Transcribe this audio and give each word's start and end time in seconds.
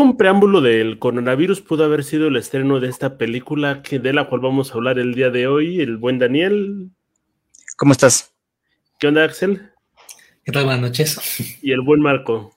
hecho, 0.00 0.10
un 0.10 0.16
preámbulo 0.16 0.60
del 0.60 0.98
coronavirus 0.98 1.60
pudo 1.60 1.84
haber 1.84 2.04
sido 2.04 2.28
el 2.28 2.36
estreno 2.36 2.80
de 2.80 2.88
esta 2.88 3.18
película 3.18 3.82
que, 3.82 3.98
de 3.98 4.12
la 4.12 4.28
cual 4.28 4.40
vamos 4.40 4.70
a 4.70 4.74
hablar 4.74 4.98
el 4.98 5.14
día 5.14 5.30
de 5.30 5.46
hoy. 5.46 5.80
El 5.80 5.96
buen 5.96 6.18
Daniel. 6.18 6.90
¿Cómo 7.76 7.92
estás? 7.92 8.34
¿Qué 8.98 9.08
onda, 9.08 9.24
Axel? 9.24 9.70
¿Qué 10.44 10.52
tal? 10.52 10.64
Buenas 10.64 10.82
noches. 10.82 11.58
Y 11.62 11.72
el 11.72 11.82
buen 11.82 12.00
Marco. 12.00 12.56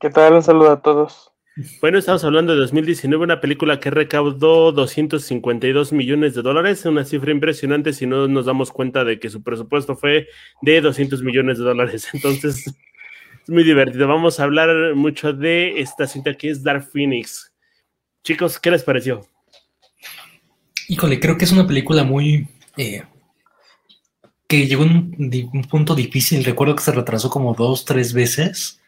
¿Qué 0.00 0.10
tal? 0.10 0.34
Un 0.34 0.42
saludo 0.42 0.72
a 0.72 0.82
todos. 0.82 1.32
Bueno, 1.80 1.96
estamos 1.96 2.22
hablando 2.22 2.52
de 2.52 2.58
2019, 2.60 3.24
una 3.24 3.40
película 3.40 3.80
que 3.80 3.90
recaudó 3.90 4.72
252 4.72 5.92
millones 5.92 6.34
de 6.34 6.42
dólares, 6.42 6.84
una 6.84 7.04
cifra 7.06 7.30
impresionante 7.30 7.94
si 7.94 8.06
no 8.06 8.28
nos 8.28 8.44
damos 8.44 8.72
cuenta 8.72 9.04
de 9.04 9.18
que 9.18 9.30
su 9.30 9.42
presupuesto 9.42 9.96
fue 9.96 10.28
de 10.60 10.80
200 10.82 11.22
millones 11.22 11.56
de 11.56 11.64
dólares. 11.64 12.08
Entonces, 12.12 12.76
es 13.46 13.50
muy 13.50 13.62
divertido. 13.62 14.08
Vamos 14.08 14.40
a 14.40 14.44
hablar 14.44 14.94
mucho 14.96 15.32
de 15.32 15.80
esta 15.80 16.08
cinta 16.08 16.34
que 16.34 16.50
es 16.50 16.64
Dark 16.64 16.88
Phoenix. 16.90 17.52
Chicos, 18.24 18.58
¿qué 18.58 18.72
les 18.72 18.82
pareció? 18.82 19.24
Híjole, 20.88 21.20
creo 21.20 21.38
que 21.38 21.44
es 21.44 21.52
una 21.52 21.66
película 21.66 22.02
muy... 22.02 22.48
Eh, 22.76 23.04
que 24.48 24.66
llegó 24.66 24.82
en 24.82 24.90
un, 24.90 25.50
un 25.52 25.64
punto 25.64 25.94
difícil. 25.94 26.44
Recuerdo 26.44 26.74
que 26.74 26.82
se 26.82 26.92
retrasó 26.92 27.30
como 27.30 27.54
dos, 27.54 27.84
tres 27.84 28.12
veces 28.12 28.80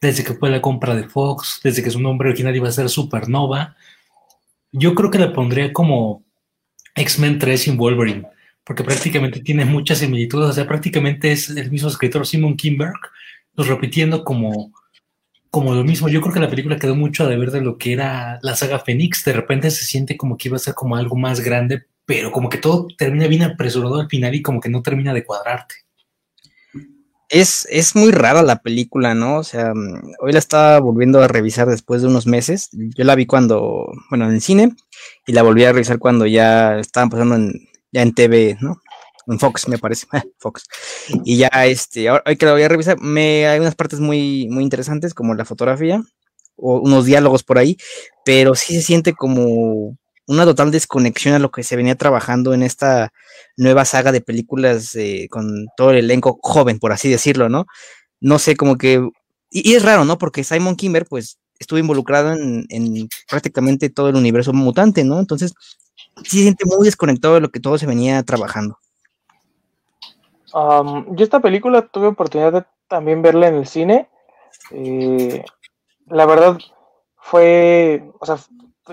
desde 0.00 0.24
que 0.24 0.34
fue 0.34 0.50
la 0.50 0.60
compra 0.60 0.94
de 0.94 1.08
Fox, 1.08 1.60
desde 1.62 1.82
que 1.82 1.90
su 1.90 2.00
nombre 2.00 2.30
original 2.30 2.56
iba 2.56 2.68
a 2.68 2.72
ser 2.72 2.88
Supernova. 2.88 3.76
Yo 4.72 4.94
creo 4.94 5.10
que 5.10 5.18
la 5.18 5.32
pondría 5.32 5.72
como 5.72 6.24
X-Men 6.94 7.38
3 7.38 7.60
sin 7.60 7.76
Wolverine, 7.76 8.26
porque 8.64 8.82
prácticamente 8.82 9.40
tiene 9.40 9.64
muchas 9.64 9.98
similitudes, 9.98 10.50
o 10.50 10.52
sea, 10.52 10.66
prácticamente 10.66 11.32
es 11.32 11.50
el 11.50 11.70
mismo 11.70 11.88
escritor 11.88 12.26
Simon 12.26 12.56
Kinberg, 12.56 12.98
pues 13.54 13.68
repitiendo 13.68 14.24
como, 14.24 14.72
como 15.50 15.74
lo 15.74 15.84
mismo. 15.84 16.08
Yo 16.08 16.20
creo 16.20 16.34
que 16.34 16.40
la 16.40 16.50
película 16.50 16.78
quedó 16.78 16.94
mucho 16.94 17.24
a 17.24 17.28
deber 17.28 17.50
de 17.50 17.60
lo 17.60 17.78
que 17.78 17.92
era 17.92 18.38
la 18.42 18.56
saga 18.56 18.78
Phoenix, 18.80 19.24
de 19.24 19.32
repente 19.32 19.70
se 19.70 19.84
siente 19.84 20.16
como 20.16 20.36
que 20.36 20.48
iba 20.48 20.56
a 20.56 20.60
ser 20.60 20.74
como 20.74 20.96
algo 20.96 21.16
más 21.16 21.40
grande, 21.40 21.84
pero 22.04 22.32
como 22.32 22.48
que 22.48 22.58
todo 22.58 22.88
termina 22.96 23.26
bien 23.26 23.42
apresurado 23.42 24.00
al 24.00 24.08
final 24.08 24.34
y 24.34 24.42
como 24.42 24.60
que 24.60 24.68
no 24.68 24.82
termina 24.82 25.14
de 25.14 25.24
cuadrarte 25.24 25.74
es, 27.30 27.66
es 27.70 27.94
muy 27.94 28.10
rara 28.10 28.42
la 28.42 28.60
película, 28.60 29.14
¿no? 29.14 29.38
O 29.38 29.44
sea, 29.44 29.72
mm, 29.72 30.14
hoy 30.20 30.32
la 30.32 30.40
estaba 30.40 30.80
volviendo 30.80 31.22
a 31.22 31.28
revisar 31.28 31.68
después 31.68 32.02
de 32.02 32.08
unos 32.08 32.26
meses. 32.26 32.68
Yo 32.72 33.04
la 33.04 33.14
vi 33.14 33.26
cuando, 33.26 33.86
bueno, 34.10 34.26
en 34.26 34.34
el 34.34 34.40
cine, 34.40 34.74
y 35.26 35.32
la 35.32 35.42
volví 35.42 35.64
a 35.64 35.72
revisar 35.72 35.98
cuando 35.98 36.26
ya 36.26 36.78
estaban 36.78 37.08
pasando 37.08 37.36
en, 37.36 37.68
ya 37.92 38.02
en 38.02 38.14
TV, 38.14 38.58
¿no? 38.60 38.82
En 39.30 39.38
Fox, 39.38 39.68
me 39.68 39.78
parece, 39.78 40.06
Fox. 40.38 40.64
Y 41.24 41.36
ya, 41.38 41.48
este, 41.64 42.08
ahora, 42.08 42.24
hoy 42.26 42.36
que 42.36 42.46
la 42.46 42.52
voy 42.52 42.62
a 42.62 42.68
revisar, 42.68 43.00
me, 43.00 43.46
hay 43.46 43.60
unas 43.60 43.76
partes 43.76 44.00
muy, 44.00 44.48
muy 44.48 44.64
interesantes, 44.64 45.14
como 45.14 45.34
la 45.34 45.44
fotografía, 45.44 46.02
o 46.56 46.80
unos 46.80 47.06
diálogos 47.06 47.44
por 47.44 47.58
ahí, 47.58 47.76
pero 48.24 48.54
sí 48.54 48.74
se 48.74 48.82
siente 48.82 49.14
como 49.14 49.96
una 50.26 50.44
total 50.44 50.70
desconexión 50.70 51.34
a 51.34 51.38
lo 51.38 51.50
que 51.50 51.62
se 51.62 51.76
venía 51.76 51.96
trabajando 51.96 52.54
en 52.54 52.62
esta 52.62 53.12
nueva 53.56 53.84
saga 53.84 54.12
de 54.12 54.20
películas 54.20 54.94
eh, 54.94 55.28
con 55.30 55.66
todo 55.76 55.90
el 55.90 55.98
elenco 55.98 56.38
joven, 56.42 56.78
por 56.78 56.92
así 56.92 57.08
decirlo, 57.08 57.48
¿no? 57.48 57.66
No 58.20 58.38
sé, 58.38 58.56
como 58.56 58.76
que... 58.76 59.08
Y, 59.50 59.74
es 59.74 59.82
raro, 59.82 60.04
¿no? 60.04 60.18
Porque 60.18 60.44
Simon 60.44 60.76
Kimber, 60.76 61.06
pues, 61.06 61.38
estuvo 61.58 61.78
involucrado 61.78 62.32
en, 62.32 63.08
prácticamente 63.28 63.90
todo 63.90 64.08
el 64.08 64.16
universo 64.16 64.52
mutante, 64.52 65.04
¿no? 65.04 65.18
Entonces, 65.20 65.52
sí 66.24 66.38
se 66.38 66.42
siente 66.42 66.64
muy 66.64 66.84
desconectado 66.84 67.34
de 67.34 67.40
lo 67.40 67.50
que 67.50 67.60
todo 67.60 67.78
se 67.78 67.86
venía 67.86 68.22
trabajando. 68.22 68.78
Yo 70.52 71.24
esta 71.24 71.40
película 71.40 71.82
tuve 71.82 72.08
oportunidad 72.08 72.52
de 72.52 72.64
también 72.88 73.22
verla 73.22 73.48
en 73.48 73.54
el 73.54 73.66
cine. 73.66 74.08
Eh, 74.72 75.44
la 76.06 76.26
verdad 76.26 76.58
fue, 77.16 78.02
o 78.18 78.26
sea, 78.26 78.36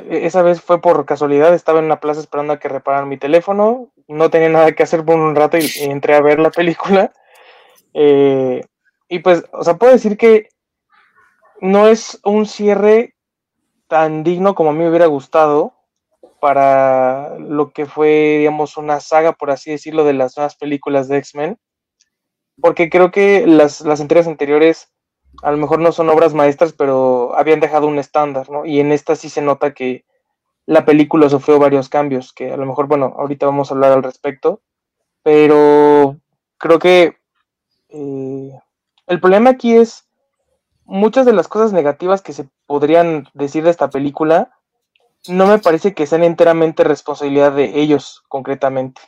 esa 0.10 0.42
vez 0.44 0.62
fue 0.62 0.82
por 0.82 1.06
casualidad, 1.06 1.54
estaba 1.54 1.80
en 1.80 1.86
una 1.86 2.00
plaza 2.00 2.20
esperando 2.20 2.54
a 2.54 2.60
que 2.60 2.70
repararan 2.70 3.10
mi 3.10 3.18
teléfono, 3.18 3.90
no 4.08 4.30
tenía 4.30 4.50
nada 4.50 4.72
que 4.74 4.84
hacer 4.84 5.04
por 5.04 5.16
un 5.16 5.36
rato 5.36 5.58
y, 5.58 5.68
entré 5.80 6.16
a 6.16 6.22
ver 6.22 6.40
la 6.40 6.52
película. 6.52 7.12
Eh, 8.00 8.62
y 9.08 9.20
pues, 9.20 9.44
o 9.54 9.64
sea, 9.64 9.78
puedo 9.78 9.92
decir 9.92 10.18
que 10.18 10.50
no 11.62 11.88
es 11.88 12.20
un 12.24 12.46
cierre 12.46 13.16
tan 13.88 14.24
digno 14.24 14.54
como 14.54 14.70
a 14.70 14.74
mí 14.74 14.80
me 14.80 14.90
hubiera 14.90 15.08
gustado 15.08 15.77
para 16.40 17.38
lo 17.40 17.72
que 17.72 17.86
fue, 17.86 18.38
digamos, 18.40 18.78
una 18.78 19.00
saga, 19.00 19.34
por 19.34 19.52
así 19.52 19.72
decirlo, 19.72 20.04
de 20.04 20.14
las 20.14 20.38
nuevas 20.38 20.56
películas 20.56 21.08
de 21.08 21.18
X-Men. 21.18 21.58
Porque 22.62 22.90
creo 22.90 23.12
que 23.12 23.46
las, 23.46 23.82
las 23.82 24.00
entregas 24.00 24.28
anteriores 24.28 24.92
a 25.44 25.52
lo 25.52 25.58
mejor 25.58 25.80
no 25.80 25.92
son 25.92 26.10
obras 26.10 26.34
maestras, 26.34 26.74
pero 26.74 27.36
habían 27.36 27.60
dejado 27.60 27.88
un 27.88 28.00
estándar, 28.00 28.50
¿no? 28.50 28.66
Y 28.66 28.80
en 28.80 28.92
esta 28.92 29.16
sí 29.16 29.30
se 29.30 29.42
nota 29.42 29.74
que 29.74 30.06
la 30.66 30.86
película 30.86 31.30
sufrió 31.30 31.60
varios 31.60 31.90
cambios, 31.90 32.34
que 32.34 32.52
a 32.52 32.58
lo 32.58 32.66
mejor, 32.66 32.88
bueno, 32.88 33.14
ahorita 33.18 33.46
vamos 33.46 33.70
a 33.70 33.74
hablar 33.74 33.92
al 33.94 34.04
respecto, 34.04 34.62
pero 35.24 36.18
creo 36.58 36.80
que 36.80 37.18
eh, 37.90 38.60
el 39.08 39.20
problema 39.22 39.52
aquí 39.52 39.76
es 39.76 40.08
muchas 40.84 41.26
de 41.26 41.34
las 41.34 41.48
cosas 41.48 41.74
negativas 41.74 42.22
que 42.22 42.34
se 42.34 42.50
podrían 42.66 43.28
decir 43.34 43.64
de 43.64 43.70
esta 43.70 43.90
película, 43.90 44.57
no 45.30 45.48
me 45.48 45.60
parece 45.60 45.94
que 45.94 46.06
sean 46.06 46.24
enteramente 46.24 46.84
responsabilidad 46.84 47.54
de 47.54 47.80
ellos 47.80 48.24
concretamente. 48.28 49.02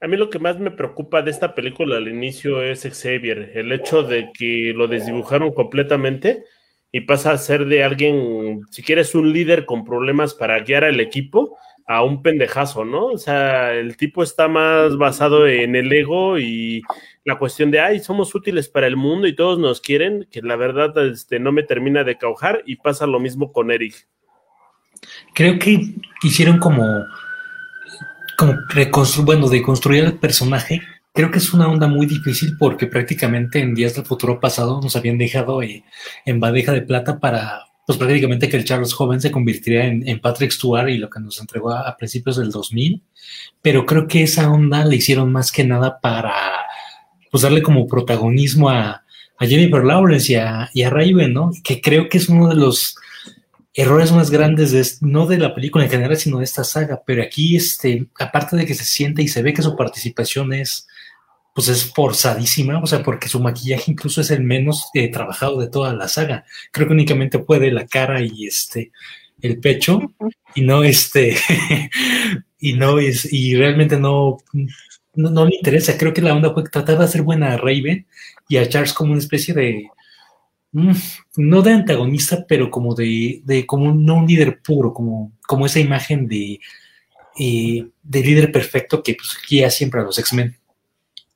A 0.00 0.08
mí 0.08 0.16
lo 0.16 0.28
que 0.28 0.38
más 0.38 0.58
me 0.58 0.70
preocupa 0.70 1.22
de 1.22 1.30
esta 1.30 1.54
película 1.54 1.96
al 1.96 2.08
inicio 2.08 2.62
es 2.62 2.82
Xavier, 2.82 3.52
el 3.54 3.72
hecho 3.72 4.02
de 4.02 4.30
que 4.32 4.72
lo 4.74 4.88
desdibujaron 4.88 5.52
completamente 5.52 6.44
y 6.92 7.00
pasa 7.00 7.32
a 7.32 7.38
ser 7.38 7.66
de 7.66 7.82
alguien, 7.82 8.60
si 8.70 8.82
quieres, 8.82 9.14
un 9.14 9.32
líder 9.32 9.64
con 9.64 9.84
problemas 9.84 10.34
para 10.34 10.60
guiar 10.60 10.84
al 10.84 11.00
equipo, 11.00 11.56
a 11.86 12.02
un 12.02 12.22
pendejazo, 12.22 12.84
¿no? 12.84 13.06
O 13.06 13.18
sea, 13.18 13.72
el 13.72 13.96
tipo 13.96 14.22
está 14.22 14.48
más 14.48 14.96
basado 14.96 15.46
en 15.46 15.76
el 15.76 15.92
ego 15.92 16.38
y 16.38 16.82
la 17.24 17.38
cuestión 17.38 17.70
de, 17.70 17.80
ay, 17.80 18.00
somos 18.00 18.34
útiles 18.34 18.68
para 18.68 18.86
el 18.86 18.96
mundo 18.96 19.26
y 19.26 19.36
todos 19.36 19.58
nos 19.58 19.80
quieren, 19.80 20.26
que 20.30 20.42
la 20.42 20.56
verdad 20.56 20.96
este, 21.06 21.38
no 21.38 21.52
me 21.52 21.62
termina 21.62 22.04
de 22.04 22.18
caujar 22.18 22.62
y 22.66 22.76
pasa 22.76 23.06
lo 23.06 23.20
mismo 23.20 23.52
con 23.52 23.70
Eric. 23.70 24.08
Creo 25.34 25.58
que 25.58 25.94
hicieron 26.22 26.58
como 26.58 26.84
como 28.36 28.54
bueno, 29.24 29.48
de 29.48 29.62
construir 29.62 30.04
el 30.04 30.18
personaje, 30.18 30.82
creo 31.12 31.30
que 31.30 31.38
es 31.38 31.52
una 31.52 31.68
onda 31.68 31.88
muy 31.88 32.06
difícil 32.06 32.56
porque 32.58 32.86
prácticamente 32.86 33.58
en 33.58 33.74
días 33.74 33.94
del 33.94 34.04
futuro 34.04 34.38
pasado 34.38 34.80
nos 34.82 34.94
habían 34.94 35.18
dejado 35.18 35.62
eh, 35.62 35.82
en 36.26 36.38
bandeja 36.38 36.72
de 36.72 36.82
plata 36.82 37.18
para, 37.18 37.64
pues 37.86 37.98
prácticamente 37.98 38.48
que 38.48 38.58
el 38.58 38.64
Charles 38.64 38.92
joven 38.92 39.20
se 39.20 39.32
convirtiera 39.32 39.86
en, 39.86 40.20
Patrick 40.20 40.50
Stewart 40.50 40.88
y 40.90 40.98
lo 40.98 41.08
que 41.08 41.20
nos 41.20 41.40
entregó 41.40 41.72
a, 41.72 41.96
principios 41.96 42.36
del 42.36 42.50
2000, 42.50 43.02
pero 43.62 43.86
creo 43.86 44.06
que 44.06 44.22
esa 44.22 44.50
onda 44.50 44.84
le 44.84 44.96
hicieron 44.96 45.32
más 45.32 45.50
que 45.50 45.64
nada 45.64 45.98
para, 45.98 46.34
pues 47.30 47.42
darle 47.42 47.62
como 47.62 47.88
protagonismo 47.88 48.68
a, 48.68 49.02
Jennifer 49.38 49.84
Lawrence 49.84 50.32
y 50.32 50.36
a, 50.36 50.70
y 50.72 50.82
¿no? 51.28 51.50
Que 51.62 51.82
creo 51.82 52.08
que 52.08 52.16
es 52.16 52.30
uno 52.30 52.48
de 52.48 52.54
los 52.54 52.96
errores 53.76 54.10
más 54.10 54.30
grandes, 54.30 54.72
de, 54.72 54.84
no 55.06 55.26
de 55.26 55.36
la 55.36 55.54
película 55.54 55.84
en 55.84 55.90
general, 55.90 56.16
sino 56.16 56.38
de 56.38 56.44
esta 56.44 56.64
saga. 56.64 57.02
Pero 57.06 57.22
aquí, 57.22 57.56
este, 57.56 58.06
aparte 58.18 58.56
de 58.56 58.64
que 58.64 58.74
se 58.74 58.84
siente 58.84 59.22
y 59.22 59.28
se 59.28 59.42
ve 59.42 59.52
que 59.52 59.62
su 59.62 59.76
participación 59.76 60.54
es, 60.54 60.88
pues 61.54 61.68
es 61.68 61.84
forzadísima, 61.92 62.80
o 62.80 62.86
sea, 62.86 63.02
porque 63.02 63.28
su 63.28 63.38
maquillaje 63.38 63.90
incluso 63.92 64.22
es 64.22 64.30
el 64.30 64.42
menos 64.42 64.86
eh, 64.94 65.10
trabajado 65.10 65.60
de 65.60 65.68
toda 65.68 65.92
la 65.92 66.08
saga. 66.08 66.44
Creo 66.72 66.88
que 66.88 66.94
únicamente 66.94 67.38
puede 67.38 67.70
la 67.70 67.86
cara 67.86 68.22
y 68.22 68.46
este, 68.46 68.92
el 69.42 69.60
pecho, 69.60 70.00
y 70.54 70.62
no 70.62 70.82
este, 70.82 71.36
y 72.58 72.72
no 72.72 72.98
es, 72.98 73.30
y 73.30 73.56
realmente 73.56 73.98
no, 73.98 74.38
no, 75.14 75.30
no, 75.30 75.44
le 75.44 75.56
interesa. 75.56 75.98
Creo 75.98 76.14
que 76.14 76.22
la 76.22 76.34
onda 76.34 76.54
fue 76.54 76.64
tratar 76.64 76.96
de 76.96 77.04
hacer 77.04 77.22
buena 77.22 77.52
a 77.52 77.58
Raven 77.58 78.06
y 78.48 78.56
a 78.56 78.68
Charles 78.68 78.94
como 78.94 79.12
una 79.12 79.20
especie 79.20 79.52
de, 79.52 79.86
no 81.36 81.62
de 81.62 81.72
antagonista, 81.72 82.44
pero 82.46 82.70
como 82.70 82.94
de, 82.94 83.64
como 83.66 83.94
no 83.94 84.16
un 84.16 84.26
líder 84.26 84.60
puro, 84.62 84.92
como, 84.92 85.32
como 85.46 85.66
esa 85.66 85.80
imagen 85.80 86.28
de, 86.28 86.60
eh, 87.38 87.86
de 88.02 88.20
líder 88.20 88.52
perfecto 88.52 89.02
que 89.02 89.14
pues, 89.14 89.38
guía 89.48 89.70
siempre 89.70 90.00
a 90.00 90.04
los 90.04 90.18
X-Men. 90.18 90.56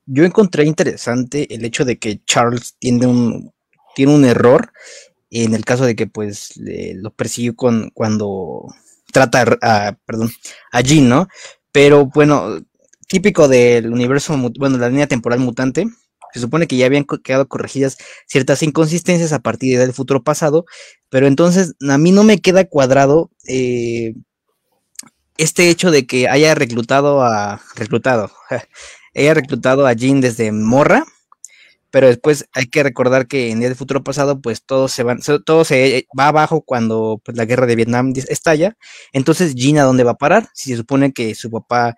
Yo 0.07 0.25
encontré 0.25 0.65
interesante 0.65 1.55
el 1.55 1.65
hecho 1.65 1.85
de 1.85 1.99
que 1.99 2.21
Charles 2.25 2.75
tiene 2.79 3.07
un, 3.07 3.53
tiene 3.95 4.15
un 4.15 4.25
error 4.25 4.73
en 5.31 5.55
el 5.55 5.65
caso 5.65 5.85
de 5.87 5.95
que 5.95 6.07
pues 6.07 6.55
lo 6.57 7.11
persiguió 7.11 7.55
con, 7.55 7.91
cuando 7.95 8.67
trata 9.13 9.59
a, 9.63 9.97
perdón, 10.05 10.31
a 10.73 10.81
Jean, 10.81 11.09
¿no? 11.09 11.29
Pero 11.73 12.07
bueno, 12.07 12.61
típico 13.07 13.47
del 13.49 13.93
universo, 13.93 14.37
bueno, 14.59 14.77
la 14.77 14.89
línea 14.89 15.07
temporal 15.07 15.39
mutante, 15.39 15.87
se 16.33 16.41
supone 16.41 16.67
que 16.67 16.77
ya 16.77 16.87
habían 16.87 17.05
quedado 17.23 17.49
corregidas 17.49 17.99
ciertas 18.27 18.63
inconsistencias 18.63 19.33
a 19.33 19.41
partir 19.41 19.79
del 19.79 19.93
futuro 19.93 20.23
pasado, 20.23 20.65
pero 21.09 21.27
entonces 21.27 21.75
a 21.89 21.99
mí 21.99 22.13
no 22.13 22.25
me 22.25 22.39
queda 22.39 22.65
cuadrado 22.65 23.31
eh, 23.47 24.15
este 25.39 25.71
hecho 25.71 25.91
de 25.91 26.07
que 26.07 26.29
haya 26.29 26.55
reclutado 26.55 27.23
a 27.23 27.61
reclutado, 27.77 28.31
haya 29.15 29.35
reclutado 29.35 29.87
a 29.87 29.93
Jean 29.93 30.21
desde 30.21 30.53
Morra, 30.53 31.05
pero 31.91 32.07
después 32.07 32.49
hay 32.53 32.67
que 32.67 32.83
recordar 32.83 33.27
que 33.27 33.51
en 33.51 33.63
el 33.63 33.75
futuro 33.75 34.05
pasado, 34.05 34.41
pues 34.41 34.65
todo 34.65 34.89
se 34.89 35.03
va, 35.03 35.17
todo 35.45 35.65
se 35.65 36.07
va 36.19 36.29
abajo 36.29 36.63
cuando 36.63 37.21
pues, 37.25 37.37
la 37.37 37.45
guerra 37.45 37.67
de 37.67 37.77
Vietnam 37.77 38.13
estalla. 38.29 38.77
Entonces, 39.13 39.55
Gina, 39.57 39.83
¿dónde 39.83 40.05
va 40.05 40.13
a 40.13 40.19
parar? 40.19 40.49
Si 40.55 40.71
se 40.71 40.77
supone 40.77 41.13
que 41.13 41.35
su 41.35 41.51
papá 41.51 41.97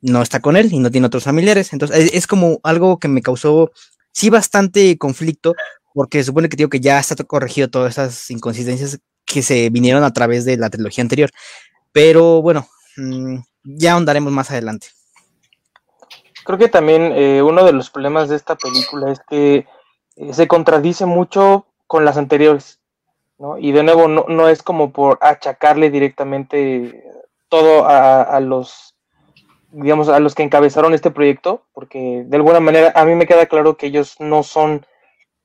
no 0.00 0.22
está 0.22 0.40
con 0.40 0.56
él 0.56 0.72
y 0.72 0.78
no 0.78 0.90
tiene 0.90 1.06
otros 1.06 1.24
familiares. 1.24 1.72
Entonces, 1.72 2.12
es, 2.12 2.26
como 2.26 2.60
algo 2.62 2.98
que 2.98 3.08
me 3.08 3.22
causó, 3.22 3.72
sí, 4.12 4.30
bastante 4.30 4.96
conflicto, 4.98 5.54
porque 5.94 6.22
supone 6.24 6.48
que 6.48 6.56
digo 6.56 6.70
que 6.70 6.80
ya 6.80 6.98
está 6.98 7.16
corregido 7.24 7.68
todas 7.68 7.94
esas 7.94 8.30
inconsistencias 8.30 8.98
que 9.24 9.42
se 9.42 9.70
vinieron 9.70 10.04
a 10.04 10.12
través 10.12 10.44
de 10.44 10.56
la 10.56 10.70
trilogía 10.70 11.02
anterior. 11.02 11.30
Pero 11.92 12.42
bueno, 12.42 12.66
mm, 12.96 13.38
ya 13.64 13.92
ahondaremos 13.92 14.32
más 14.32 14.50
adelante. 14.50 14.88
Creo 16.44 16.58
que 16.58 16.68
también 16.68 17.12
eh, 17.12 17.42
uno 17.42 17.64
de 17.64 17.72
los 17.72 17.90
problemas 17.90 18.28
de 18.28 18.36
esta 18.36 18.54
película 18.54 19.10
es 19.10 19.20
que 19.28 19.66
eh, 20.16 20.32
se 20.32 20.46
contradice 20.46 21.04
mucho 21.04 21.66
con 21.88 22.04
las 22.04 22.16
anteriores, 22.16 22.78
¿no? 23.38 23.58
Y 23.58 23.72
de 23.72 23.82
nuevo, 23.82 24.06
no, 24.06 24.48
es 24.48 24.62
como 24.62 24.92
por 24.92 25.18
achacarle 25.22 25.90
directamente 25.90 27.04
todo 27.48 27.84
a, 27.86 28.38
los, 28.40 28.85
digamos, 29.70 30.08
a 30.08 30.20
los 30.20 30.34
que 30.34 30.42
encabezaron 30.42 30.94
este 30.94 31.10
proyecto, 31.10 31.64
porque 31.72 32.24
de 32.26 32.36
alguna 32.36 32.60
manera 32.60 32.92
a 32.94 33.04
mí 33.04 33.14
me 33.14 33.26
queda 33.26 33.46
claro 33.46 33.76
que 33.76 33.86
ellos 33.86 34.16
no 34.20 34.42
son 34.42 34.86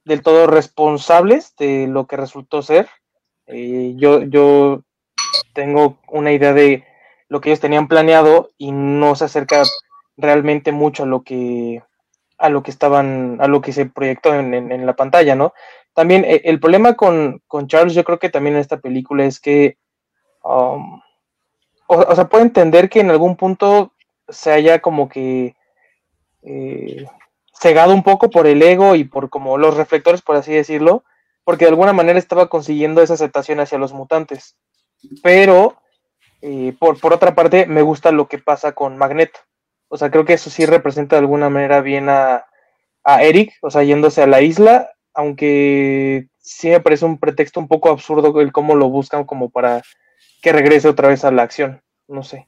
del 0.05 0.21
todo 0.21 0.47
responsables 0.47 1.55
de 1.57 1.87
lo 1.87 2.07
que 2.07 2.17
resultó 2.17 2.61
ser. 2.61 2.89
Eh, 3.47 3.93
yo, 3.97 4.23
yo 4.23 4.83
tengo 5.53 5.99
una 6.07 6.31
idea 6.31 6.53
de 6.53 6.85
lo 7.27 7.41
que 7.41 7.49
ellos 7.49 7.59
tenían 7.59 7.87
planeado 7.87 8.49
y 8.57 8.71
no 8.71 9.15
se 9.15 9.25
acerca 9.25 9.63
realmente 10.17 10.71
mucho 10.71 11.03
a 11.03 11.07
lo 11.07 11.23
que 11.23 11.81
a 12.41 12.49
lo 12.49 12.63
que 12.63 12.71
estaban, 12.71 13.37
a 13.39 13.47
lo 13.47 13.61
que 13.61 13.71
se 13.71 13.85
proyectó 13.85 14.33
en, 14.33 14.85
la 14.85 14.95
pantalla, 14.95 15.35
¿no? 15.35 15.53
También 15.93 16.25
eh, 16.25 16.41
el 16.45 16.59
problema 16.59 16.95
con, 16.95 17.41
Charles, 17.67 17.93
yo 17.93 18.03
creo 18.03 18.17
que 18.17 18.29
también 18.29 18.55
en 18.55 18.61
esta 18.61 18.79
película 18.79 19.25
es 19.25 19.39
que, 19.39 19.77
um, 20.43 20.99
o, 21.85 22.15
sea, 22.15 22.27
puedo 22.27 22.43
entender 22.43 22.89
que 22.89 22.99
en 22.99 23.11
algún 23.11 23.35
punto 23.35 23.93
se 24.31 24.51
haya 24.51 24.79
como 24.79 25.09
que 25.09 25.55
eh, 26.43 27.05
cegado 27.53 27.93
un 27.93 28.03
poco 28.03 28.29
por 28.29 28.47
el 28.47 28.61
ego 28.61 28.95
y 28.95 29.03
por 29.03 29.29
como 29.29 29.57
los 29.57 29.77
reflectores, 29.77 30.21
por 30.21 30.35
así 30.35 30.53
decirlo, 30.53 31.03
porque 31.43 31.65
de 31.65 31.69
alguna 31.69 31.93
manera 31.93 32.19
estaba 32.19 32.49
consiguiendo 32.49 33.01
esa 33.01 33.13
aceptación 33.13 33.59
hacia 33.59 33.77
los 33.77 33.93
mutantes. 33.93 34.55
Pero, 35.23 35.77
eh, 36.41 36.73
por, 36.79 36.99
por 36.99 37.13
otra 37.13 37.35
parte, 37.35 37.65
me 37.65 37.81
gusta 37.81 38.11
lo 38.11 38.27
que 38.27 38.37
pasa 38.37 38.73
con 38.73 38.97
Magneto. 38.97 39.39
O 39.87 39.97
sea, 39.97 40.09
creo 40.09 40.23
que 40.23 40.33
eso 40.33 40.49
sí 40.49 40.65
representa 40.65 41.15
de 41.15 41.21
alguna 41.21 41.49
manera 41.49 41.81
bien 41.81 42.07
a, 42.09 42.45
Eric, 43.19 43.53
o 43.61 43.69
sea, 43.71 43.83
yéndose 43.83 44.21
a 44.21 44.27
la 44.27 44.41
isla, 44.41 44.91
aunque 45.13 46.27
sí 46.37 46.69
me 46.69 46.79
parece 46.79 47.03
un 47.03 47.19
pretexto 47.19 47.59
un 47.59 47.67
poco 47.67 47.89
absurdo 47.89 48.39
el 48.39 48.51
cómo 48.51 48.75
lo 48.75 48.89
buscan 48.89 49.25
como 49.25 49.49
para 49.49 49.81
que 50.41 50.53
regrese 50.53 50.87
otra 50.87 51.09
vez 51.09 51.25
a 51.25 51.31
la 51.31 51.41
acción. 51.43 51.81
No 52.07 52.23
sé. 52.23 52.47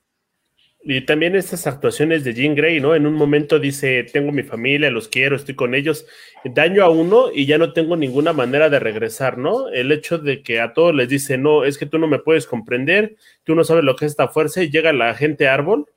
Y 0.86 1.02
también 1.02 1.36
estas 1.36 1.66
actuaciones 1.66 2.26
de 2.26 2.34
Jean 2.34 2.56
Grey, 2.56 2.82
¿no? 2.82 2.94
En 2.94 3.08
un 3.08 3.14
momento 3.14 3.58
dice, 3.58 4.04
tengo 4.12 4.34
mi 4.34 4.44
familia, 4.44 4.92
los 4.92 5.08
quiero, 5.08 5.38
estoy 5.38 5.56
con 5.56 5.76
ellos, 5.76 6.06
daño 6.44 6.84
a 6.84 6.90
uno 6.90 7.28
y 7.34 7.46
ya 7.46 7.58
no 7.58 7.72
tengo 7.72 7.96
ninguna 7.96 8.34
manera 8.34 8.70
de 8.70 8.80
regresar, 8.80 9.38
¿no? 9.38 9.70
El 9.70 9.94
hecho 9.94 10.18
de 10.18 10.42
que 10.44 10.60
a 10.60 10.74
todos 10.74 10.94
les 10.94 11.08
dice, 11.08 11.38
no, 11.38 11.64
es 11.64 11.78
que 11.78 11.86
tú 11.86 12.00
no 12.00 12.08
me 12.08 12.20
puedes 12.20 12.46
comprender, 12.48 13.16
tú 13.46 13.56
no 13.56 13.64
sabes 13.64 13.86
lo 13.86 13.96
que 13.96 14.06
es 14.06 14.12
esta 14.12 14.28
fuerza 14.28 14.62
y 14.62 14.72
llega 14.72 14.92
la 14.92 15.16
gente 15.16 15.48
árbol 15.48 15.88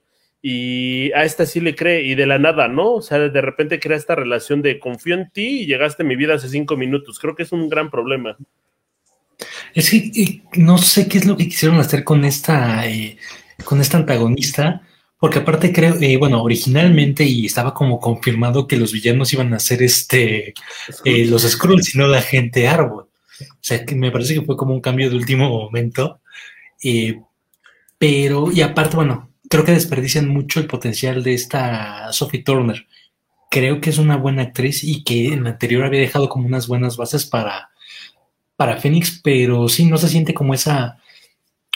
y 0.40 1.10
a 1.14 1.24
esta 1.24 1.46
sí 1.46 1.58
le 1.60 1.74
cree 1.74 2.02
y 2.02 2.14
de 2.14 2.26
la 2.26 2.38
nada, 2.38 2.68
¿no? 2.68 2.92
O 2.92 3.02
sea, 3.02 3.18
de 3.18 3.40
repente 3.40 3.80
crea 3.80 3.96
esta 3.96 4.14
relación 4.14 4.62
de 4.62 4.78
confío 4.78 5.16
en 5.16 5.30
ti 5.30 5.62
y 5.62 5.66
llegaste 5.66 6.04
a 6.04 6.06
mi 6.06 6.14
vida 6.14 6.34
hace 6.34 6.48
cinco 6.48 6.76
minutos. 6.76 7.18
Creo 7.18 7.34
que 7.34 7.42
es 7.42 7.50
un 7.50 7.68
gran 7.68 7.90
problema. 7.90 8.36
Es 9.74 9.90
que 9.90 9.96
eh, 9.96 10.42
no 10.58 10.78
sé 10.78 11.08
qué 11.08 11.18
es 11.18 11.26
lo 11.26 11.36
que 11.36 11.48
quisieron 11.48 11.80
hacer 11.80 12.04
con 12.04 12.24
esta, 12.24 12.86
eh, 12.86 13.18
con 13.66 13.80
esta 13.82 13.98
antagonista, 13.98 14.80
porque 15.18 15.40
aparte 15.40 15.72
creo, 15.72 15.96
eh, 16.00 16.16
bueno, 16.16 16.42
originalmente 16.42 17.24
y 17.24 17.46
estaba 17.46 17.74
como 17.74 18.00
confirmado 18.00 18.66
que 18.66 18.76
los 18.78 18.92
villanos 18.92 19.32
iban 19.34 19.52
a 19.52 19.58
ser 19.58 19.82
este, 19.82 20.54
los 21.04 21.42
Skrulls 21.42 21.94
y 21.94 21.98
no 21.98 22.06
la 22.08 22.22
gente 22.22 22.68
árbol. 22.68 23.08
O 23.40 23.58
sea, 23.60 23.84
que 23.84 23.94
me 23.94 24.10
parece 24.10 24.34
que 24.34 24.42
fue 24.42 24.56
como 24.56 24.72
un 24.72 24.80
cambio 24.80 25.10
de 25.10 25.16
último 25.16 25.50
momento. 25.50 26.20
pero, 27.98 28.50
y 28.52 28.60
aparte, 28.62 28.96
bueno, 28.96 29.30
creo 29.48 29.64
que 29.64 29.72
desperdician 29.72 30.28
mucho 30.28 30.60
el 30.60 30.66
potencial 30.66 31.22
de 31.22 31.34
esta 31.34 32.12
Sophie 32.12 32.42
Turner. 32.42 32.86
Creo 33.50 33.80
que 33.80 33.90
es 33.90 33.98
una 33.98 34.16
buena 34.16 34.42
actriz 34.42 34.84
y 34.84 35.04
que 35.04 35.32
en 35.32 35.44
la 35.44 35.50
anterior 35.50 35.84
había 35.84 36.00
dejado 36.00 36.28
como 36.28 36.46
unas 36.46 36.66
buenas 36.66 36.96
bases 36.96 37.26
para, 37.26 37.70
para 38.56 38.78
Phoenix, 38.78 39.20
pero 39.22 39.68
sí 39.68 39.84
no 39.86 39.98
se 39.98 40.08
siente 40.08 40.34
como 40.34 40.54
esa, 40.54 40.98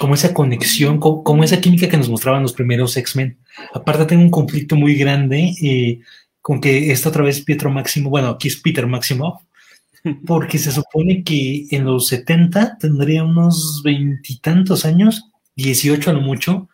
como 0.01 0.15
esa 0.15 0.33
conexión, 0.33 0.99
como, 0.99 1.45
esa 1.45 1.61
química 1.61 1.87
que 1.87 1.99
nos 1.99 2.09
mostraban 2.09 2.41
los 2.41 2.55
primeros 2.55 2.97
X-Men. 2.97 3.37
Aparte 3.75 4.07
tengo 4.07 4.23
un 4.23 4.31
conflicto 4.31 4.75
muy 4.75 4.95
grande 4.95 5.53
eh, 5.63 6.01
con 6.41 6.59
que 6.59 6.91
está 6.91 7.11
otra 7.11 7.23
vez 7.23 7.43
Pietro 7.43 7.71
Máximo, 7.71 8.09
bueno, 8.09 8.29
aquí 8.29 8.49
es 8.49 8.57
Peter 8.57 8.87
Máximo, 8.87 9.47
porque 10.27 10.57
se 10.57 10.73
supone 10.73 11.23
que 11.23 11.67
en 11.71 11.85
los 11.85 12.09
70 12.09 12.79
tendría 12.79 13.25
unos 13.25 13.83
veintitantos 13.85 14.87
años, 14.87 15.31
18 15.57 16.09
a 16.09 16.15
lo 16.15 16.23
mucho, 16.23 16.71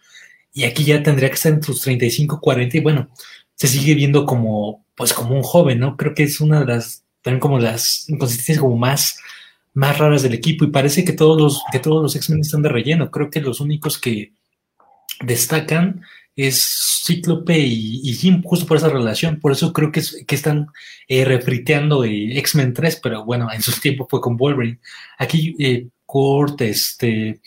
y 0.52 0.62
aquí 0.62 0.84
ya 0.84 1.02
tendría 1.02 1.28
que 1.28 1.34
estar 1.34 1.52
en 1.52 1.64
sus 1.64 1.81
35, 1.81 2.40
40 2.40 2.76
y 2.76 2.81
bueno, 2.81 3.08
se 3.56 3.67
sigue 3.67 3.96
viendo 3.96 4.25
como, 4.25 4.84
pues 4.94 5.12
como 5.12 5.34
un 5.34 5.43
joven, 5.43 5.81
¿no? 5.81 5.96
Creo 5.96 6.14
que 6.14 6.23
es 6.23 6.40
una 6.40 6.61
de 6.61 6.67
las, 6.67 7.02
también 7.23 7.40
como 7.40 7.58
las 7.58 8.08
inconsistencias 8.08 8.61
como 8.61 8.76
más, 8.76 9.19
más 9.76 9.99
raras 9.99 10.23
del 10.23 10.32
equipo 10.32 10.64
y 10.64 10.70
parece 10.70 11.05
que 11.05 11.12
todos 11.12 11.38
los, 11.38 11.62
que 11.70 11.78
todos 11.78 12.02
los 12.02 12.17
X-Men 12.17 12.40
están 12.40 12.62
de 12.62 12.70
relleno. 12.70 13.11
Creo 13.11 13.28
que 13.28 13.43
los 13.43 13.61
únicos 13.61 13.99
que 13.99 14.32
destacan 15.20 16.00
es 16.34 17.02
Cíclope 17.05 17.58
y, 17.58 18.14
Jim, 18.14 18.43
justo 18.43 18.67
por 18.67 18.78
esa 18.78 18.88
relación. 18.88 19.38
Por 19.38 19.52
eso 19.52 19.75
creo 19.75 19.93
que, 19.93 20.00
es, 20.00 20.25
que 20.26 20.34
están 20.34 20.69
eh, 21.08 21.26
refriteando 21.26 22.05
eh, 22.05 22.38
X-Men 22.38 22.73
3, 22.73 23.00
pero 23.02 23.26
bueno, 23.26 23.49
en 23.52 23.61
su 23.61 23.78
tiempo 23.78 24.06
fue 24.08 24.23
con 24.23 24.38
Wolverine. 24.38 24.78
Aquí 25.19 25.55
eh, 25.58 25.88
Kurt, 26.06 26.62
este, 26.62 27.43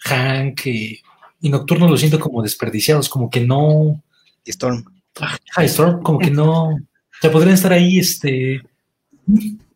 Hank, 0.00 0.66
eh, 0.66 1.00
y 1.40 1.48
Nocturno 1.48 1.88
lo 1.88 1.96
siento 1.96 2.20
como 2.20 2.42
desperdiciados, 2.42 3.08
como 3.08 3.30
que 3.30 3.40
no. 3.40 4.02
Storm. 4.44 4.84
Ah, 5.18 5.64
Storm, 5.64 6.02
como 6.02 6.18
que 6.18 6.30
no. 6.30 6.74
O 6.74 6.78
sea, 7.22 7.32
podrían 7.32 7.54
estar 7.54 7.72
ahí, 7.72 7.98
este. 7.98 8.60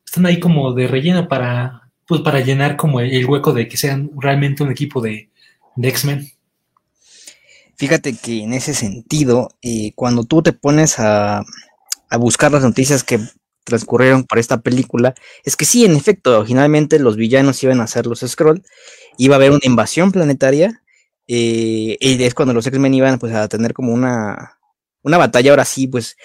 Están 0.09 0.25
ahí 0.25 0.41
como 0.41 0.73
de 0.73 0.87
relleno 0.87 1.29
para. 1.29 1.83
Pues 2.07 2.23
para 2.23 2.41
llenar 2.41 2.79
como 2.79 3.00
el, 3.00 3.27
hueco 3.27 3.53
de 3.53 3.69
que 3.69 3.77
sean 3.77 4.11
realmente 4.17 4.62
un 4.62 4.71
equipo 4.71 5.03
de, 5.03 5.29
X-Men. 5.77 6.33
Fíjate 7.77 8.17
que 8.17 8.43
en 8.43 8.55
ese 8.55 8.73
sentido, 8.73 9.50
eh, 9.61 9.93
cuando 9.95 10.25
tú 10.25 10.43
te 10.43 10.55
pones 10.55 10.99
a, 10.99 11.45
a 12.09 12.17
buscar 12.17 12.50
las 12.50 12.62
noticias 12.62 13.05
que 13.05 13.21
transcurrieron 13.65 14.25
para 14.25 14.41
esta 14.41 14.62
película, 14.62 15.15
es 15.45 15.55
que 15.55 15.67
sí, 15.67 15.85
en 15.85 15.95
efecto, 15.95 16.47
finalmente 16.47 16.99
los 16.99 17.17
villanos 17.17 17.62
iban 17.62 17.83
a 17.83 17.87
ser 17.87 18.07
los 18.07 18.21
Skrull, 18.21 18.62
iba 19.19 19.35
a 19.35 19.37
haber 19.37 19.50
una 19.50 19.61
invasión 19.65 20.11
planetaria 20.11 20.83
eh, 21.27 21.99
y 22.00 22.23
es 22.23 22.33
cuando 22.33 22.55
los 22.55 22.67
X-Men 22.67 22.95
iban 22.95 23.19
pues 23.19 23.35
a 23.35 23.47
tener 23.49 23.75
como 23.75 23.93
una, 23.93 24.59
una 25.03 25.19
batalla 25.19 25.50
ahora 25.50 25.67
sí, 25.67 25.87
pues 25.87 26.17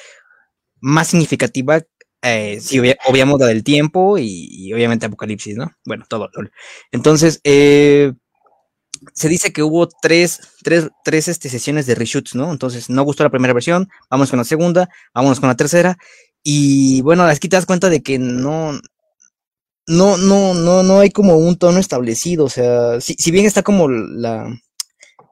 más 0.85 1.07
significativa, 1.07 1.81
eh, 2.23 2.61
si 2.61 2.79
obviamos 2.79 3.39
la 3.39 3.47
del 3.47 3.65
tiempo 3.65 4.17
y, 4.17 4.71
obviamente 4.73 5.05
Apocalipsis, 5.05 5.57
¿no? 5.57 5.71
Bueno, 5.85 6.05
todo. 6.07 6.29
Entonces, 6.91 7.41
eh, 7.43 8.13
se 9.13 9.27
dice 9.27 9.51
que 9.51 9.61
hubo 9.61 9.89
tres, 9.89 10.39
tres, 10.63 10.89
tres 11.03 11.27
este, 11.27 11.49
sesiones 11.49 11.85
de 11.85 11.95
reshoots, 11.95 12.35
¿no? 12.35 12.49
Entonces, 12.51 12.89
no 12.89 13.03
gustó 13.03 13.23
la 13.23 13.29
primera 13.29 13.53
versión, 13.53 13.89
vamos 14.09 14.29
con 14.29 14.39
la 14.39 14.45
segunda, 14.45 14.89
vámonos 15.13 15.41
con 15.41 15.49
la 15.49 15.57
tercera. 15.57 15.97
Y 16.43 17.01
bueno, 17.01 17.23
aquí 17.23 17.49
te 17.49 17.57
das 17.57 17.65
cuenta 17.65 17.89
de 17.89 18.01
que 18.01 18.19
no, 18.19 18.71
no, 19.87 20.17
no, 20.17 20.53
no, 20.53 20.83
no 20.83 20.99
hay 20.99 21.09
como 21.09 21.35
un 21.35 21.57
tono 21.57 21.79
establecido. 21.79 22.45
O 22.45 22.49
sea, 22.49 23.01
si, 23.01 23.15
si 23.15 23.31
bien 23.31 23.45
está 23.45 23.63
como 23.63 23.89
la, 23.89 24.47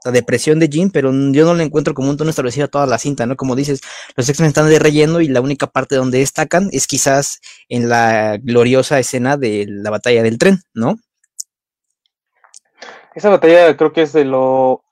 la 0.03 0.12
depresión 0.12 0.60
de 0.60 0.67
Jim, 0.67 0.89
pero 0.91 1.12
yo 1.12 1.46
no 1.46 1.53
le 1.53 1.63
encuentro 1.63 1.93
como 1.93 2.10
un 2.10 2.17
tono 2.17 2.29
establecido 2.29 2.65
a 2.65 2.70
toda 2.70 2.88
la 2.88 2.98
cinta, 2.98 3.25
¿no? 3.25 3.36
Como 3.36 3.55
dices, 3.55 3.81
los 4.15 4.27
X-Men 4.27 4.50
están 4.50 4.70
de 4.70 4.79
relleno 4.79 5.22
y 5.22 5.27
la 5.27 5.41
única 5.41 5.67
parte 5.67 5.96
donde 5.96 6.20
destacan 6.20 6.70
es 6.72 6.88
quizás 6.88 7.39
en 7.70 7.89
la 7.89 8.38
gloriosa 8.38 9.00
escena 9.00 9.38
de 9.38 9.65
la 9.67 9.89
batalla 9.89 10.24
del 10.24 10.38
tren, 10.38 10.60
¿no? 10.74 10.96
Esa 13.13 13.29
batalla 13.29 13.75
creo 13.75 13.91
que 13.91 14.03
es 14.03 14.13
de 14.13 14.25
lo 14.25 14.84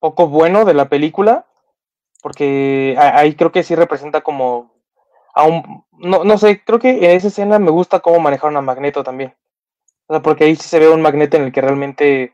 poco 0.00 0.28
bueno 0.28 0.64
de 0.64 0.74
la 0.74 0.88
película, 0.88 1.46
porque 2.22 2.96
ahí 2.98 3.34
creo 3.34 3.52
que 3.52 3.62
sí 3.62 3.74
representa 3.74 4.22
como 4.22 4.72
a 5.34 5.44
un, 5.44 5.84
no, 5.92 6.24
no 6.24 6.38
sé, 6.38 6.64
creo 6.64 6.78
que 6.78 6.90
en 6.90 7.16
esa 7.16 7.28
escena 7.28 7.58
me 7.58 7.70
gusta 7.70 8.00
cómo 8.00 8.18
manejaron 8.18 8.56
a 8.56 8.60
Magneto 8.60 9.04
también. 9.04 9.34
O 10.06 10.14
sea, 10.14 10.22
porque 10.22 10.44
ahí 10.44 10.56
sí 10.56 10.66
se 10.66 10.78
ve 10.78 10.88
un 10.88 11.02
Magneto 11.02 11.36
en 11.36 11.44
el 11.44 11.52
que 11.52 11.60
realmente 11.60 12.32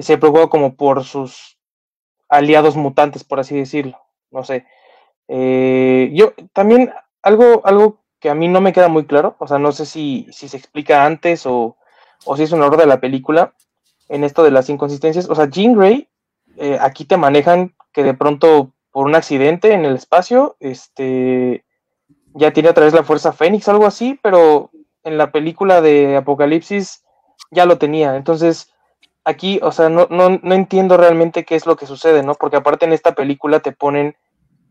se 0.00 0.18
preocupa 0.18 0.48
como 0.48 0.74
por 0.74 1.04
sus 1.04 1.58
aliados 2.28 2.76
mutantes, 2.76 3.24
por 3.24 3.40
así 3.40 3.56
decirlo. 3.56 3.98
No 4.30 4.44
sé. 4.44 4.66
Eh, 5.28 6.10
yo 6.12 6.34
también 6.52 6.92
algo, 7.22 7.62
algo 7.64 8.02
que 8.20 8.30
a 8.30 8.34
mí 8.34 8.48
no 8.48 8.60
me 8.60 8.72
queda 8.72 8.88
muy 8.88 9.06
claro, 9.06 9.36
o 9.38 9.46
sea, 9.46 9.58
no 9.58 9.72
sé 9.72 9.86
si, 9.86 10.26
si 10.30 10.48
se 10.48 10.56
explica 10.56 11.04
antes 11.04 11.46
o, 11.46 11.76
o 12.24 12.36
si 12.36 12.44
es 12.44 12.52
un 12.52 12.62
error 12.62 12.76
de 12.76 12.86
la 12.86 13.00
película 13.00 13.54
en 14.08 14.24
esto 14.24 14.42
de 14.42 14.50
las 14.50 14.68
inconsistencias. 14.68 15.28
O 15.28 15.34
sea, 15.34 15.48
Jean 15.48 15.74
Grey, 15.74 16.08
eh, 16.56 16.78
aquí 16.80 17.04
te 17.04 17.16
manejan 17.16 17.74
que 17.92 18.02
de 18.02 18.14
pronto 18.14 18.72
por 18.90 19.06
un 19.06 19.14
accidente 19.14 19.72
en 19.72 19.84
el 19.84 19.94
espacio, 19.94 20.56
este, 20.60 21.64
ya 22.34 22.52
tiene 22.52 22.70
otra 22.70 22.84
vez 22.84 22.94
la 22.94 23.04
fuerza 23.04 23.32
Fénix, 23.32 23.68
algo 23.68 23.86
así, 23.86 24.18
pero 24.22 24.70
en 25.02 25.18
la 25.18 25.32
película 25.32 25.80
de 25.80 26.16
Apocalipsis 26.16 27.04
ya 27.50 27.66
lo 27.66 27.78
tenía. 27.78 28.16
Entonces, 28.16 28.72
aquí, 29.26 29.58
o 29.60 29.72
sea, 29.72 29.90
no, 29.90 30.06
no, 30.08 30.40
no 30.42 30.54
entiendo 30.54 30.96
realmente 30.96 31.44
qué 31.44 31.56
es 31.56 31.66
lo 31.66 31.76
que 31.76 31.84
sucede, 31.84 32.22
¿no? 32.22 32.34
Porque 32.36 32.56
aparte 32.56 32.86
en 32.86 32.92
esta 32.92 33.14
película 33.14 33.60
te 33.60 33.72
ponen 33.72 34.16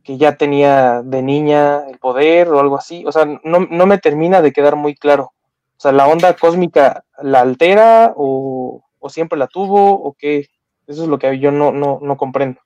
que 0.04 0.18
ya 0.18 0.38
tenía 0.38 1.02
de 1.04 1.22
niña 1.22 1.84
el 1.90 2.00
poder 2.00 2.48
o 2.48 2.60
algo 2.60 2.78
así. 2.78 3.04
O 3.06 3.12
sea, 3.12 3.26
no, 3.26 3.60
no 3.60 3.86
me 3.86 3.98
termina 3.98 4.42
de 4.42 4.54
quedar 4.54 4.76
muy 4.76 4.96
claro. 4.96 5.34
O 5.78 5.80
sea, 5.80 5.92
¿la 5.92 6.08
onda 6.08 6.36
cósmica 6.36 7.04
la 7.22 7.42
altera 7.42 8.14
o, 8.16 8.82
siempre 9.10 9.38
la 9.38 9.48
tuvo 9.48 9.92
o 9.92 10.14
qué? 10.14 10.48
Eso 10.88 11.04
es 11.04 11.10
lo 11.10 11.20
que 11.20 11.38
yo 11.38 11.52
no, 11.52 11.72
no, 11.72 12.00
no 12.02 12.18
comprendo. 12.18 12.62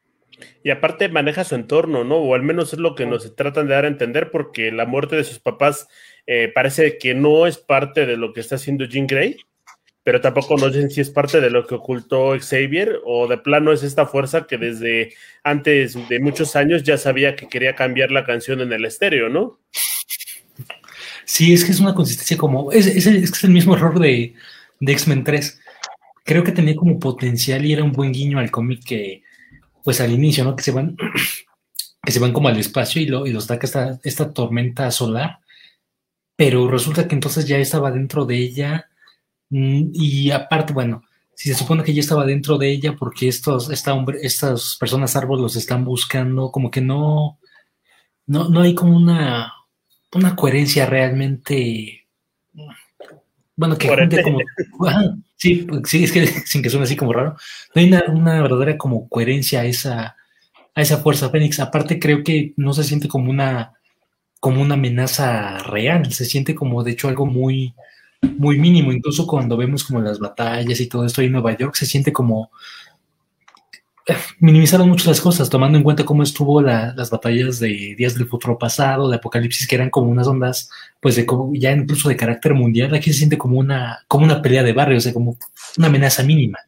Y 0.63 0.69
aparte 0.69 1.09
maneja 1.09 1.43
su 1.43 1.55
entorno, 1.55 2.03
¿no? 2.03 2.17
O 2.17 2.35
al 2.35 2.43
menos 2.43 2.71
es 2.71 2.79
lo 2.79 2.93
que 2.93 3.05
nos 3.05 3.35
tratan 3.35 3.67
de 3.67 3.73
dar 3.73 3.85
a 3.85 3.89
entender, 3.89 4.31
porque 4.31 4.71
la 4.71 4.85
muerte 4.85 5.15
de 5.15 5.23
sus 5.23 5.39
papás 5.39 5.87
eh, 6.27 6.51
parece 6.53 6.97
que 6.97 7.15
no 7.15 7.47
es 7.47 7.57
parte 7.57 8.05
de 8.05 8.15
lo 8.15 8.31
que 8.31 8.41
está 8.41 8.55
haciendo 8.55 8.85
Jean 8.85 9.07
Grey, 9.07 9.37
pero 10.03 10.21
tampoco 10.21 10.57
no 10.57 10.71
sé 10.71 10.89
si 10.89 11.01
es 11.01 11.09
parte 11.09 11.41
de 11.41 11.49
lo 11.49 11.67
que 11.67 11.75
ocultó 11.75 12.37
Xavier 12.39 12.99
o 13.05 13.27
de 13.27 13.37
plano 13.37 13.71
es 13.71 13.83
esta 13.83 14.05
fuerza 14.05 14.47
que 14.47 14.57
desde 14.57 15.13
antes 15.43 15.97
de 16.07 16.19
muchos 16.19 16.55
años 16.55 16.83
ya 16.83 16.97
sabía 16.97 17.35
que 17.35 17.47
quería 17.47 17.75
cambiar 17.75 18.11
la 18.11 18.25
canción 18.25 18.61
en 18.61 18.71
el 18.73 18.85
estéreo, 18.85 19.29
¿no? 19.29 19.59
Sí, 21.25 21.53
es 21.53 21.63
que 21.63 21.71
es 21.71 21.79
una 21.79 21.93
consistencia 21.93 22.37
como. 22.37 22.71
Es, 22.71 22.87
es, 22.87 23.05
es 23.05 23.43
el 23.43 23.51
mismo 23.51 23.75
error 23.75 23.99
de, 23.99 24.33
de 24.79 24.91
X-Men 24.93 25.23
3. 25.23 25.59
Creo 26.25 26.43
que 26.43 26.51
tenía 26.51 26.75
como 26.75 26.99
potencial 26.99 27.65
y 27.65 27.73
era 27.73 27.83
un 27.83 27.91
buen 27.91 28.11
guiño 28.11 28.39
al 28.39 28.49
cómic 28.49 28.83
que, 28.83 29.21
pues 29.83 30.01
al 30.01 30.11
inicio, 30.11 30.43
¿no? 30.43 30.55
Que 30.55 30.63
se 30.63 30.71
van, 30.71 30.97
que 32.03 32.11
se 32.11 32.19
van 32.19 32.33
como 32.33 32.47
al 32.47 32.57
espacio 32.57 33.01
y, 33.01 33.05
lo, 33.05 33.27
y 33.27 33.31
los 33.31 33.45
ataca 33.45 33.67
esta, 33.67 33.99
esta 34.03 34.33
tormenta 34.33 34.89
solar. 34.91 35.39
Pero 36.35 36.67
resulta 36.67 37.07
que 37.07 37.15
entonces 37.15 37.47
ya 37.47 37.57
estaba 37.57 37.91
dentro 37.91 38.25
de 38.25 38.37
ella. 38.37 38.89
Mm, 39.49 39.91
y 39.93 40.31
aparte, 40.31 40.73
bueno, 40.73 41.03
si 41.33 41.49
se 41.49 41.55
supone 41.55 41.83
que 41.83 41.93
ya 41.93 42.01
estaba 42.01 42.25
dentro 42.25 42.57
de 42.57 42.69
ella 42.69 42.95
porque 42.97 43.27
estos, 43.27 43.69
esta 43.69 43.93
hombre, 43.93 44.19
estas 44.21 44.75
personas 44.79 45.15
árboles 45.15 45.41
los 45.41 45.55
están 45.55 45.85
buscando, 45.85 46.51
como 46.51 46.69
que 46.69 46.81
no, 46.81 47.39
no, 48.25 48.49
no 48.49 48.61
hay 48.61 48.75
como 48.75 48.95
una, 48.95 49.53
una 50.13 50.35
coherencia 50.35 50.85
realmente. 50.85 52.07
Bueno, 53.55 53.77
que 53.77 53.89
gente 53.89 54.23
como. 54.23 54.39
sí, 55.35 55.67
sí, 55.85 56.03
es 56.03 56.11
que 56.11 56.27
sin 56.45 56.61
que 56.61 56.69
suene 56.69 56.85
así 56.85 56.95
como 56.95 57.13
raro. 57.13 57.35
No 57.75 57.81
hay 57.81 57.91
una, 58.07 58.41
verdadera 58.41 58.77
como 58.77 59.09
coherencia 59.09 59.61
a 59.61 59.65
esa, 59.65 60.15
a 60.75 60.81
esa 60.81 60.97
fuerza 60.97 61.29
Fénix. 61.29 61.59
Aparte, 61.59 61.99
creo 61.99 62.23
que 62.23 62.53
no 62.57 62.73
se 62.73 62.83
siente 62.83 63.07
como 63.07 63.29
una 63.29 63.73
como 64.39 64.61
una 64.61 64.75
amenaza 64.75 65.57
real, 65.59 66.13
se 66.13 66.25
siente 66.25 66.55
como 66.55 66.83
de 66.83 66.91
hecho 66.91 67.09
algo 67.09 67.25
muy, 67.25 67.73
muy 68.21 68.57
mínimo, 68.59 68.91
incluso 68.91 69.25
cuando 69.25 69.57
vemos 69.57 69.83
como 69.83 70.01
las 70.01 70.19
batallas 70.19 70.79
y 70.79 70.87
todo 70.87 71.05
esto 71.05 71.21
en 71.21 71.31
Nueva 71.31 71.57
York, 71.57 71.75
se 71.75 71.85
siente 71.85 72.11
como, 72.11 72.51
minimizaron 74.39 74.89
mucho 74.89 75.09
las 75.09 75.21
cosas, 75.21 75.49
tomando 75.49 75.77
en 75.77 75.83
cuenta 75.83 76.05
cómo 76.05 76.23
estuvo 76.23 76.61
las 76.61 77.09
batallas 77.09 77.59
de 77.59 77.95
Días 77.97 78.15
del 78.15 78.27
Futuro 78.27 78.57
Pasado, 78.57 79.09
de 79.09 79.17
Apocalipsis, 79.17 79.67
que 79.67 79.75
eran 79.75 79.89
como 79.89 80.09
unas 80.09 80.27
ondas, 80.27 80.69
pues 80.99 81.15
de 81.15 81.25
ya 81.53 81.71
incluso 81.71 82.09
de 82.09 82.15
carácter 82.15 82.53
mundial, 82.53 82.93
aquí 82.93 83.11
se 83.11 83.19
siente 83.19 83.37
como 83.37 83.57
una, 83.59 83.99
como 84.07 84.25
una 84.25 84.41
pelea 84.41 84.63
de 84.63 84.73
barrio, 84.73 84.97
o 84.97 85.01
sea, 85.01 85.13
como 85.13 85.37
una 85.77 85.87
amenaza 85.87 86.23
mínima. 86.23 86.59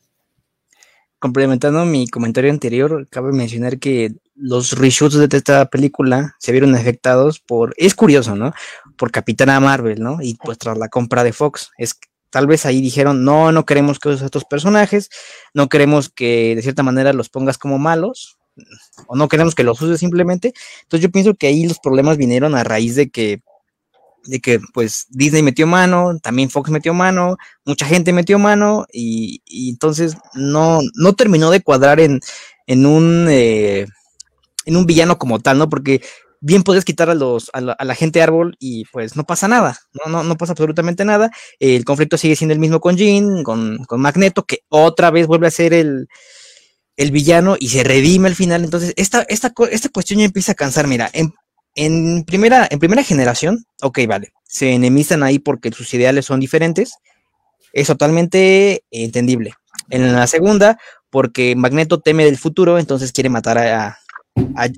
Complementando 1.20 1.86
mi 1.86 2.08
comentario 2.08 2.50
anterior, 2.50 3.08
cabe 3.10 3.32
mencionar 3.32 3.78
que 3.78 4.16
los 4.36 4.72
reshoots 4.72 5.30
de 5.30 5.38
esta 5.38 5.66
película 5.68 6.36
se 6.40 6.52
vieron 6.52 6.74
afectados 6.74 7.40
por, 7.40 7.76
es 7.78 7.94
curioso, 7.94 8.36
¿no? 8.36 8.54
Por 8.98 9.12
Capitana 9.12 9.60
Marvel, 9.60 10.02
¿no? 10.02 10.18
Y 10.22 10.36
pues 10.36 10.58
tras 10.58 10.78
la 10.78 10.90
compra 10.90 11.24
de 11.24 11.34
Fox, 11.34 11.72
es 11.78 11.96
Tal 12.32 12.48
vez 12.48 12.66
ahí 12.66 12.80
dijeron, 12.80 13.26
no, 13.26 13.52
no 13.52 13.66
queremos 13.66 14.00
que 14.00 14.08
uses 14.08 14.22
a 14.22 14.26
estos 14.26 14.46
personajes, 14.46 15.10
no 15.54 15.68
queremos 15.68 16.10
que 16.10 16.56
de 16.56 16.62
cierta 16.62 16.82
manera 16.82 17.12
los 17.12 17.28
pongas 17.28 17.58
como 17.58 17.78
malos, 17.78 18.40
o 19.08 19.18
no 19.18 19.28
queremos 19.28 19.54
que 19.54 19.66
los 19.66 19.82
uses 19.82 20.00
simplemente. 20.00 20.54
Entonces 20.84 21.04
yo 21.04 21.12
pienso 21.12 21.36
que 21.36 21.48
ahí 21.48 21.68
los 21.68 21.80
problemas 21.80 22.16
vinieron 22.18 22.56
a 22.56 22.64
raíz 22.64 22.96
de 22.96 23.10
que, 23.10 23.42
de 24.24 24.40
que 24.40 24.62
pues 24.74 25.08
Disney 25.10 25.44
metió 25.44 25.68
mano, 25.68 26.20
también 26.20 26.50
Fox 26.50 26.70
metió 26.70 26.94
mano, 26.94 27.36
mucha 27.66 27.86
gente 27.86 28.14
metió 28.14 28.40
mano, 28.40 28.86
y, 28.94 29.42
entonces 29.70 30.16
no, 30.34 30.80
no 30.96 31.14
terminó 31.14 31.52
de 31.52 31.62
cuadrar 31.62 32.00
en, 32.00 32.22
en 32.66 32.86
un... 32.86 33.28
Eh, 33.30 33.88
en 34.64 34.78
un 34.78 34.86
villano 34.86 35.18
como 35.18 35.40
tal, 35.40 35.58
¿no? 35.58 35.70
Porque 35.70 36.02
bien 36.42 36.64
puedes 36.64 36.84
quitar 36.84 37.10
a, 37.10 37.16
los, 37.16 37.50
a, 37.54 37.62
la, 37.62 37.96
gente 37.96 38.22
árbol 38.22 38.58
y 38.60 38.86
pues 38.86 39.16
no 39.16 39.24
pasa 39.24 39.48
nada, 39.48 39.78
no, 39.94 40.12
no, 40.12 40.24
no 40.24 40.36
pasa 40.36 40.54
absolutamente 40.54 41.06
nada. 41.06 41.32
El 41.60 41.86
conflicto 41.86 42.18
sigue 42.18 42.36
siendo 42.36 42.54
el 42.54 42.60
mismo 42.60 42.82
con 42.82 42.98
Jean, 42.98 43.44
con, 43.44 43.86
Magneto, 43.92 44.44
que 44.44 44.64
otra 44.68 45.12
vez 45.12 45.28
vuelve 45.28 45.48
a 45.48 45.52
ser 45.52 45.74
el, 45.74 46.08
el 46.98 47.12
villano 47.12 47.56
y 47.60 47.70
se 47.70 47.84
redime 47.84 48.28
al 48.28 48.36
final. 48.36 48.64
Entonces, 48.64 48.94
esta, 48.98 49.22
esta, 49.30 49.54
esta 49.70 49.90
cuestión 49.90 50.20
ya 50.20 50.26
empieza 50.26 50.54
a 50.54 50.56
cansar. 50.56 50.88
Mira, 50.88 51.10
en, 51.14 51.34
en, 51.76 52.24
primera, 52.26 52.68
en 52.70 52.80
primera 52.80 53.04
generación, 53.04 53.64
ok, 53.84 54.00
vale, 54.08 54.34
se 54.44 54.74
enemistan 54.74 55.24
ahí 55.24 55.38
porque 55.40 55.72
sus 55.72 55.94
ideales 55.94 56.26
son 56.26 56.40
diferentes. 56.40 56.96
Es 57.72 57.88
totalmente 57.88 58.84
entendible. 58.90 59.54
En 59.90 60.12
la 60.12 60.28
segunda, 60.28 60.78
porque 61.12 61.56
Magneto 61.56 62.00
teme 62.00 62.26
del 62.26 62.38
futuro, 62.38 62.80
entonces 62.80 63.12
quiere 63.12 63.30
matar 63.30 63.58
a, 63.58 63.98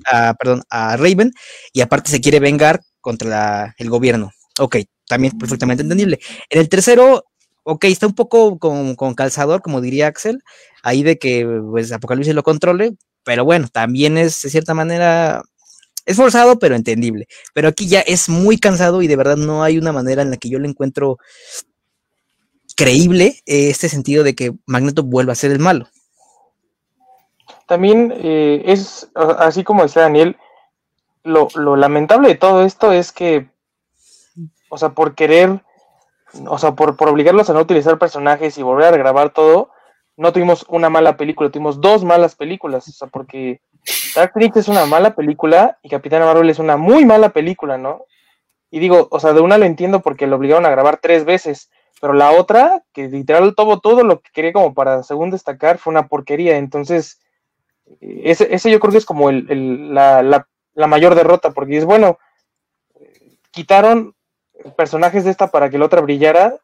a, 0.06 0.34
perdón, 0.34 0.62
a 0.70 0.96
Raven 0.96 1.32
y 1.72 1.80
aparte 1.80 2.10
se 2.10 2.20
quiere 2.20 2.40
vengar 2.40 2.80
contra 3.00 3.74
el 3.78 3.90
gobierno. 3.90 4.30
Ok, 4.58 4.76
también 5.06 5.36
perfectamente 5.38 5.82
entendible. 5.82 6.20
En 6.50 6.60
el 6.60 6.68
tercero, 6.68 7.24
ok, 7.64 7.84
está 7.86 8.06
un 8.06 8.14
poco 8.14 8.58
con, 8.58 9.14
calzador, 9.14 9.62
como 9.62 9.80
diría 9.80 10.06
Axel, 10.06 10.42
ahí 10.82 11.02
de 11.02 11.18
que 11.18 11.46
pues 11.70 11.92
Apocalipsis 11.92 12.34
lo 12.34 12.42
controle, 12.42 12.92
pero 13.24 13.44
bueno, 13.44 13.68
también 13.72 14.18
es 14.18 14.40
de 14.42 14.50
cierta 14.50 14.74
manera 14.74 15.42
es 16.06 16.16
forzado, 16.16 16.58
pero 16.58 16.76
entendible. 16.76 17.26
Pero 17.54 17.68
aquí 17.68 17.86
ya 17.86 18.00
es 18.00 18.28
muy 18.28 18.58
cansado 18.58 19.02
y 19.02 19.06
de 19.06 19.16
verdad 19.16 19.36
no 19.36 19.62
hay 19.62 19.78
una 19.78 19.92
manera 19.92 20.22
en 20.22 20.30
la 20.30 20.36
que 20.36 20.50
yo 20.50 20.58
le 20.58 20.68
encuentro 20.68 21.18
creíble 22.76 23.40
este 23.46 23.88
sentido 23.88 24.24
de 24.24 24.34
que 24.34 24.52
Magneto 24.66 25.02
vuelva 25.02 25.32
a 25.32 25.36
ser 25.36 25.52
el 25.52 25.60
malo 25.60 25.88
también 27.66 28.12
eh, 28.16 28.62
es, 28.66 29.10
así 29.14 29.64
como 29.64 29.82
decía 29.82 30.02
Daniel, 30.02 30.36
lo, 31.22 31.48
lamentable 31.76 32.28
de 32.28 32.34
todo 32.34 32.64
esto 32.64 32.92
es 32.92 33.10
que, 33.10 33.48
o 34.68 34.76
sea, 34.76 34.90
por 34.90 35.14
querer, 35.14 35.62
o 36.46 36.58
sea, 36.58 36.72
por, 36.72 36.96
por 36.96 37.08
obligarlos 37.08 37.48
a 37.48 37.54
no 37.54 37.60
utilizar 37.60 37.98
personajes 37.98 38.58
y 38.58 38.62
volver 38.62 38.92
a 38.92 38.96
grabar 38.96 39.30
todo, 39.30 39.70
no 40.16 40.32
tuvimos 40.32 40.64
una 40.68 40.90
mala 40.90 41.16
película, 41.16 41.50
tuvimos 41.50 41.80
dos 41.80 42.04
malas 42.04 42.34
películas, 42.36 42.86
o 42.88 42.92
sea, 42.92 43.08
porque 43.08 43.60
Dark 44.14 44.32
Phoenix 44.32 44.56
es 44.56 44.68
una 44.68 44.86
mala 44.86 45.14
película 45.14 45.78
y 45.82 45.88
Capitana 45.88 46.26
Marvel 46.26 46.50
es 46.50 46.58
una 46.58 46.76
muy 46.76 47.04
mala 47.04 47.30
película, 47.30 47.78
¿no? 47.78 48.04
Y 48.70 48.78
digo, 48.78 49.08
o 49.10 49.20
sea, 49.20 49.32
de 49.32 49.40
una 49.40 49.58
lo 49.58 49.64
entiendo 49.64 50.00
porque 50.00 50.26
lo 50.26 50.36
obligaron 50.36 50.66
a 50.66 50.70
grabar 50.70 50.98
tres 51.00 51.24
veces, 51.24 51.70
pero 52.00 52.12
la 52.12 52.32
otra, 52.32 52.84
que 52.92 53.08
literal 53.08 53.54
todo, 53.54 53.80
todo 53.80 54.02
lo 54.04 54.20
que 54.20 54.30
quería 54.32 54.52
como 54.52 54.74
para 54.74 55.02
según 55.02 55.30
destacar 55.30 55.78
fue 55.78 55.92
una 55.92 56.08
porquería, 56.08 56.58
entonces 56.58 57.20
ese, 58.00 58.70
yo 58.70 58.80
creo 58.80 58.92
que 58.92 58.98
es 58.98 59.06
como 59.06 59.30
la, 59.30 60.46
mayor 60.74 61.14
derrota, 61.14 61.50
porque 61.50 61.78
es 61.78 61.84
bueno, 61.84 62.18
quitaron 63.50 64.14
personajes 64.76 65.24
de 65.24 65.30
esta 65.30 65.48
para 65.48 65.70
que 65.70 65.78
la 65.78 65.86
otra 65.86 66.00
brillara 66.00 66.56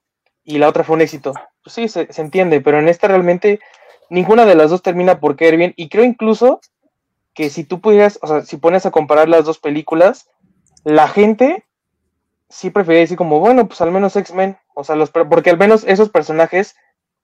y 0.45 0.59
la 0.59 0.69
otra 0.69 0.85
fue 0.85 0.97
un 0.97 1.03
éxito. 1.03 1.33
Pues 1.63 1.75
sí, 1.75 1.89
se, 1.89 2.09
entiende, 2.21 2.61
pero 2.61 2.79
en 2.79 2.89
esta 2.89 3.09
realmente 3.09 3.61
ninguna 4.09 4.45
de 4.45 4.55
las 4.55 4.71
dos 4.71 4.83
termina 4.83 5.21
por 5.21 5.37
caer 5.37 5.57
bien. 5.57 5.75
Y 5.77 5.89
creo 5.89 6.05
incluso 6.05 6.61
que 7.35 7.51
si 7.51 7.65
tú 7.65 7.81
pudieras, 7.81 8.19
o 8.23 8.27
sea, 8.27 8.43
si 8.43 8.57
pones 8.57 8.87
a 8.87 8.91
comparar 8.91 9.29
las 9.29 9.45
dos 9.45 9.59
películas, 9.59 10.29
la 10.85 11.09
gente 11.09 11.65
sí 12.49 12.71
prefería 12.71 13.01
decir 13.01 13.17
como, 13.17 13.39
bueno, 13.39 13.69
pues 13.69 13.81
al 13.81 13.93
menos 13.93 14.17
X-Men, 14.17 14.59
o 14.75 14.83
sea, 14.83 14.97
los, 14.97 15.11
porque 15.11 15.51
al 15.51 15.59
menos 15.59 15.85
esos 15.85 16.11
personajes 16.11 16.75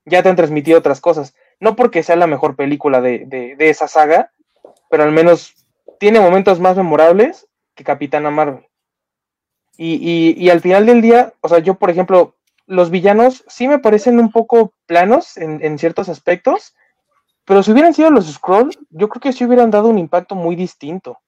ya 0.05 0.23
te 0.23 0.29
han 0.29 0.35
transmitido 0.37 0.79
otras 0.79 1.01
cosas. 1.01 1.35
No 1.59 1.75
porque 1.75 2.03
sea 2.03 2.15
la 2.15 2.27
mejor 2.27 2.55
película 2.55 3.01
de, 3.01 3.55
esa 3.59 3.87
saga, 3.87 4.31
pero 4.89 5.03
al 5.03 5.11
menos 5.11 5.53
tiene 5.99 6.19
momentos 6.19 6.59
más 6.59 6.77
memorables 6.77 7.47
que 7.75 7.83
Capitana 7.83 8.29
Marvel. 8.29 8.65
Y, 9.77 10.49
al 10.49 10.61
final 10.61 10.85
del 10.85 11.01
día, 11.01 11.33
o 11.41 11.49
sea, 11.49 11.59
yo, 11.59 11.75
por 11.75 11.89
ejemplo, 11.89 12.35
los 12.65 12.89
villanos 12.89 13.43
sí 13.47 13.67
me 13.67 13.79
parecen 13.79 14.19
un 14.19 14.31
poco 14.31 14.73
planos 14.85 15.37
en, 15.37 15.77
ciertos 15.77 16.09
aspectos, 16.09 16.75
pero 17.45 17.63
si 17.63 17.71
hubieran 17.71 17.93
sido 17.93 18.09
los 18.09 18.31
Scrolls, 18.31 18.77
yo 18.89 19.07
creo 19.07 19.21
que 19.21 19.33
sí 19.33 19.45
hubieran 19.45 19.71
dado 19.71 19.87
un 19.87 19.97
impacto 19.97 20.35
muy 20.35 20.55
distinto. 20.55 21.19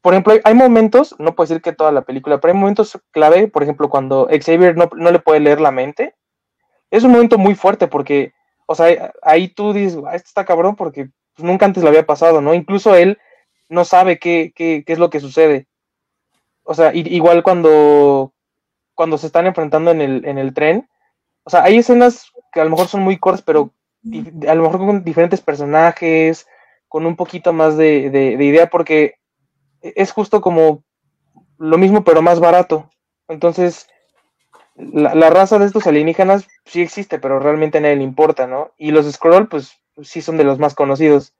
por 0.00 0.14
ejemplo, 0.14 0.34
hay, 0.42 0.54
momentos, 0.54 1.14
no 1.18 1.34
puedo 1.34 1.48
decir 1.48 1.62
que 1.62 1.72
toda 1.72 1.92
la 1.92 2.02
película, 2.02 2.40
pero 2.40 2.54
hay 2.54 2.58
momentos 2.58 2.98
clave, 3.10 3.48
por 3.48 3.62
ejemplo, 3.62 3.90
cuando 3.90 4.28
Xavier 4.28 4.76
no, 4.76 4.88
no 4.94 5.10
le 5.10 5.18
puede 5.18 5.40
leer 5.40 5.60
la 5.60 5.70
mente. 5.70 6.14
Es 6.90 7.04
un 7.04 7.12
momento 7.12 7.38
muy 7.38 7.54
fuerte 7.54 7.86
porque, 7.86 8.32
o 8.70 8.74
sea, 8.76 9.12
ahí 9.22 9.48
tú 9.48 9.72
dices, 9.72 9.96
esto 9.96 10.28
está 10.28 10.44
cabrón 10.44 10.76
porque 10.76 11.08
pues, 11.34 11.44
nunca 11.44 11.66
antes 11.66 11.82
le 11.82 11.88
había 11.88 12.06
pasado, 12.06 12.40
¿no? 12.40 12.54
Incluso 12.54 12.94
él 12.94 13.18
no 13.68 13.84
sabe 13.84 14.20
qué, 14.20 14.52
qué, 14.54 14.84
qué 14.86 14.92
es 14.92 14.98
lo 15.00 15.10
que 15.10 15.18
sucede. 15.18 15.66
O 16.62 16.72
sea, 16.72 16.94
igual 16.94 17.42
cuando, 17.42 18.32
cuando 18.94 19.18
se 19.18 19.26
están 19.26 19.48
enfrentando 19.48 19.90
en 19.90 20.00
el, 20.00 20.24
en 20.24 20.38
el 20.38 20.54
tren, 20.54 20.88
o 21.42 21.50
sea, 21.50 21.64
hay 21.64 21.78
escenas 21.78 22.30
que 22.52 22.60
a 22.60 22.64
lo 22.64 22.70
mejor 22.70 22.86
son 22.86 23.02
muy 23.02 23.18
cortas, 23.18 23.42
pero 23.42 23.72
a 24.46 24.54
lo 24.54 24.62
mejor 24.62 24.78
con 24.78 25.02
diferentes 25.02 25.40
personajes, 25.40 26.46
con 26.86 27.06
un 27.06 27.16
poquito 27.16 27.52
más 27.52 27.76
de, 27.76 28.08
de, 28.10 28.44
idea, 28.44 28.70
porque 28.70 29.16
es 29.82 30.12
justo 30.12 30.40
como 30.40 30.84
lo 31.58 31.76
mismo, 31.76 32.04
pero 32.04 32.22
más 32.22 32.38
barato. 32.38 32.88
Entonces, 33.26 33.88
la, 34.92 35.14
la, 35.14 35.30
raza 35.30 35.58
de 35.58 35.66
estos 35.66 35.86
alienígenas 35.86 36.46
sí 36.64 36.82
existe, 36.82 37.18
pero 37.18 37.38
realmente 37.38 37.78
a 37.78 37.80
nadie 37.80 37.96
le 37.96 38.02
importa, 38.02 38.46
¿no? 38.46 38.72
Y 38.78 38.90
los 38.90 39.10
Scroll, 39.10 39.48
pues 39.48 39.80
sí 40.02 40.22
son 40.22 40.36
de 40.36 40.44
los 40.44 40.58
más 40.58 40.74
conocidos. 40.74 41.34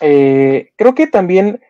Eh, 0.00 0.72
creo 0.76 0.94
que 0.94 1.06
también 1.06 1.62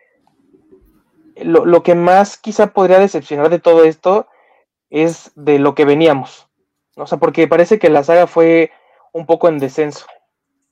lo, 1.37 1.65
lo, 1.65 1.83
que 1.83 1.95
más 1.95 2.37
quizá 2.37 2.67
podría 2.67 2.99
decepcionar 2.99 3.49
de 3.49 3.59
todo 3.59 3.83
esto 3.83 4.27
es 4.89 5.31
de 5.35 5.59
lo 5.59 5.75
que 5.75 5.85
veníamos. 5.85 6.47
O 6.95 7.07
sea, 7.07 7.17
porque 7.17 7.47
parece 7.47 7.79
que 7.79 7.89
la 7.89 8.03
saga 8.03 8.27
fue 8.27 8.71
un 9.11 9.25
poco 9.25 9.47
en 9.47 9.59
descenso. 9.59 10.05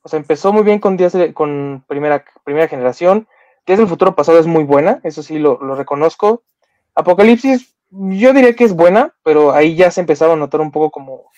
O 0.02 0.08
sea, 0.08 0.18
empezó 0.18 0.52
muy 0.52 0.62
bien 0.62 0.80
con, 0.80 0.96
Días 0.96 1.16
con 1.34 1.84
primera, 1.86 2.24
primera 2.44 2.68
generación. 2.68 3.28
Días 3.66 3.78
del 3.78 3.88
futuro 3.88 4.14
pasado 4.14 4.38
es 4.38 4.46
muy 4.46 4.64
buena, 4.64 5.00
eso 5.04 5.22
sí 5.22 5.38
lo, 5.38 5.58
lo 5.62 5.74
reconozco. 5.74 6.42
Apocalipsis, 6.94 7.73
yo 7.96 8.32
diría 8.32 8.54
que 8.54 8.64
es 8.64 8.74
buena, 8.74 9.14
pero 9.22 9.52
ahí 9.52 9.76
ya 9.76 9.90
se 9.90 10.00
empezaba 10.00 10.34
a 10.34 10.36
notar 10.36 10.60
un 10.60 10.72
poco 10.72 10.90
como, 10.90 11.30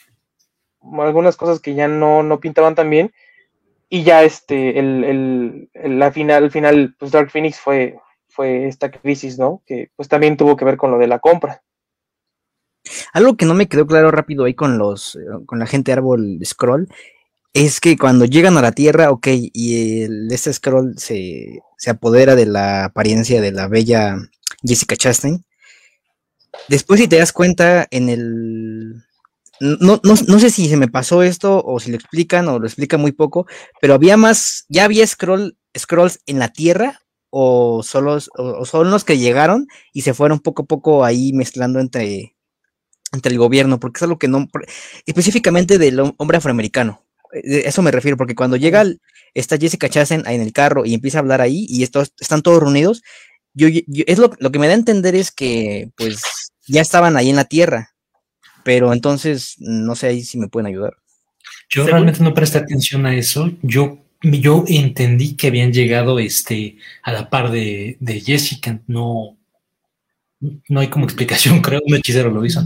algunas 1.03 1.37
cosas 1.37 1.61
que 1.61 1.75
ya 1.75 1.89
no, 1.89 2.23
no 2.23 2.41
pintaban 2.41 2.75
tan 2.75 2.89
bien 2.89 3.13
y 3.89 4.03
ya 4.03 4.23
este, 4.23 4.79
el, 4.79 5.69
el, 5.75 5.99
la 5.99 6.11
final, 6.13 6.45
el 6.45 6.51
final, 6.51 6.95
pues 6.99 7.13
Dark 7.13 7.31
Phoenix 7.31 7.59
fue, 7.61 7.99
fue 8.29 8.67
esta 8.67 8.91
crisis, 8.91 9.39
¿no? 9.39 9.63
Que 9.67 9.91
pues 9.97 10.09
también 10.09 10.37
tuvo 10.37 10.57
que 10.57 10.65
ver 10.65 10.77
con 10.77 10.91
lo 10.91 10.99
de 10.99 11.07
la 11.07 11.19
compra. 11.19 11.63
Algo 13.13 13.37
que 13.37 13.47
no 13.47 13.55
me 13.55 13.69
quedó 13.69 13.87
claro 13.87 14.11
rápido 14.11 14.45
ahí 14.45 14.55
con 14.55 14.79
los, 14.79 15.19
con 15.47 15.59
la 15.59 15.67
gente 15.67 15.93
árbol 15.93 16.39
scroll, 16.45 16.89
es 17.53 17.81
que 17.81 17.97
cuando 17.97 18.25
llegan 18.25 18.57
a 18.59 18.63
la 18.63 18.73
Tierra, 18.73 19.11
ok, 19.11 19.29
y 19.31 20.03
el, 20.03 20.29
este 20.31 20.53
scroll 20.53 20.95
se, 20.99 21.63
se 21.79 21.91
apodera 21.91 22.37
de 22.37 22.47
la 22.47 22.85
apariencia 22.85 23.41
de 23.41 23.53
la 23.53 23.69
bella 23.69 24.17
Jessica 24.63 24.97
Chastain. 24.97 25.45
Después, 26.69 27.01
si 27.01 27.09
te 27.09 27.19
das 27.19 27.33
cuenta, 27.33 27.87
en 27.91 28.09
el, 28.09 29.07
no, 29.61 30.01
no, 30.03 30.15
no, 30.27 30.39
sé 30.39 30.51
si 30.51 30.69
se 30.69 30.77
me 30.77 30.89
pasó 30.89 31.23
esto 31.23 31.63
o 31.65 31.81
si 31.81 31.91
lo 31.91 31.97
explican 31.97 32.49
o 32.49 32.59
lo 32.59 32.67
explica 32.67 32.99
muy 32.99 33.13
poco, 33.13 33.47
pero 33.81 33.95
había 33.95 34.17
más, 34.17 34.67
ya 34.69 34.85
había 34.85 35.07
scroll, 35.07 35.57
scrolls 35.77 36.21
en 36.27 36.39
la 36.39 36.49
Tierra 36.53 37.01
o 37.31 37.83
solo 37.83 38.19
o, 38.37 38.65
son 38.65 38.91
los 38.91 39.05
que 39.05 39.19
llegaron 39.19 39.67
y 39.93 40.03
se 40.03 40.15
fueron 40.15 40.41
poco 40.41 40.63
a 40.63 40.67
poco 40.67 41.05
ahí 41.05 41.33
mezclando 41.33 41.81
entre, 41.81 42.37
entre 43.13 43.33
el 43.33 43.39
gobierno, 43.39 43.81
porque 43.81 43.99
es 43.99 44.03
algo 44.03 44.19
que 44.19 44.29
no, 44.29 44.47
específicamente 45.07 45.79
del 45.79 46.01
hombre 46.19 46.39
afroamericano. 46.39 47.05
Eh, 47.33 47.63
eso 47.67 47.83
me 47.83 47.91
refiero, 47.91 48.17
porque 48.17 48.35
cuando 48.35 48.57
llega 48.57 48.85
está 49.35 49.59
Jessica 49.59 49.89
Chastain 49.89 50.25
en 50.27 50.41
el 50.41 50.53
carro 50.53 50.85
y 50.85 50.95
empieza 50.95 51.19
a 51.19 51.21
hablar 51.21 51.41
ahí 51.41 51.67
y 51.69 51.83
estos, 51.83 52.13
están 52.21 52.43
todos 52.43 52.61
reunidos, 52.61 53.03
yo, 53.55 53.69
es 54.07 54.19
lo, 54.19 54.33
lo 54.39 54.53
que 54.53 54.59
me 54.59 54.67
da 54.67 54.75
a 54.75 54.77
entender 54.77 55.15
es 55.15 55.31
que 55.31 55.91
pues 55.97 56.46
ya 56.67 56.81
estaban 56.81 57.17
ahí 57.17 57.31
en 57.31 57.37
la 57.37 57.45
Tierra 57.45 57.97
pero 58.67 58.93
entonces 58.93 59.55
no 59.61 59.95
sé 59.95 60.09
ahí 60.09 60.25
si 60.25 60.39
me 60.39 60.49
pueden 60.49 60.67
ayudar. 60.67 60.97
Yo 61.69 61.87
realmente 61.87 62.21
no 62.21 62.35
presté 62.35 62.59
atención 62.59 63.07
a 63.07 63.15
eso. 63.15 63.53
Yo, 63.63 64.01
yo 64.23 64.65
entendí 64.67 65.37
que 65.37 65.47
habían 65.47 65.73
llegado 65.73 66.19
este, 66.19 66.77
a 67.05 67.13
la 67.13 67.31
par 67.31 67.53
de, 67.53 67.97
Jessica. 68.27 68.81
No, 68.89 69.39
no 70.69 70.81
hay 70.81 70.89
como 70.89 71.05
explicación, 71.05 71.61
creo. 71.63 71.81
Un 71.87 71.95
hechicero 71.95 72.33
lo 72.33 72.45
hizo. 72.45 72.61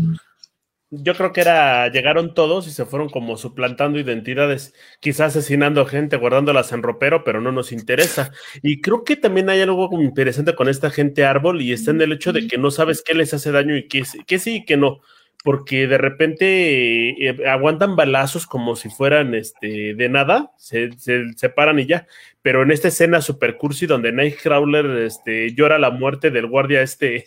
Yo 0.92 1.14
creo 1.14 1.32
que 1.32 1.40
era, 1.40 1.88
llegaron 1.88 2.34
todos 2.34 2.66
y 2.66 2.72
se 2.72 2.84
fueron 2.84 3.08
como 3.08 3.36
suplantando 3.36 4.00
identidades, 4.00 4.74
quizás 4.98 5.36
asesinando 5.36 5.86
gente, 5.86 6.16
guardándolas 6.16 6.72
en 6.72 6.82
ropero, 6.82 7.22
pero 7.22 7.40
no 7.40 7.52
nos 7.52 7.70
interesa. 7.70 8.32
Y 8.62 8.80
creo 8.80 9.04
que 9.04 9.14
también 9.16 9.50
hay 9.50 9.60
algo 9.60 9.88
interesante 10.02 10.56
con 10.56 10.68
esta 10.68 10.90
gente 10.90 11.24
árbol 11.24 11.62
y 11.62 11.72
está 11.72 11.92
en 11.92 12.00
el 12.00 12.12
hecho 12.12 12.32
de 12.32 12.48
que 12.48 12.58
no 12.58 12.72
sabes 12.72 13.02
qué 13.06 13.14
les 13.14 13.32
hace 13.32 13.52
daño 13.52 13.76
y 13.76 13.86
qué, 13.86 14.02
qué 14.26 14.38
sí 14.40 14.56
y 14.56 14.64
qué 14.64 14.76
no 14.76 15.00
porque 15.42 15.86
de 15.86 15.98
repente 15.98 17.28
eh, 17.28 17.48
aguantan 17.48 17.96
balazos 17.96 18.46
como 18.46 18.76
si 18.76 18.90
fueran 18.90 19.34
este, 19.34 19.94
de 19.94 20.08
nada, 20.08 20.52
se, 20.58 20.90
se 20.98 21.48
paran 21.48 21.78
y 21.78 21.86
ya. 21.86 22.06
Pero 22.42 22.62
en 22.62 22.70
esta 22.70 22.88
escena 22.88 23.22
super 23.22 23.56
cursi 23.56 23.86
donde 23.86 24.12
Nightcrawler 24.12 24.86
este, 25.02 25.54
llora 25.54 25.78
la 25.78 25.90
muerte 25.90 26.30
del 26.30 26.46
guardia 26.46 26.82
este, 26.82 27.24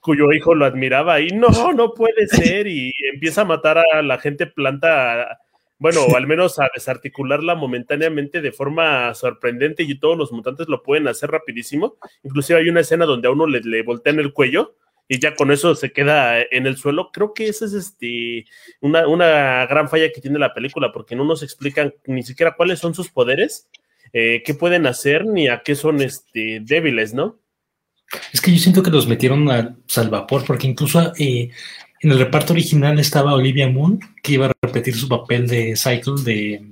cuyo 0.00 0.32
hijo 0.32 0.54
lo 0.54 0.64
admiraba, 0.64 1.20
y 1.20 1.28
no, 1.28 1.72
no 1.72 1.94
puede 1.94 2.26
ser, 2.26 2.66
y 2.66 2.92
empieza 3.12 3.42
a 3.42 3.46
matar 3.46 3.78
a 3.78 4.02
la 4.02 4.18
gente 4.18 4.46
planta, 4.46 5.38
bueno, 5.78 6.04
o 6.04 6.16
al 6.16 6.26
menos 6.26 6.58
a 6.58 6.68
desarticularla 6.74 7.54
momentáneamente 7.54 8.40
de 8.40 8.52
forma 8.52 9.14
sorprendente, 9.14 9.82
y 9.82 9.98
todos 9.98 10.16
los 10.16 10.32
mutantes 10.32 10.68
lo 10.68 10.82
pueden 10.82 11.08
hacer 11.08 11.30
rapidísimo. 11.30 11.96
Inclusive 12.22 12.58
hay 12.58 12.68
una 12.68 12.80
escena 12.80 13.06
donde 13.06 13.28
a 13.28 13.30
uno 13.30 13.46
le, 13.46 13.60
le 13.60 13.82
voltean 13.82 14.18
el 14.18 14.32
cuello 14.32 14.76
y 15.12 15.18
ya 15.18 15.34
con 15.34 15.50
eso 15.50 15.74
se 15.74 15.90
queda 15.90 16.40
en 16.40 16.68
el 16.68 16.76
suelo. 16.76 17.10
Creo 17.12 17.34
que 17.34 17.48
esa 17.48 17.64
es 17.64 17.72
este, 17.72 18.46
una, 18.80 19.08
una, 19.08 19.66
gran 19.66 19.88
falla 19.88 20.12
que 20.12 20.20
tiene 20.20 20.38
la 20.38 20.54
película, 20.54 20.92
porque 20.92 21.16
no 21.16 21.24
nos 21.24 21.42
explican 21.42 21.92
ni 22.06 22.22
siquiera 22.22 22.54
cuáles 22.54 22.78
son 22.78 22.94
sus 22.94 23.10
poderes, 23.10 23.68
eh, 24.12 24.44
qué 24.46 24.54
pueden 24.54 24.86
hacer, 24.86 25.26
ni 25.26 25.48
a 25.48 25.62
qué 25.64 25.74
son 25.74 26.00
este, 26.00 26.60
débiles, 26.62 27.12
¿no? 27.12 27.39
Es 28.32 28.40
que 28.40 28.52
yo 28.52 28.58
siento 28.58 28.82
que 28.82 28.90
los 28.90 29.06
metieron 29.06 29.50
a 29.50 29.76
salvapor, 29.86 30.44
porque 30.44 30.66
incluso 30.66 31.12
eh, 31.18 31.50
en 32.00 32.10
el 32.10 32.18
reparto 32.18 32.52
original 32.52 32.98
estaba 32.98 33.34
Olivia 33.34 33.68
Moon, 33.68 34.00
que 34.22 34.32
iba 34.34 34.46
a 34.46 34.52
repetir 34.62 34.96
su 34.96 35.08
papel 35.08 35.46
de 35.46 35.76
Cycle 35.76 36.22
de 36.24 36.64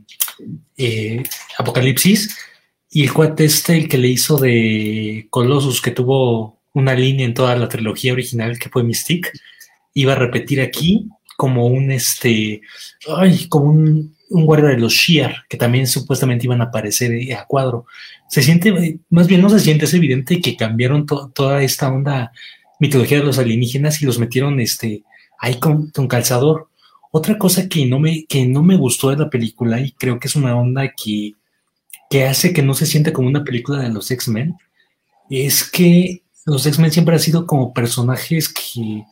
eh, 0.77 1.23
Apocalipsis, 1.59 2.37
y 2.91 3.05
el 3.05 3.13
cuate 3.13 3.45
este, 3.45 3.77
el 3.77 3.89
que 3.89 3.99
le 3.99 4.09
hizo 4.09 4.39
de 4.39 5.27
Colossus, 5.31 5.83
que 5.83 5.91
tuvo 5.91 6.61
una 6.73 6.95
línea 6.95 7.27
en 7.27 7.35
toda 7.35 7.57
la 7.57 7.69
trilogía 7.69 8.13
original 8.13 8.59
que 8.59 8.71
fue 8.71 8.83
Mystique, 8.83 9.31
iba 9.95 10.13
a 10.13 10.17
repetir 10.17 10.61
aquí 10.61 11.09
como 11.37 11.67
un 11.67 11.91
este, 11.91 12.63
ay, 13.17 13.47
como 13.49 13.71
un, 13.71 14.17
guardia 14.31 14.71
de 14.71 14.79
los 14.79 14.93
Shiar, 14.93 15.45
que 15.49 15.57
también 15.57 15.87
supuestamente 15.87 16.47
iban 16.47 16.61
a 16.61 16.65
aparecer 16.65 17.13
a 17.35 17.47
cuadro. 17.47 17.87
Se 18.29 18.43
siente, 18.43 19.01
más 19.11 19.27
bien 19.27 19.43
no 19.43 19.51
se 19.51 19.61
siente, 19.61 19.87
es 19.87 19.95
evidente 19.95 20.41
que 20.41 20.57
cambiaron 20.57 21.07
toda 21.07 21.63
esta 21.63 21.89
onda 21.89 22.33
mitología 22.79 23.19
de 23.19 23.25
los 23.25 23.39
alienígenas 23.39 24.01
y 24.03 24.07
los 24.07 24.19
metieron 24.19 24.61
este, 24.61 25.03
ahí 25.39 25.57
con, 25.57 25.91
con, 25.91 26.09
calzador. 26.09 26.69
Otra 27.11 27.39
cosa 27.39 27.69
que 27.69 27.87
no, 27.87 27.99
me, 27.99 28.25
que 28.27 28.47
no 28.47 28.63
me 28.63 28.77
gustó 28.77 29.11
de 29.11 29.17
la 29.17 29.31
película, 29.31 29.81
y 29.81 29.93
creo 29.93 30.19
que 30.19 30.29
es 30.29 30.37
una 30.37 30.57
onda 30.57 30.93
que, 30.97 31.33
que 32.11 32.25
hace 32.25 32.53
que 32.53 32.63
no 32.63 32.75
se 32.75 32.87
sienta 32.87 33.13
como 33.13 33.29
una 33.29 33.45
película 33.45 33.83
de 33.83 33.89
los 33.89 34.11
X-Men, 34.11 34.57
es 35.31 35.65
que 35.65 36.23
los 36.47 36.67
X-Men 36.67 36.93
siempre 36.93 37.15
han 37.15 37.21
sido 37.21 37.47
como 37.47 37.73
personajes 37.73 38.49
que, 38.49 39.05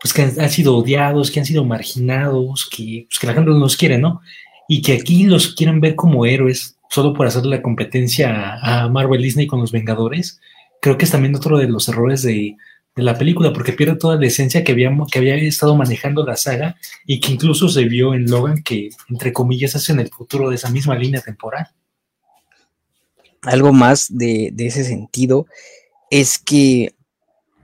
pues, 0.00 0.12
que 0.14 0.22
han, 0.22 0.50
sido 0.50 0.76
odiados, 0.76 1.30
que 1.30 1.40
han 1.40 1.46
sido 1.46 1.64
marginados, 1.64 2.68
que, 2.70 3.06
pues, 3.08 3.18
que 3.18 3.26
la 3.26 3.34
gente 3.34 3.50
no 3.50 3.58
los 3.58 3.76
quiere, 3.76 3.98
¿no? 3.98 4.20
Y 4.68 4.82
que 4.82 4.92
aquí 4.92 5.24
los 5.24 5.54
quieren 5.54 5.80
ver 5.80 5.96
como 5.96 6.26
héroes 6.26 6.78
solo 6.90 7.14
por 7.14 7.26
hacer 7.26 7.46
la 7.46 7.62
competencia 7.62 8.58
a 8.62 8.88
Marvel 8.88 9.22
Disney 9.22 9.46
con 9.46 9.60
los 9.60 9.72
Vengadores. 9.72 10.40
Creo 10.80 10.96
que 10.96 11.04
es 11.04 11.10
también 11.10 11.34
otro 11.34 11.58
de 11.58 11.68
los 11.68 11.88
errores 11.88 12.22
de, 12.22 12.56
la 12.94 13.16
película, 13.16 13.52
porque 13.52 13.72
pierde 13.72 13.94
toda 13.94 14.16
la 14.16 14.26
esencia 14.26 14.64
que, 14.64 14.72
habíamos, 14.72 15.08
que 15.08 15.20
había 15.20 15.36
estado 15.36 15.76
manejando 15.76 16.26
la 16.26 16.36
saga 16.36 16.76
y 17.06 17.20
que 17.20 17.30
incluso 17.30 17.68
se 17.68 17.84
vio 17.84 18.12
en 18.12 18.28
Logan, 18.28 18.64
que 18.64 18.88
entre 19.08 19.32
comillas 19.32 19.76
hace 19.76 19.92
en 19.92 20.00
el 20.00 20.08
futuro 20.08 20.48
de 20.48 20.56
esa 20.56 20.68
misma 20.68 20.96
línea 20.96 21.20
temporal. 21.20 21.68
Algo 23.42 23.72
más 23.72 24.08
de, 24.10 24.50
de 24.52 24.66
ese 24.66 24.82
sentido 24.82 25.46
es 26.10 26.38
que, 26.38 26.96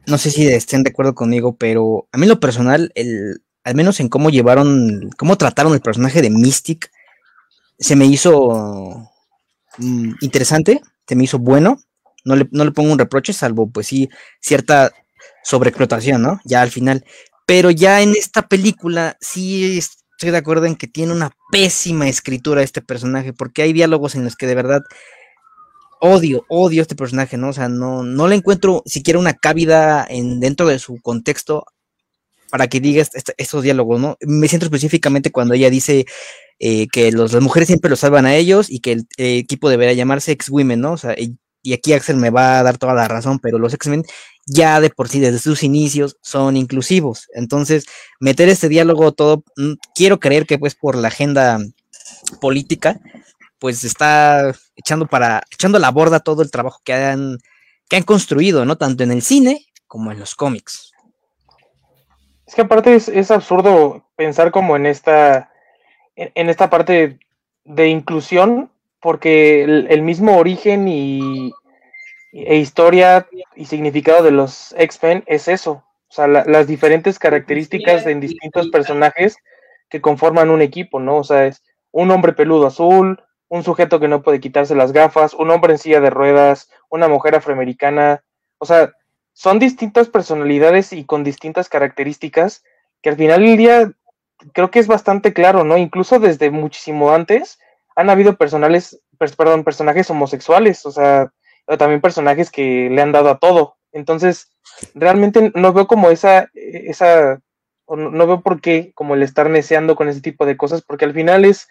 no 0.06 0.18
sé 0.18 0.30
si 0.30 0.46
estén 0.46 0.84
de 0.84 0.90
acuerdo 0.90 1.16
conmigo, 1.16 1.56
pero 1.56 2.06
a 2.12 2.18
mí 2.18 2.28
lo 2.28 2.38
personal, 2.38 2.92
el, 2.94 3.42
al 3.64 3.74
menos 3.74 3.98
en 3.98 4.08
cómo 4.08 4.30
llevaron, 4.30 5.10
cómo 5.16 5.36
trataron 5.36 5.72
el 5.72 5.80
personaje 5.80 6.22
de 6.22 6.30
Mystic, 6.30 6.92
se 7.78 7.96
me 7.96 8.06
hizo 8.06 9.10
mm, 9.78 10.12
interesante, 10.20 10.80
se 11.06 11.16
me 11.16 11.24
hizo 11.24 11.38
bueno, 11.38 11.78
no 12.24 12.36
le, 12.36 12.48
no 12.50 12.64
le 12.64 12.72
pongo 12.72 12.92
un 12.92 12.98
reproche, 12.98 13.32
salvo 13.32 13.70
pues 13.70 13.86
sí, 13.88 14.08
cierta 14.40 14.92
sobreexplotación, 15.42 16.22
¿no? 16.22 16.40
Ya 16.44 16.62
al 16.62 16.70
final. 16.70 17.04
Pero 17.46 17.70
ya 17.70 18.00
en 18.00 18.12
esta 18.12 18.48
película 18.48 19.16
sí 19.20 19.78
estoy 19.78 20.30
de 20.30 20.38
acuerdo 20.38 20.66
en 20.66 20.76
que 20.76 20.86
tiene 20.86 21.12
una 21.12 21.32
pésima 21.50 22.08
escritura 22.08 22.62
este 22.62 22.80
personaje, 22.80 23.32
porque 23.32 23.62
hay 23.62 23.72
diálogos 23.72 24.14
en 24.14 24.24
los 24.24 24.36
que 24.36 24.46
de 24.46 24.54
verdad 24.54 24.82
odio, 26.00 26.44
odio 26.48 26.82
este 26.82 26.96
personaje, 26.96 27.36
¿no? 27.36 27.48
O 27.48 27.52
sea, 27.52 27.68
no, 27.68 28.02
no 28.02 28.28
le 28.28 28.36
encuentro 28.36 28.82
siquiera 28.86 29.18
una 29.18 29.34
cabida 29.34 30.06
en, 30.08 30.40
dentro 30.40 30.66
de 30.66 30.78
su 30.78 31.00
contexto 31.00 31.66
para 32.50 32.68
que 32.68 32.80
diga 32.80 33.04
estos 33.36 33.62
diálogos, 33.62 34.00
¿no? 34.00 34.16
Me 34.20 34.48
siento 34.48 34.66
específicamente 34.66 35.32
cuando 35.32 35.54
ella 35.54 35.70
dice 35.70 36.06
eh, 36.58 36.86
que 36.88 37.12
los, 37.12 37.32
las 37.32 37.42
mujeres 37.42 37.66
siempre 37.66 37.90
lo 37.90 37.96
salvan 37.96 38.26
a 38.26 38.34
ellos 38.34 38.70
y 38.70 38.80
que 38.80 38.92
el 38.92 39.06
equipo 39.16 39.68
debería 39.68 39.94
llamarse 39.94 40.32
X-Women, 40.32 40.80
¿no? 40.80 40.92
O 40.92 40.96
sea, 40.96 41.14
y, 41.18 41.36
aquí 41.72 41.94
Axel 41.94 42.16
me 42.16 42.30
va 42.30 42.58
a 42.58 42.62
dar 42.62 42.76
toda 42.76 42.92
la 42.94 43.08
razón, 43.08 43.38
pero 43.38 43.58
los 43.58 43.72
X-Men 43.72 44.04
ya 44.46 44.80
de 44.80 44.90
por 44.90 45.08
sí 45.08 45.18
desde 45.18 45.38
sus 45.38 45.62
inicios 45.62 46.18
son 46.20 46.56
inclusivos. 46.56 47.28
Entonces, 47.34 47.86
meter 48.20 48.48
este 48.50 48.68
diálogo 48.68 49.12
todo, 49.12 49.44
mm, 49.56 49.72
quiero 49.94 50.20
creer 50.20 50.46
que 50.46 50.58
pues 50.58 50.74
por 50.74 50.96
la 50.96 51.08
agenda 51.08 51.58
política, 52.40 53.00
pues 53.58 53.82
está 53.84 54.54
echando 54.76 55.06
para, 55.06 55.42
echando 55.50 55.78
a 55.78 55.80
la 55.80 55.90
borda 55.90 56.20
todo 56.20 56.42
el 56.42 56.50
trabajo 56.50 56.80
que 56.84 56.92
han, 56.92 57.38
que 57.88 57.96
han 57.96 58.02
construido, 58.02 58.66
¿no? 58.66 58.76
Tanto 58.76 59.04
en 59.04 59.10
el 59.10 59.22
cine 59.22 59.66
como 59.86 60.12
en 60.12 60.18
los 60.18 60.34
cómics. 60.34 60.92
Es 62.46 62.54
que 62.54 62.62
aparte 62.62 62.94
es, 62.94 63.30
absurdo 63.30 64.06
pensar 64.16 64.50
como 64.50 64.76
en 64.76 64.86
esta, 64.86 65.50
en, 66.16 66.48
esta 66.48 66.70
parte 66.70 67.18
de 67.64 67.88
inclusión, 67.88 68.70
porque 69.00 69.62
el, 69.64 70.02
mismo 70.02 70.38
origen 70.38 70.88
y, 70.88 71.52
e 72.32 72.56
historia 72.56 73.26
y 73.54 73.66
significado 73.66 74.22
de 74.22 74.30
los 74.30 74.74
X-Men 74.78 75.24
es 75.26 75.48
eso. 75.48 75.84
O 76.08 76.12
sea, 76.14 76.26
las 76.28 76.66
diferentes 76.66 77.18
características 77.18 78.06
en 78.06 78.20
distintos 78.20 78.68
personajes 78.68 79.36
que 79.88 80.00
conforman 80.00 80.50
un 80.50 80.62
equipo, 80.62 81.00
¿no? 81.00 81.16
O 81.16 81.24
sea, 81.24 81.46
es 81.46 81.62
un 81.90 82.10
hombre 82.10 82.32
peludo 82.32 82.68
azul, 82.68 83.20
un 83.48 83.62
sujeto 83.62 84.00
que 84.00 84.08
no 84.08 84.22
puede 84.22 84.40
quitarse 84.40 84.74
las 84.74 84.92
gafas, 84.92 85.34
un 85.34 85.50
hombre 85.50 85.72
en 85.72 85.78
silla 85.78 86.00
de 86.00 86.10
ruedas, 86.10 86.70
una 86.88 87.08
mujer 87.08 87.34
afroamericana. 87.34 88.22
O 88.58 88.66
sea, 88.66 88.92
son 89.32 89.58
distintas 89.58 90.08
personalidades 90.08 90.92
y 90.92 91.04
con 91.04 91.24
distintas 91.24 91.68
características 91.68 92.62
que 93.02 93.10
al 93.10 93.16
final 93.16 93.42
del 93.42 93.56
día 93.56 93.92
creo 94.52 94.70
que 94.70 94.78
es 94.78 94.86
bastante 94.86 95.32
claro, 95.32 95.64
¿no? 95.64 95.76
Incluso 95.76 96.18
desde 96.18 96.50
muchísimo 96.50 97.12
antes 97.12 97.58
han 97.96 98.10
habido 98.10 98.36
personales, 98.36 99.00
perdón, 99.36 99.64
personajes 99.64 100.10
homosexuales, 100.10 100.84
o 100.86 100.90
sea, 100.90 101.32
también 101.78 102.00
personajes 102.00 102.50
que 102.50 102.88
le 102.90 103.00
han 103.00 103.12
dado 103.12 103.30
a 103.30 103.38
todo. 103.38 103.76
Entonces, 103.92 104.50
realmente 104.94 105.52
no 105.54 105.72
veo 105.72 105.86
como 105.86 106.10
esa, 106.10 106.50
esa, 106.54 107.40
no 107.88 108.26
veo 108.26 108.40
por 108.40 108.60
qué 108.60 108.92
como 108.94 109.14
el 109.14 109.22
estar 109.22 109.48
neceando 109.48 109.94
con 109.94 110.08
ese 110.08 110.20
tipo 110.20 110.46
de 110.46 110.56
cosas, 110.56 110.82
porque 110.82 111.04
al 111.04 111.14
final 111.14 111.44
es, 111.44 111.68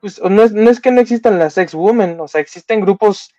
pues 0.00 0.20
no 0.22 0.42
es, 0.42 0.52
no 0.52 0.70
es 0.70 0.80
que 0.80 0.90
no 0.90 1.00
existan 1.00 1.38
las 1.38 1.54
sex 1.54 1.74
women, 1.74 2.18
o 2.20 2.28
sea, 2.28 2.40
existen 2.40 2.80
grupos 2.80 3.32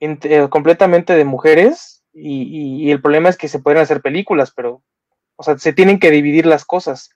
eh, 0.00 0.48
completamente 0.50 1.14
de 1.14 1.24
mujeres 1.24 2.02
y, 2.12 2.90
el 2.90 3.00
problema 3.00 3.28
es 3.28 3.36
que 3.36 3.48
se 3.48 3.60
pueden 3.60 3.80
hacer 3.80 4.02
películas, 4.02 4.52
pero, 4.54 4.82
o 5.36 5.42
sea, 5.42 5.56
se 5.58 5.72
tienen 5.72 5.98
que 5.98 6.10
dividir 6.10 6.44
las 6.44 6.64
cosas. 6.64 7.10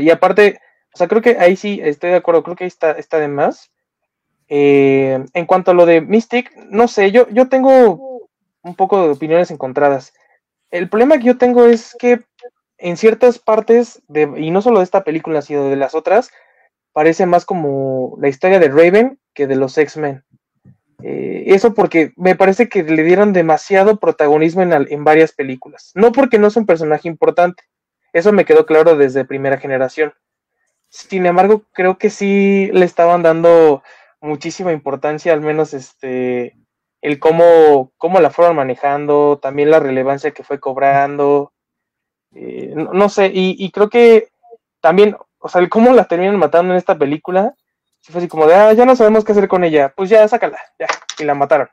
Y 0.00 0.10
aparte, 0.10 0.60
o 0.94 0.98
sea, 0.98 1.08
creo 1.08 1.22
que 1.22 1.38
ahí 1.38 1.56
sí 1.56 1.80
estoy 1.82 2.10
de 2.10 2.16
acuerdo, 2.16 2.42
creo 2.42 2.56
que 2.56 2.64
ahí 2.64 2.68
está, 2.68 2.92
está 2.92 3.18
de 3.18 3.28
más. 3.28 3.70
Eh, 4.48 5.24
en 5.32 5.46
cuanto 5.46 5.70
a 5.70 5.74
lo 5.74 5.86
de 5.86 6.00
Mystic, 6.00 6.54
no 6.68 6.88
sé, 6.88 7.10
yo, 7.10 7.28
yo 7.30 7.48
tengo 7.48 8.28
un 8.62 8.74
poco 8.74 9.02
de 9.02 9.10
opiniones 9.10 9.50
encontradas. 9.50 10.12
El 10.70 10.88
problema 10.88 11.18
que 11.18 11.24
yo 11.24 11.38
tengo 11.38 11.66
es 11.66 11.96
que 11.98 12.20
en 12.78 12.96
ciertas 12.96 13.38
partes, 13.38 14.02
de, 14.08 14.30
y 14.36 14.50
no 14.50 14.60
solo 14.60 14.78
de 14.78 14.84
esta 14.84 15.04
película, 15.04 15.40
sino 15.40 15.68
de 15.68 15.76
las 15.76 15.94
otras, 15.94 16.30
parece 16.92 17.26
más 17.26 17.44
como 17.44 18.16
la 18.20 18.28
historia 18.28 18.58
de 18.58 18.68
Raven 18.68 19.18
que 19.34 19.46
de 19.46 19.56
los 19.56 19.78
X-Men. 19.78 20.24
Eh, 21.02 21.44
eso 21.46 21.74
porque 21.74 22.12
me 22.16 22.36
parece 22.36 22.68
que 22.68 22.82
le 22.82 23.02
dieron 23.02 23.32
demasiado 23.32 23.98
protagonismo 23.98 24.62
en, 24.62 24.72
en, 24.72 25.04
varias 25.04 25.32
películas. 25.32 25.92
No 25.94 26.12
porque 26.12 26.38
no 26.38 26.46
es 26.46 26.56
un 26.56 26.66
personaje 26.66 27.08
importante, 27.08 27.64
eso 28.12 28.32
me 28.32 28.44
quedó 28.44 28.66
claro 28.66 28.96
desde 28.96 29.24
primera 29.24 29.58
generación. 29.58 30.14
Sin 30.88 31.26
embargo, 31.26 31.64
creo 31.72 31.98
que 31.98 32.10
sí 32.10 32.70
le 32.72 32.84
estaban 32.84 33.22
dando 33.22 33.82
muchísima 34.20 34.72
importancia, 34.72 35.32
al 35.32 35.40
menos 35.40 35.74
este, 35.74 36.56
el 37.00 37.18
cómo, 37.18 37.92
cómo 37.96 38.20
la 38.20 38.30
fueron 38.30 38.56
manejando, 38.56 39.38
también 39.40 39.70
la 39.70 39.80
relevancia 39.80 40.32
que 40.32 40.44
fue 40.44 40.60
cobrando. 40.60 41.52
Eh, 42.34 42.74
no, 42.74 43.08
sé, 43.08 43.26
y, 43.26 43.56
y 43.58 43.70
creo 43.70 43.88
que 43.88 44.28
también 44.80 45.16
o 45.42 45.48
sea, 45.48 45.60
el 45.60 45.68
cómo 45.68 45.92
la 45.92 46.04
terminan 46.04 46.38
matando 46.38 46.72
en 46.72 46.78
esta 46.78 46.96
película, 46.96 47.54
fue 48.00 48.20
así 48.20 48.28
como 48.28 48.46
de, 48.46 48.54
ah, 48.54 48.72
ya 48.72 48.84
no 48.84 48.96
sabemos 48.96 49.24
qué 49.24 49.32
hacer 49.32 49.48
con 49.48 49.64
ella, 49.64 49.92
pues 49.94 50.08
ya, 50.08 50.26
sácala, 50.26 50.58
ya, 50.78 50.86
y 51.18 51.24
la 51.24 51.34
mataron. 51.34 51.68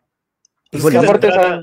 Pues 0.72 0.84
de, 0.84 0.98
entrada, 0.98 1.62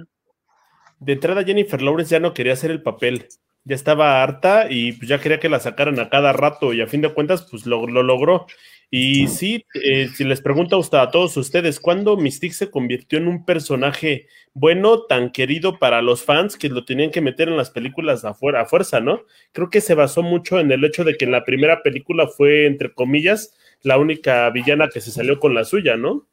de, 0.99 1.13
entrada, 1.13 1.45
Jennifer 1.45 1.83
Lawrence 1.83 2.13
ya 2.13 2.21
no 2.21 2.33
quería 2.33 2.53
hacer 2.53 2.71
el 2.71 2.83
papel, 2.83 3.29
ya 3.67 3.75
estaba 3.75 4.23
harta 4.23 4.69
y 4.71 4.93
pues 4.93 5.09
ya 5.09 5.21
quería 5.21 5.41
que 5.41 5.49
la 5.49 5.61
sacaran 5.61 5.99
a 5.99 6.09
cada 6.09 6.33
rato 6.33 6.73
y 6.73 6.81
a 6.81 6.87
fin 6.87 7.03
de 7.03 7.13
cuentas 7.13 7.47
pues 7.51 7.67
lo, 7.67 7.87
lo 7.87 8.03
logró. 8.03 8.47
Y 8.89 9.27
sí, 9.27 9.67
eh, 9.83 10.09
si 10.15 10.23
les 10.23 10.41
pregunto 10.41 10.81
a 10.93 11.11
todos 11.11 11.37
ustedes, 11.37 11.81
¿cuándo 11.81 12.17
Mystique 12.17 12.55
se 12.55 12.71
convirtió 12.71 13.19
en 13.19 13.27
un 13.27 13.45
personaje 13.45 14.29
bueno, 14.55 15.03
tan 15.03 15.33
querido 15.33 15.79
para 15.79 16.01
los 16.01 16.23
fans 16.23 16.57
que 16.57 16.69
lo 16.69 16.85
tenían 16.85 17.11
que 17.11 17.21
meter 17.21 17.49
en 17.49 17.57
las 17.57 17.71
películas 17.71 18.25
a 18.25 18.35
fuerza, 18.35 19.01
¿no? 19.01 19.23
Creo 19.53 19.69
que 19.69 19.81
se 19.81 19.95
basó 19.95 20.23
mucho 20.23 20.61
en 20.61 20.71
el 20.71 20.85
hecho 20.85 21.03
de 21.03 21.17
que 21.17 21.25
en 21.25 21.33
la 21.33 21.45
primera 21.45 21.83
película 21.83 22.29
fue, 22.29 22.67
entre 22.67 22.95
comillas, 22.95 23.55
la 23.83 23.99
única 23.99 24.49
villana 24.51 24.89
que 24.89 25.01
se 25.01 25.11
salió 25.11 25.41
con 25.41 25.53
la 25.53 25.65
suya, 25.65 25.97
¿no? 25.97 26.27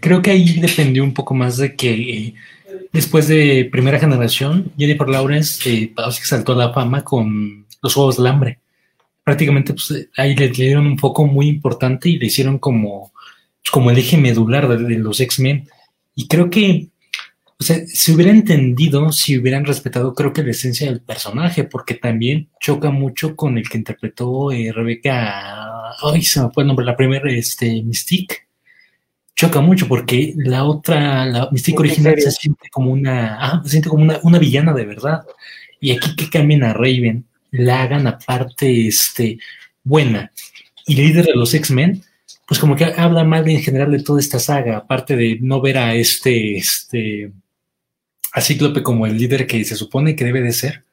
Creo 0.00 0.22
que 0.22 0.30
ahí 0.30 0.60
dependió 0.60 1.04
un 1.04 1.14
poco 1.14 1.34
más 1.34 1.58
de 1.58 1.76
que 1.76 1.92
eh, 1.92 2.34
después 2.92 3.28
de 3.28 3.68
primera 3.70 3.98
generación, 3.98 4.72
Jennifer 4.78 5.08
Lawrence 5.08 5.70
eh, 5.70 5.94
saltó 6.22 6.52
a 6.52 6.56
la 6.56 6.72
fama 6.72 7.02
con 7.02 7.66
los 7.82 7.94
Juegos 7.94 8.16
del 8.16 8.26
Hambre 8.26 8.58
prácticamente 9.24 9.72
pues, 9.72 10.08
ahí 10.16 10.36
le, 10.36 10.50
dieron 10.50 10.86
un 10.86 10.98
foco 10.98 11.26
muy 11.26 11.48
importante 11.48 12.08
y 12.10 12.18
le 12.18 12.26
hicieron 12.26 12.58
como, 12.58 13.12
como 13.72 13.90
el 13.90 13.98
eje 13.98 14.18
medular 14.18 14.68
de, 14.68 14.98
los 14.98 15.18
X-Men. 15.18 15.68
Y 16.14 16.28
creo 16.28 16.50
que, 16.50 16.88
o 17.58 17.64
sea, 17.64 17.78
se 17.86 18.12
hubiera 18.12 18.30
entendido 18.30 19.10
si 19.10 19.38
hubieran 19.38 19.64
respetado, 19.64 20.14
creo 20.14 20.32
que 20.32 20.44
la 20.44 20.50
esencia 20.50 20.86
del 20.86 21.00
personaje, 21.00 21.64
porque 21.64 21.94
también 21.94 22.50
choca 22.60 22.90
mucho 22.90 23.34
con 23.34 23.58
el 23.58 23.68
que 23.68 23.78
interpretó 23.78 24.52
eh, 24.52 24.70
Rebeca, 24.70 25.94
ay, 26.02 26.22
se 26.22 26.42
me 26.42 26.50
fue 26.50 26.62
el 26.62 26.68
nombre, 26.68 26.86
la 26.86 26.96
primera, 26.96 27.32
este, 27.32 27.82
Mystique. 27.82 28.44
Choca 29.36 29.60
mucho 29.60 29.88
porque 29.88 30.32
la 30.36 30.64
otra, 30.64 31.26
la 31.26 31.48
Mystique 31.50 31.80
original 31.80 32.14
se 32.20 32.30
siente 32.30 32.68
como 32.70 32.92
una, 32.92 33.36
ah, 33.40 33.60
se 33.64 33.70
siente 33.70 33.88
como 33.88 34.04
una, 34.04 34.20
una 34.22 34.38
villana 34.38 34.72
de 34.72 34.84
verdad. 34.84 35.24
Y 35.80 35.90
aquí 35.90 36.14
que 36.14 36.30
cambian 36.30 36.62
a 36.62 36.72
Raven 36.72 37.24
la 37.50 37.82
hagan 37.82 38.06
aparte 38.06 38.86
este, 38.86 39.38
buena 39.82 40.32
y 40.86 40.96
líder 40.96 41.26
de 41.26 41.34
los 41.34 41.54
X-Men, 41.54 42.02
pues 42.46 42.60
como 42.60 42.76
que 42.76 42.84
habla 42.84 43.24
mal 43.24 43.48
en 43.48 43.62
general 43.62 43.92
de 43.92 44.02
toda 44.02 44.20
esta 44.20 44.38
saga, 44.38 44.76
aparte 44.76 45.16
de 45.16 45.38
no 45.40 45.60
ver 45.60 45.78
a 45.78 45.94
este, 45.94 46.56
este, 46.56 47.32
a 48.32 48.40
Cíclope 48.40 48.82
como 48.82 49.06
el 49.06 49.16
líder 49.16 49.46
que 49.46 49.64
se 49.64 49.76
supone 49.76 50.16
que 50.16 50.24
debe 50.24 50.42
de 50.42 50.52
ser, 50.52 50.84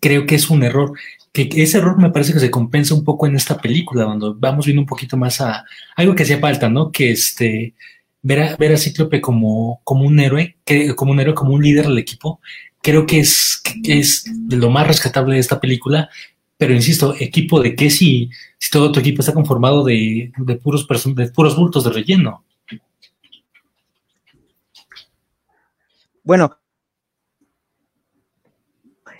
creo 0.00 0.26
que 0.26 0.36
es 0.36 0.50
un 0.50 0.62
error. 0.62 0.92
Que, 1.32 1.48
ese 1.54 1.78
error 1.78 1.98
me 1.98 2.10
parece 2.10 2.32
que 2.32 2.40
se 2.40 2.50
compensa 2.50 2.94
un 2.94 3.04
poco 3.04 3.26
en 3.26 3.36
esta 3.36 3.58
película, 3.58 4.04
cuando 4.04 4.34
vamos 4.34 4.66
viendo 4.66 4.82
un 4.82 4.86
poquito 4.86 5.16
más 5.16 5.40
a 5.40 5.64
algo 5.96 6.14
que 6.14 6.24
hacía 6.24 6.38
falta, 6.38 6.68
¿no? 6.68 6.90
Que 6.90 7.12
este, 7.12 7.74
ver 8.22 8.40
a, 8.42 8.56
ver 8.56 8.72
a 8.72 8.76
Cíclope 8.76 9.20
como, 9.20 9.80
como 9.84 10.04
un 10.04 10.18
héroe, 10.18 10.56
que, 10.64 10.94
como 10.94 11.12
un 11.12 11.20
héroe, 11.20 11.34
como 11.34 11.54
un 11.54 11.62
líder 11.62 11.86
del 11.86 11.98
equipo, 11.98 12.40
creo 12.82 13.06
que 13.06 13.20
es, 13.20 13.62
es 13.84 14.24
de 14.26 14.56
lo 14.56 14.70
más 14.70 14.86
rescatable 14.86 15.34
de 15.34 15.40
esta 15.40 15.60
película, 15.60 16.08
pero 16.56 16.74
insisto, 16.74 17.14
equipo 17.18 17.60
de 17.60 17.74
qué 17.74 17.90
si, 17.90 18.30
si 18.58 18.70
todo 18.70 18.92
tu 18.92 19.00
equipo 19.00 19.20
está 19.20 19.32
conformado 19.32 19.82
de, 19.82 20.32
puros, 20.62 20.86
de 21.14 21.30
puros 21.30 21.56
bultos 21.56 21.84
de 21.84 21.90
relleno. 21.90 22.44
Bueno, 26.22 26.58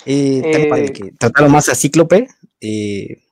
eh, 0.06 0.42
eh 0.44 0.92
que 0.92 1.12
trataron 1.18 1.52
más 1.52 1.68
a 1.68 1.74
Cíclope. 1.74 2.28
Eh, 2.60 3.22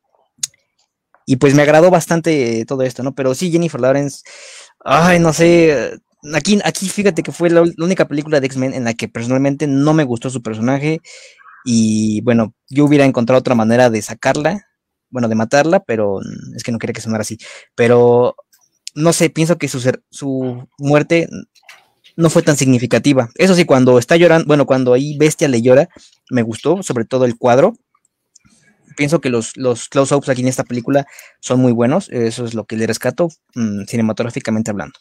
y 1.26 1.36
pues 1.36 1.54
me 1.54 1.62
agradó 1.62 1.90
bastante 1.90 2.64
todo 2.66 2.82
esto, 2.82 3.02
¿no? 3.02 3.14
Pero 3.14 3.34
sí, 3.34 3.50
Jennifer 3.50 3.80
Lawrence, 3.80 4.22
ay, 4.84 5.18
no 5.18 5.34
sé, 5.34 6.00
Aquí, 6.34 6.58
aquí 6.64 6.88
fíjate 6.88 7.22
que 7.22 7.30
fue 7.30 7.48
la, 7.48 7.62
única 7.78 8.08
película 8.08 8.40
de 8.40 8.46
X-Men 8.46 8.74
en 8.74 8.84
la 8.84 8.94
que 8.94 9.08
personalmente 9.08 9.66
no 9.66 9.94
me 9.94 10.04
gustó 10.04 10.30
su 10.30 10.42
personaje. 10.42 11.00
Y 11.64 12.20
bueno, 12.22 12.54
yo 12.68 12.84
hubiera 12.84 13.04
encontrado 13.04 13.40
otra 13.40 13.54
manera 13.54 13.90
de 13.90 14.02
sacarla, 14.02 14.66
bueno, 15.10 15.28
de 15.28 15.34
matarla, 15.36 15.80
pero 15.80 16.20
es 16.56 16.62
que 16.62 16.72
no 16.72 16.78
quería 16.78 16.94
que 16.94 17.00
sonara 17.00 17.22
así. 17.22 17.38
Pero 17.74 18.34
no 18.94 19.12
sé, 19.12 19.30
pienso 19.30 19.58
que 19.58 19.68
su, 19.68 19.80
su 20.10 20.68
muerte 20.78 21.28
no 22.18 22.30
fue 22.30 22.42
tan 22.42 22.56
significativa. 22.56 23.28
Eso 23.36 23.54
sí, 23.54 23.64
cuando 23.64 23.96
está 23.96 24.16
llorando, 24.16 24.44
bueno, 24.48 24.66
cuando 24.66 24.92
ahí 24.92 25.16
Bestia 25.16 25.46
le 25.46 25.62
llora, 25.62 25.88
me 26.30 26.42
gustó, 26.42 26.82
sobre 26.82 27.04
todo 27.04 27.24
el 27.24 27.38
cuadro. 27.38 27.74
Pienso 28.96 29.20
que 29.20 29.30
los, 29.30 29.56
los 29.56 29.88
close-ups 29.88 30.28
aquí 30.28 30.40
en 30.42 30.48
esta 30.48 30.64
película 30.64 31.06
son 31.38 31.60
muy 31.60 31.70
buenos. 31.70 32.08
Eso 32.08 32.44
es 32.44 32.54
lo 32.54 32.64
que 32.64 32.74
le 32.74 32.88
rescato 32.88 33.28
mm, 33.54 33.84
cinematográficamente 33.84 34.72
hablando. 34.72 34.98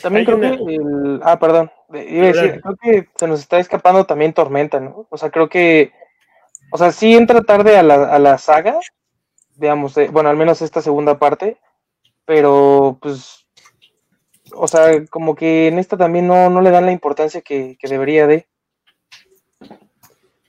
También 0.00 0.24
creo 0.24 0.38
que 0.38 0.46
el, 0.46 1.20
ah, 1.24 1.40
perdón, 1.40 1.68
iba 1.92 2.28
a 2.28 2.32
decir, 2.32 2.60
creo 2.62 2.76
que 2.80 3.08
se 3.16 3.26
nos 3.26 3.40
está 3.40 3.58
escapando 3.58 4.06
también 4.06 4.32
Tormenta, 4.32 4.78
¿no? 4.78 5.08
O 5.10 5.18
sea, 5.18 5.30
creo 5.30 5.48
que, 5.48 5.90
o 6.70 6.78
sea, 6.78 6.92
sí 6.92 7.16
entra 7.16 7.42
tarde 7.42 7.76
a 7.76 7.82
la, 7.82 8.04
a 8.14 8.20
la 8.20 8.38
saga, 8.38 8.78
digamos, 9.56 9.96
bueno, 10.12 10.28
al 10.28 10.36
menos 10.36 10.62
esta 10.62 10.82
segunda 10.82 11.18
parte, 11.18 11.58
pero 12.24 12.96
pues, 13.02 13.37
o 14.54 14.68
sea, 14.68 15.04
como 15.06 15.34
que 15.34 15.68
en 15.68 15.78
esta 15.78 15.96
también 15.96 16.26
no, 16.26 16.50
no 16.50 16.60
le 16.60 16.70
dan 16.70 16.86
la 16.86 16.92
importancia 16.92 17.40
que, 17.40 17.76
que 17.78 17.88
debería 17.88 18.26
de. 18.26 18.46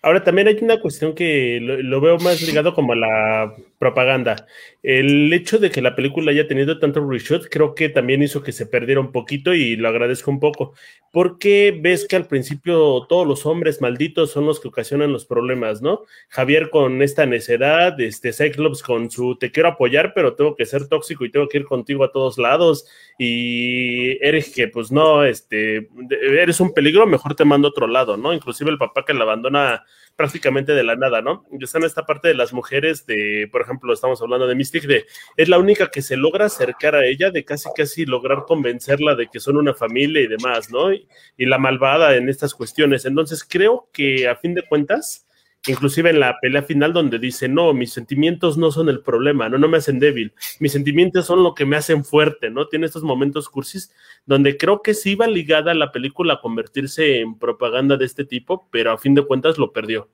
Ahora 0.01 0.23
también 0.23 0.47
hay 0.47 0.57
una 0.61 0.79
cuestión 0.79 1.13
que 1.13 1.59
lo, 1.61 1.99
veo 1.99 2.17
más 2.19 2.41
ligado 2.41 2.73
como 2.73 2.93
a 2.93 2.95
la 2.95 3.53
propaganda. 3.79 4.45
El 4.83 5.31
hecho 5.33 5.57
de 5.57 5.71
que 5.71 5.81
la 5.81 5.95
película 5.95 6.31
haya 6.31 6.47
tenido 6.47 6.77
tanto 6.79 7.03
reshoot 7.09 7.47
creo 7.49 7.73
que 7.73 7.89
también 7.89 8.21
hizo 8.21 8.43
que 8.43 8.51
se 8.51 8.65
perdiera 8.65 9.01
un 9.01 9.11
poquito 9.11 9.53
y 9.53 9.77
lo 9.77 9.87
agradezco 9.87 10.29
un 10.29 10.39
poco. 10.39 10.73
Porque 11.11 11.75
ves 11.81 12.05
que 12.07 12.17
al 12.17 12.27
principio 12.27 13.07
todos 13.07 13.25
los 13.25 13.45
hombres 13.45 13.81
malditos 13.81 14.31
son 14.31 14.45
los 14.45 14.59
que 14.59 14.67
ocasionan 14.67 15.11
los 15.11 15.25
problemas, 15.25 15.81
¿no? 15.81 16.03
Javier 16.27 16.69
con 16.69 17.01
esta 17.01 17.25
necedad, 17.25 17.99
este 17.99 18.33
Cyclops 18.33 18.83
con 18.83 19.09
su 19.09 19.35
te 19.37 19.49
quiero 19.51 19.69
apoyar, 19.69 20.13
pero 20.13 20.35
tengo 20.35 20.55
que 20.55 20.65
ser 20.65 20.87
tóxico 20.87 21.25
y 21.25 21.31
tengo 21.31 21.47
que 21.47 21.59
ir 21.59 21.65
contigo 21.65 22.03
a 22.03 22.11
todos 22.11 22.37
lados. 22.37 22.85
Y 23.17 24.23
eres 24.23 24.53
que, 24.53 24.67
pues 24.67 24.91
no, 24.91 25.23
este, 25.23 25.89
eres 26.11 26.59
un 26.59 26.73
peligro, 26.73 27.07
mejor 27.07 27.33
te 27.33 27.45
mando 27.45 27.69
a 27.69 27.71
otro 27.71 27.87
lado, 27.87 28.17
¿no? 28.17 28.33
Inclusive 28.33 28.69
el 28.69 28.77
papá 28.77 29.03
que 29.05 29.13
la 29.13 29.23
abandona 29.23 29.83
prácticamente 30.19 30.73
de 30.73 30.83
la 30.83 30.97
nada, 30.97 31.21
¿no? 31.21 31.45
Y 31.49 31.63
está 31.63 31.77
en 31.77 31.85
esta 31.85 32.05
parte 32.05 32.27
de 32.27 32.33
las 32.33 32.51
mujeres, 32.51 33.05
de, 33.05 33.47
por 33.49 33.61
ejemplo, 33.61 33.93
estamos 33.93 34.21
hablando 34.21 34.47
de 34.47 34.55
Mystic, 34.55 34.83
de 34.83 35.05
es 35.37 35.47
la 35.47 35.57
única 35.57 35.89
que 35.89 36.01
se 36.01 36.17
logra 36.17 36.47
acercar 36.47 36.93
a 36.93 37.05
ella, 37.05 37.31
de 37.31 37.45
casi 37.45 37.69
casi 37.73 38.05
lograr 38.05 38.43
convencerla 38.45 39.15
de 39.15 39.27
que 39.27 39.39
son 39.39 39.55
una 39.55 39.73
familia 39.73 40.21
y 40.21 40.27
demás, 40.27 40.71
¿no? 40.71 40.91
Y, 40.91 41.07
y 41.37 41.45
la 41.45 41.57
malvada 41.57 42.17
en 42.17 42.27
estas 42.27 42.53
cuestiones. 42.53 43.05
Entonces 43.05 43.45
creo 43.47 43.87
que 43.93 44.27
a 44.27 44.35
fin 44.35 44.53
de 44.55 44.67
cuentas, 44.67 45.25
inclusive 45.67 46.09
en 46.09 46.19
la 46.19 46.37
pelea 46.39 46.63
final 46.63 46.93
donde 46.93 47.19
dice, 47.19 47.47
no, 47.47 47.73
mis 47.73 47.91
sentimientos 47.91 48.57
no 48.57 48.71
son 48.71 48.89
el 48.89 49.01
problema, 49.01 49.49
no, 49.49 49.57
no 49.57 49.67
me 49.67 49.77
hacen 49.77 49.99
débil, 49.99 50.33
mis 50.59 50.71
sentimientos 50.71 51.25
son 51.25 51.43
lo 51.43 51.53
que 51.53 51.65
me 51.65 51.75
hacen 51.75 52.05
fuerte, 52.05 52.49
¿no? 52.49 52.67
Tiene 52.67 52.85
estos 52.85 53.03
momentos 53.03 53.49
cursis 53.49 53.91
donde 54.25 54.57
creo 54.57 54.81
que 54.81 54.93
sí 54.93 55.11
iba 55.11 55.27
ligada 55.27 55.73
la 55.73 55.91
película 55.91 56.35
a 56.35 56.41
convertirse 56.41 57.19
en 57.19 57.37
propaganda 57.37 57.97
de 57.97 58.05
este 58.05 58.25
tipo, 58.25 58.67
pero 58.71 58.91
a 58.91 58.97
fin 58.97 59.13
de 59.15 59.25
cuentas 59.25 59.57
lo 59.57 59.71
perdió. 59.71 60.09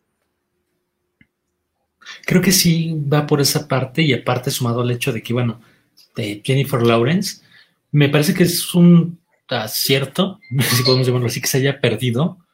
Creo 2.25 2.41
que 2.41 2.51
sí 2.51 2.95
va 3.11 3.25
por 3.25 3.41
esa 3.41 3.67
parte 3.67 4.01
y 4.01 4.13
aparte 4.13 4.51
sumado 4.51 4.81
al 4.81 4.91
hecho 4.91 5.11
de 5.11 5.23
que, 5.23 5.33
bueno, 5.33 5.59
de 6.15 6.41
Jennifer 6.43 6.81
Lawrence, 6.81 7.41
me 7.91 8.09
parece 8.09 8.33
que 8.33 8.43
es 8.43 8.73
un 8.75 9.19
acierto, 9.47 10.39
si 10.59 10.83
podemos 10.83 11.07
llamarlo 11.07 11.27
así, 11.27 11.41
que 11.41 11.47
se 11.47 11.57
haya 11.57 11.79
perdido, 11.79 12.44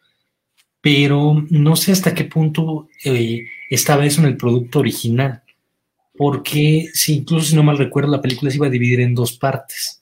pero 0.82 1.46
no 1.50 1.76
sé 1.76 1.92
hasta 1.92 2.14
qué 2.14 2.26
punto 2.26 2.90
eh, 3.06 3.46
estaba 3.70 4.06
eso 4.06 4.22
en 4.22 4.28
el 4.28 4.38
producto 4.38 4.80
original, 4.80 5.44
porque 6.18 6.88
si 6.94 7.18
incluso 7.18 7.48
si 7.48 7.56
no 7.56 7.64
mal 7.64 7.78
recuerdo, 7.78 8.12
la 8.12 8.22
película 8.22 8.50
se 8.50 8.58
iba 8.58 8.68
a 8.68 8.72
dividir 8.72 9.00
en 9.00 9.16
dos 9.16 9.34
partes, 9.34 10.02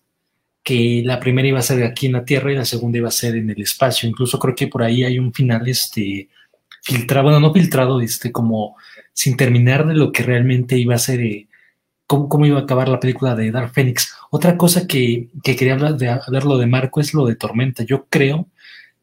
que 0.63 1.01
la 1.05 1.19
primera 1.19 1.47
iba 1.47 1.59
a 1.59 1.63
ser 1.63 1.83
aquí 1.83 2.07
en 2.07 2.13
la 2.13 2.25
Tierra 2.25 2.51
y 2.51 2.55
la 2.55 2.65
segunda 2.65 2.97
iba 2.97 3.09
a 3.09 3.11
ser 3.11 3.35
en 3.35 3.49
el 3.49 3.61
espacio, 3.61 4.07
incluso 4.07 4.39
creo 4.39 4.55
que 4.55 4.67
por 4.67 4.83
ahí 4.83 5.03
hay 5.03 5.19
un 5.19 5.33
final 5.33 5.67
este 5.67 6.29
filtrado, 6.81 7.25
bueno, 7.25 7.39
no 7.39 7.53
filtrado, 7.53 7.99
este 8.01 8.31
como 8.31 8.75
sin 9.13 9.35
terminar 9.35 9.85
de 9.85 9.95
lo 9.95 10.13
que 10.13 10.23
realmente 10.23 10.77
iba 10.77 10.95
a 10.95 10.99
ser, 10.99 11.19
eh, 11.19 11.47
cómo, 12.07 12.45
iba 12.45 12.59
a 12.59 12.63
acabar 12.63 12.87
la 12.87 13.01
película 13.01 13.35
de 13.35 13.51
Dark 13.51 13.73
Phoenix. 13.73 14.13
Otra 14.31 14.55
cosa 14.57 14.87
que, 14.87 15.27
que 15.43 15.55
quería 15.57 15.73
hablar 15.73 15.97
de, 15.97 16.07
hablar 16.09 16.45
lo 16.45 16.57
de 16.57 16.67
Marco 16.67 17.01
es 17.01 17.13
lo 17.13 17.25
de 17.25 17.35
Tormenta. 17.35 17.83
Yo 17.83 18.05
creo 18.09 18.47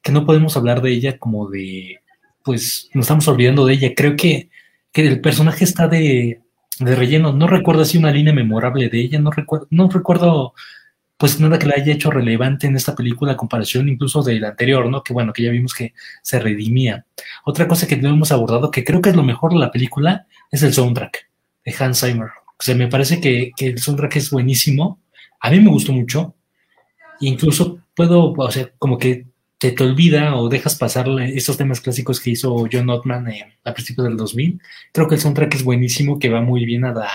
que 0.07 0.13
no 0.13 0.25
podemos 0.25 0.57
hablar 0.57 0.83
de 0.83 0.93
ella 0.93 1.19
como 1.19 1.51
de, 1.51 1.99
pues 2.45 2.89
nos 2.95 3.07
estamos 3.07 3.27
olvidando 3.27 3.67
de 3.67 3.75
ella. 3.75 3.93
Creo 3.93 4.15
que, 4.15 4.51
que 4.93 5.05
el 5.05 5.21
personaje 5.21 5.65
está 5.65 5.89
de, 5.89 6.43
de 6.79 6.95
relleno. 6.95 7.33
No 7.33 7.49
recuerdo 7.49 7.83
así 7.83 7.99
una 7.99 8.13
línea 8.13 8.33
memorable 8.33 8.89
de 8.89 9.01
ella, 9.01 9.19
no 9.19 9.33
recuerdo, 9.33 9.67
no 9.71 9.91
recuerdo 9.91 10.55
pues 11.17 11.41
nada 11.41 11.59
que 11.59 11.67
la 11.67 11.75
haya 11.75 11.93
hecho 11.93 12.13
relevante 12.13 12.69
en 12.69 12.77
esta 12.77 12.95
película 12.95 13.33
a 13.33 13.37
comparación 13.37 13.89
incluso 13.89 14.23
de 14.23 14.39
la 14.39 14.51
anterior, 14.51 14.89
¿no? 14.89 15.03
Que 15.03 15.13
bueno, 15.13 15.33
que 15.33 15.43
ya 15.43 15.51
vimos 15.51 15.75
que 15.75 15.93
se 16.23 16.39
redimía. 16.39 17.05
Otra 17.45 17.67
cosa 17.67 17.89
que 17.89 17.97
no 17.97 18.11
hemos 18.11 18.31
abordado, 18.31 18.71
que 18.71 18.85
creo 18.85 19.03
que 19.03 19.11
es 19.11 19.17
lo 19.17 19.25
mejor 19.25 19.55
de 19.55 19.59
la 19.59 19.73
película, 19.73 20.29
es 20.53 20.63
el 20.63 20.73
soundtrack 20.73 21.29
de 21.65 21.75
Hans 21.81 21.99
Zimmer. 21.99 22.29
O 22.57 22.63
sea, 22.63 22.77
me 22.77 22.87
parece 22.87 23.21
que, 23.21 23.51
que 23.57 23.67
el 23.71 23.79
soundtrack 23.81 24.15
es 24.17 24.31
buenísimo. 24.31 25.01
A 25.41 25.51
mí 25.51 25.59
me 25.59 25.71
gustó 25.71 25.93
mucho. 25.93 26.37
Incluso 27.19 27.81
puedo, 27.97 28.35
o 28.35 28.51
sea, 28.53 28.71
como 28.79 28.99
que 28.99 29.27
te, 29.59 29.73
te 29.73 29.85
olvida 29.85 30.37
o 30.37 30.49
dejas 30.49 30.77
pasar 30.77 31.09
estos 31.21 31.57
temas 31.57 31.81
clásicos 31.81 32.21
que 32.21 32.31
hizo 32.31 32.67
John 32.71 32.91
Ottman 32.91 33.29
eh, 33.29 33.59
a 33.65 33.73
principios 33.73 34.07
del 34.07 34.17
2000. 34.17 34.61
Creo 34.93 35.09
que 35.09 35.15
el 35.15 35.21
soundtrack 35.21 35.55
es 35.55 35.65
buenísimo, 35.65 36.19
que 36.19 36.29
va 36.29 36.41
muy 36.41 36.65
bien 36.65 36.85
a 36.85 36.93
la, 36.93 37.09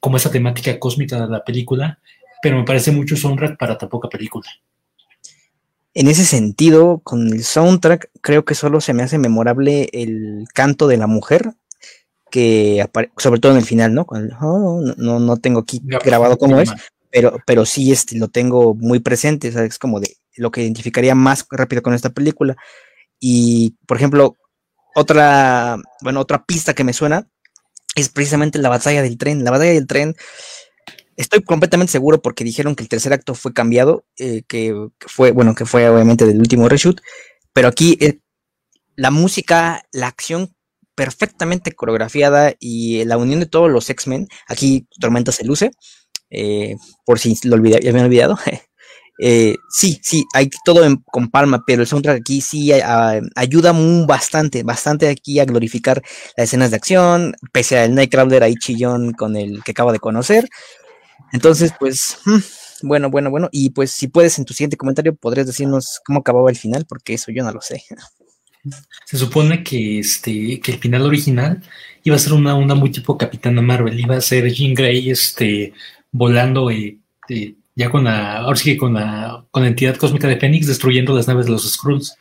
como 0.00 0.16
esa 0.16 0.30
temática 0.30 0.78
cósmica 0.78 1.20
de 1.20 1.28
la 1.28 1.44
película, 1.44 1.98
pero 2.42 2.58
me 2.58 2.64
parece 2.64 2.90
mucho 2.90 3.16
soundtrack 3.16 3.56
para 3.56 3.78
tan 3.78 3.88
poca 3.88 4.08
película. 4.08 4.48
En 5.94 6.08
ese 6.08 6.24
sentido, 6.24 7.00
con 7.04 7.28
el 7.28 7.44
soundtrack, 7.44 8.10
creo 8.20 8.44
que 8.44 8.56
solo 8.56 8.80
se 8.80 8.92
me 8.92 9.04
hace 9.04 9.16
memorable 9.16 9.88
el 9.92 10.44
canto 10.52 10.88
de 10.88 10.96
la 10.96 11.06
mujer, 11.06 11.52
que 12.32 12.84
sobre 13.16 13.38
todo 13.38 13.52
en 13.52 13.58
el 13.58 13.64
final, 13.64 13.94
¿no? 13.94 14.04
Oh, 14.40 14.82
no, 14.96 15.20
no 15.20 15.36
tengo 15.36 15.60
aquí 15.60 15.80
grabado 15.84 16.36
cómo 16.36 16.58
es, 16.58 16.72
pero, 17.10 17.38
pero 17.46 17.64
sí 17.64 17.92
este, 17.92 18.18
lo 18.18 18.26
tengo 18.26 18.74
muy 18.74 18.98
presente, 18.98 19.48
es 19.48 19.78
como 19.78 20.00
de 20.00 20.16
lo 20.36 20.50
que 20.50 20.62
identificaría 20.62 21.14
más 21.14 21.46
rápido 21.50 21.82
con 21.82 21.94
esta 21.94 22.10
película. 22.10 22.56
Y, 23.20 23.76
por 23.86 23.96
ejemplo, 23.96 24.36
otra, 24.94 25.78
bueno, 26.02 26.20
otra 26.20 26.44
pista 26.44 26.74
que 26.74 26.84
me 26.84 26.92
suena 26.92 27.28
es 27.96 28.08
precisamente 28.08 28.58
la 28.58 28.68
batalla 28.68 29.02
del 29.02 29.18
tren. 29.18 29.44
La 29.44 29.50
batalla 29.50 29.72
del 29.72 29.86
tren, 29.86 30.16
estoy 31.16 31.42
completamente 31.42 31.92
seguro 31.92 32.22
porque 32.22 32.44
dijeron 32.44 32.74
que 32.74 32.82
el 32.82 32.88
tercer 32.88 33.12
acto 33.12 33.34
fue 33.34 33.52
cambiado, 33.52 34.04
eh, 34.18 34.42
que, 34.48 34.74
fue, 35.00 35.30
bueno, 35.32 35.54
que 35.54 35.66
fue 35.66 35.88
obviamente 35.88 36.26
del 36.26 36.38
último 36.38 36.68
reshoot, 36.68 37.00
pero 37.52 37.68
aquí 37.68 37.96
eh, 38.00 38.20
la 38.96 39.10
música, 39.10 39.84
la 39.92 40.08
acción 40.08 40.54
perfectamente 40.94 41.72
coreografiada 41.72 42.54
y 42.60 43.04
la 43.04 43.16
unión 43.16 43.40
de 43.40 43.46
todos 43.46 43.70
los 43.70 43.90
X-Men, 43.90 44.28
aquí 44.48 44.86
Tormenta 45.00 45.32
se 45.32 45.44
luce, 45.44 45.72
eh, 46.30 46.76
por 47.04 47.18
si 47.18 47.36
lo 47.44 47.56
olvidé, 47.56 47.92
me 47.92 48.02
olvidado, 48.02 48.38
Eh, 49.18 49.56
sí, 49.70 50.00
sí, 50.02 50.24
hay 50.34 50.50
todo 50.64 50.82
con 51.06 51.28
palma, 51.28 51.62
pero 51.66 51.82
el 51.82 51.88
soundtrack 51.88 52.20
aquí 52.20 52.40
sí 52.40 52.72
ayuda 53.36 53.72
muy, 53.72 54.06
bastante, 54.06 54.62
bastante 54.62 55.08
aquí 55.08 55.38
a 55.38 55.44
glorificar 55.44 56.02
las 56.36 56.48
escenas 56.48 56.70
de 56.70 56.76
acción, 56.76 57.34
pese 57.52 57.78
al 57.78 57.94
Nightcrawler 57.94 58.42
ahí 58.42 58.54
chillón 58.56 59.12
con 59.12 59.36
el 59.36 59.62
que 59.62 59.70
acabo 59.70 59.92
de 59.92 60.00
conocer. 60.00 60.48
Entonces, 61.32 61.72
pues, 61.78 62.18
mm, 62.24 62.88
bueno, 62.88 63.10
bueno, 63.10 63.30
bueno, 63.30 63.48
y 63.52 63.70
pues 63.70 63.90
si 63.92 64.08
puedes 64.08 64.38
en 64.38 64.44
tu 64.44 64.54
siguiente 64.54 64.76
comentario 64.76 65.14
podrías 65.14 65.46
decirnos 65.46 66.00
cómo 66.04 66.20
acababa 66.20 66.50
el 66.50 66.56
final, 66.56 66.84
porque 66.88 67.14
eso 67.14 67.30
yo 67.30 67.44
no 67.44 67.52
lo 67.52 67.60
sé. 67.60 67.82
Se 69.04 69.18
supone 69.18 69.62
que 69.62 69.98
este, 69.98 70.58
que 70.60 70.72
el 70.72 70.78
final 70.78 71.02
original 71.02 71.62
iba 72.02 72.16
a 72.16 72.18
ser 72.18 72.32
una 72.32 72.56
onda 72.56 72.74
muy 72.74 72.90
tipo 72.90 73.18
Capitana 73.18 73.60
Marvel, 73.60 74.00
iba 74.00 74.16
a 74.16 74.22
ser 74.22 74.50
Jean 74.50 74.74
Grey 74.74 75.10
este, 75.10 75.74
volando 76.10 76.70
y 76.70 77.02
eh, 77.28 77.56
ya 77.76 77.90
con 77.90 78.04
la, 78.04 78.38
ahora 78.38 78.56
sí 78.56 78.72
que 78.72 78.78
con 78.78 78.94
la, 78.94 79.44
con 79.50 79.62
la 79.62 79.68
entidad 79.68 79.96
cósmica 79.96 80.28
de 80.28 80.36
Fénix 80.36 80.66
destruyendo 80.66 81.14
las 81.14 81.28
naves 81.28 81.46
de 81.46 81.52
los 81.52 81.70
Skrulls. 81.70 82.16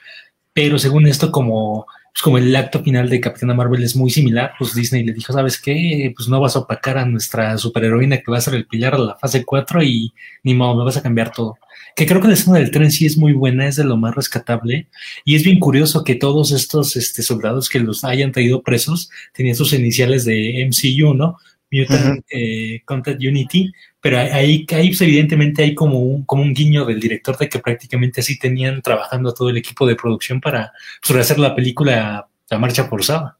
Pero 0.54 0.78
según 0.78 1.08
esto, 1.08 1.32
como, 1.32 1.88
pues 2.14 2.22
como 2.22 2.38
el 2.38 2.56
acto 2.56 2.84
final 2.84 3.10
de 3.10 3.20
Capitana 3.20 3.56
Marvel 3.56 3.84
es 3.84 3.96
muy 3.96 4.12
similar, 4.12 4.54
pues 4.58 4.76
Disney 4.76 5.04
le 5.04 5.14
dijo, 5.14 5.34
¿sabes 5.34 5.60
qué? 5.60 6.14
Pues 6.16 6.30
no 6.30 6.40
vas 6.40 6.56
a 6.56 6.60
opacar 6.60 6.98
a 6.98 7.06
nuestra 7.06 7.58
superheroína 7.58 8.18
que 8.20 8.32
va 8.32 8.38
a 8.38 8.42
ser 8.42 8.54
el 8.54 8.68
pilar 8.68 8.98
de 8.98 9.06
la 9.06 9.18
fase 9.18 9.44
4 9.44 9.82
y 9.84 10.14
ni 10.44 10.54
modo, 10.54 10.78
me 10.78 10.84
vas 10.84 10.98
a 10.98 11.02
cambiar 11.02 11.32
todo. 11.32 11.58
Que 11.96 12.06
creo 12.06 12.22
que 12.22 12.28
la 12.28 12.34
escena 12.34 12.58
del 12.58 12.72
tren 12.72 12.92
sí 12.92 13.06
es 13.06 13.18
muy 13.18 13.34
buena, 13.34 13.68
es 13.68 13.76
de 13.76 13.84
lo 13.84 13.98
más 13.98 14.16
rescatable. 14.16 14.88
Y 15.26 15.36
es 15.36 15.44
bien 15.44 15.60
curioso 15.60 16.04
que 16.04 16.16
todos 16.16 16.52
estos 16.52 16.96
este, 16.96 17.24
soldados 17.24 17.70
que 17.70 17.80
los 17.80 18.04
hayan 18.04 18.32
traído 18.32 18.64
presos 18.64 19.10
tenían 19.34 19.56
sus 19.56 19.74
iniciales 19.74 20.26
de 20.26 20.68
MCU, 20.68 21.14
¿no? 21.16 21.38
Mutant 21.74 22.24
eh, 22.30 22.82
Content 22.86 23.20
Unity, 23.20 23.72
pero 24.00 24.20
ahí, 24.20 24.66
ahí 24.72 24.88
pues, 24.90 25.02
evidentemente 25.02 25.64
hay 25.64 25.74
como 25.74 26.00
un, 26.00 26.24
como 26.26 26.44
un 26.44 26.54
guiño 26.54 26.86
del 26.86 27.00
director 27.00 27.38
de 27.38 27.50
que 27.50 27.60
prácticamente 27.60 28.22
así 28.22 28.38
tenían 28.38 28.82
trabajando 28.82 29.34
todo 29.34 29.50
el 29.50 29.58
equipo 29.58 29.88
de 29.88 29.96
producción 29.96 30.40
para 30.40 30.72
pues, 31.06 31.20
hacer 31.20 31.40
la 31.40 31.56
película 31.56 32.28
a 32.50 32.58
marcha 32.60 32.86
forzada. 32.86 33.38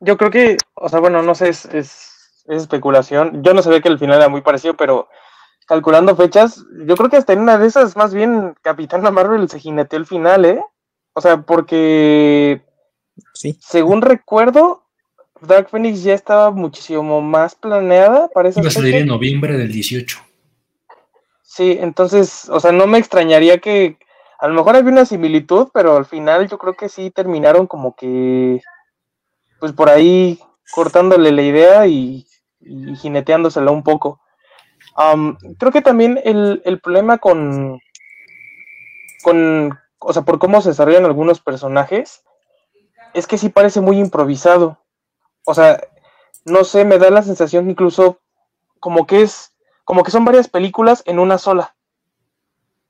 Yo 0.00 0.16
creo 0.16 0.30
que, 0.30 0.56
o 0.74 0.88
sea, 0.88 0.98
bueno, 0.98 1.22
no 1.22 1.34
sé, 1.34 1.48
es, 1.50 1.64
es, 1.66 2.42
especulación. 2.48 3.42
Yo 3.44 3.54
no 3.54 3.62
sabía 3.62 3.80
que 3.80 3.88
el 3.88 4.00
final 4.00 4.16
era 4.16 4.28
muy 4.28 4.40
parecido, 4.40 4.76
pero 4.76 5.08
calculando 5.66 6.16
fechas, 6.16 6.64
yo 6.86 6.96
creo 6.96 7.08
que 7.08 7.16
hasta 7.18 7.32
en 7.32 7.38
una 7.38 7.56
de 7.56 7.68
esas, 7.68 7.96
más 7.96 8.12
bien, 8.12 8.54
Capitana 8.62 9.12
Marvel 9.12 9.48
se 9.48 9.60
jineteó 9.60 9.98
el 9.98 10.06
final, 10.06 10.44
¿eh? 10.44 10.60
O 11.14 11.20
sea, 11.20 11.42
porque 11.42 12.62
según 13.60 14.02
recuerdo, 14.02 14.84
Dark 15.40 15.68
Phoenix 15.70 16.02
ya 16.02 16.14
estaba 16.14 16.50
muchísimo 16.50 17.20
más 17.20 17.54
planeada 17.54 18.28
para 18.28 18.48
esa 18.48 18.60
Iba 18.60 18.68
a 18.68 18.72
salir 18.72 18.94
en 18.94 19.08
noviembre 19.08 19.56
del 19.56 19.72
18. 19.72 20.18
Sí, 21.42 21.76
entonces, 21.80 22.48
o 22.48 22.60
sea, 22.60 22.72
no 22.72 22.86
me 22.86 22.98
extrañaría 22.98 23.58
que 23.58 23.98
a 24.38 24.48
lo 24.48 24.54
mejor 24.54 24.76
había 24.76 24.90
una 24.90 25.04
similitud, 25.04 25.68
pero 25.74 25.96
al 25.96 26.06
final 26.06 26.48
yo 26.48 26.58
creo 26.58 26.74
que 26.74 26.88
sí 26.88 27.10
terminaron 27.10 27.66
como 27.66 27.94
que, 27.94 28.60
pues 29.60 29.72
por 29.72 29.88
ahí 29.88 30.40
cortándole 30.72 31.30
la 31.30 31.42
idea 31.42 31.86
y, 31.86 32.26
jineteándosela 33.00 33.70
un 33.70 33.82
poco. 33.82 34.20
creo 35.58 35.72
que 35.72 35.82
también 35.82 36.20
el, 36.24 36.62
el 36.64 36.80
problema 36.80 37.18
con, 37.18 37.80
con, 39.22 39.78
o 39.98 40.12
sea, 40.12 40.22
por 40.22 40.38
cómo 40.38 40.60
se 40.62 40.70
desarrollan 40.70 41.04
algunos 41.04 41.40
personajes, 41.40 42.22
es 43.14 43.26
que 43.26 43.38
sí 43.38 43.48
parece 43.48 43.80
muy 43.80 43.98
improvisado. 43.98 44.78
O 45.44 45.54
sea, 45.54 45.80
no 46.44 46.64
sé, 46.64 46.84
me 46.84 46.98
da 46.98 47.10
la 47.10 47.22
sensación 47.22 47.70
incluso 47.70 48.18
como 48.80 49.06
que 49.06 49.22
es 49.22 49.52
como 49.84 50.02
que 50.02 50.10
son 50.10 50.24
varias 50.24 50.48
películas 50.48 51.02
en 51.06 51.18
una 51.18 51.38
sola. 51.38 51.74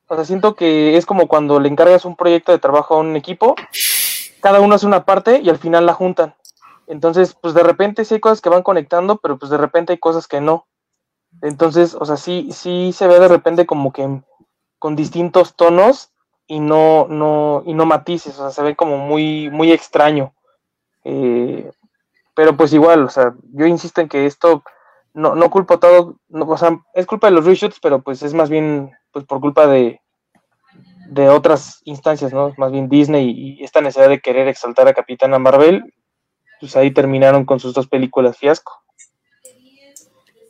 O 0.09 0.15
sea, 0.15 0.25
siento 0.25 0.55
que 0.55 0.97
es 0.97 1.07
como 1.07 1.27
cuando 1.27 1.59
le 1.59 1.69
encargas 1.69 2.05
un 2.05 2.17
proyecto 2.17 2.53
de 2.53 2.59
trabajo 2.59 2.95
a 2.95 2.99
un 2.99 3.17
equipo, 3.17 3.55
cada 4.41 4.61
uno 4.61 4.75
hace 4.75 4.87
una 4.87 5.05
parte 5.05 5.41
y 5.41 5.49
al 5.49 5.59
final 5.59 5.87
la 5.87 5.95
juntan. 5.95 6.35
Entonces, 6.87 7.35
pues 7.35 7.55
de 7.55 7.63
repente 7.63 8.05
sí 8.05 8.15
hay 8.15 8.21
cosas 8.21 8.41
que 8.41 8.51
van 8.51 8.63
conectando, 8.63 9.17
pero 9.17 9.39
pues 9.39 9.51
de 9.51 9.57
repente 9.57 9.95
hay 9.95 9.99
cosas 9.99 10.27
que 10.27 10.41
no. 10.41 10.67
Entonces, 11.41 11.95
o 11.99 12.05
sea, 12.05 12.17
sí, 12.17 12.51
sí 12.53 12.93
se 12.93 13.07
ve 13.07 13.19
de 13.19 13.29
repente 13.29 13.65
como 13.65 13.93
que 13.93 14.23
con 14.79 14.97
distintos 14.97 15.55
tonos 15.55 16.11
y 16.47 16.61
no, 16.61 17.07
no, 17.09 17.63
y 17.67 17.75
no 17.75 17.87
matices, 17.87 18.39
o 18.39 18.43
sea, 18.43 18.51
se 18.51 18.63
ve 18.63 18.77
como 18.77 18.99
muy, 18.99 19.51
muy 19.51 19.73
extraño. 19.73 20.35
Eh, 21.05 21.71
pero 22.35 22.57
pues 22.57 22.73
igual, 22.73 23.05
o 23.05 23.11
sea, 23.11 23.35
yo 23.53 23.67
insisto 23.67 24.01
en 24.01 24.09
que 24.09 24.27
esto 24.27 24.63
no, 25.15 25.35
no 25.35 25.51
culpo 25.51 25.79
todo, 25.79 26.19
o 26.31 26.57
sea, 26.57 26.79
es 26.95 27.07
culpa 27.07 27.29
de 27.29 27.35
los 27.35 27.45
reshoots, 27.45 27.79
pero 27.81 28.03
pues 28.03 28.23
es 28.23 28.35
más 28.35 28.49
bien 28.49 28.93
pues 29.13 29.25
por 29.27 29.41
culpa 29.41 29.67
de, 29.67 30.01
de 31.09 31.29
otras 31.29 31.83
instancias, 31.85 32.33
¿no? 32.33 32.55
Más 32.57 32.73
bien 32.73 32.89
Disney 32.89 33.31
y 33.31 33.63
esta 33.63 33.81
necesidad 33.81 34.09
de 34.09 34.21
querer 34.21 34.49
exaltar 34.49 34.89
a 34.89 34.95
Capitana 34.95 35.39
Marvel, 35.39 35.93
pues 36.61 36.77
ahí 36.77 36.91
terminaron 36.91 37.45
con 37.45 37.61
sus 37.61 37.75
dos 37.75 37.89
películas 37.89 38.39
fiasco. 38.39 38.73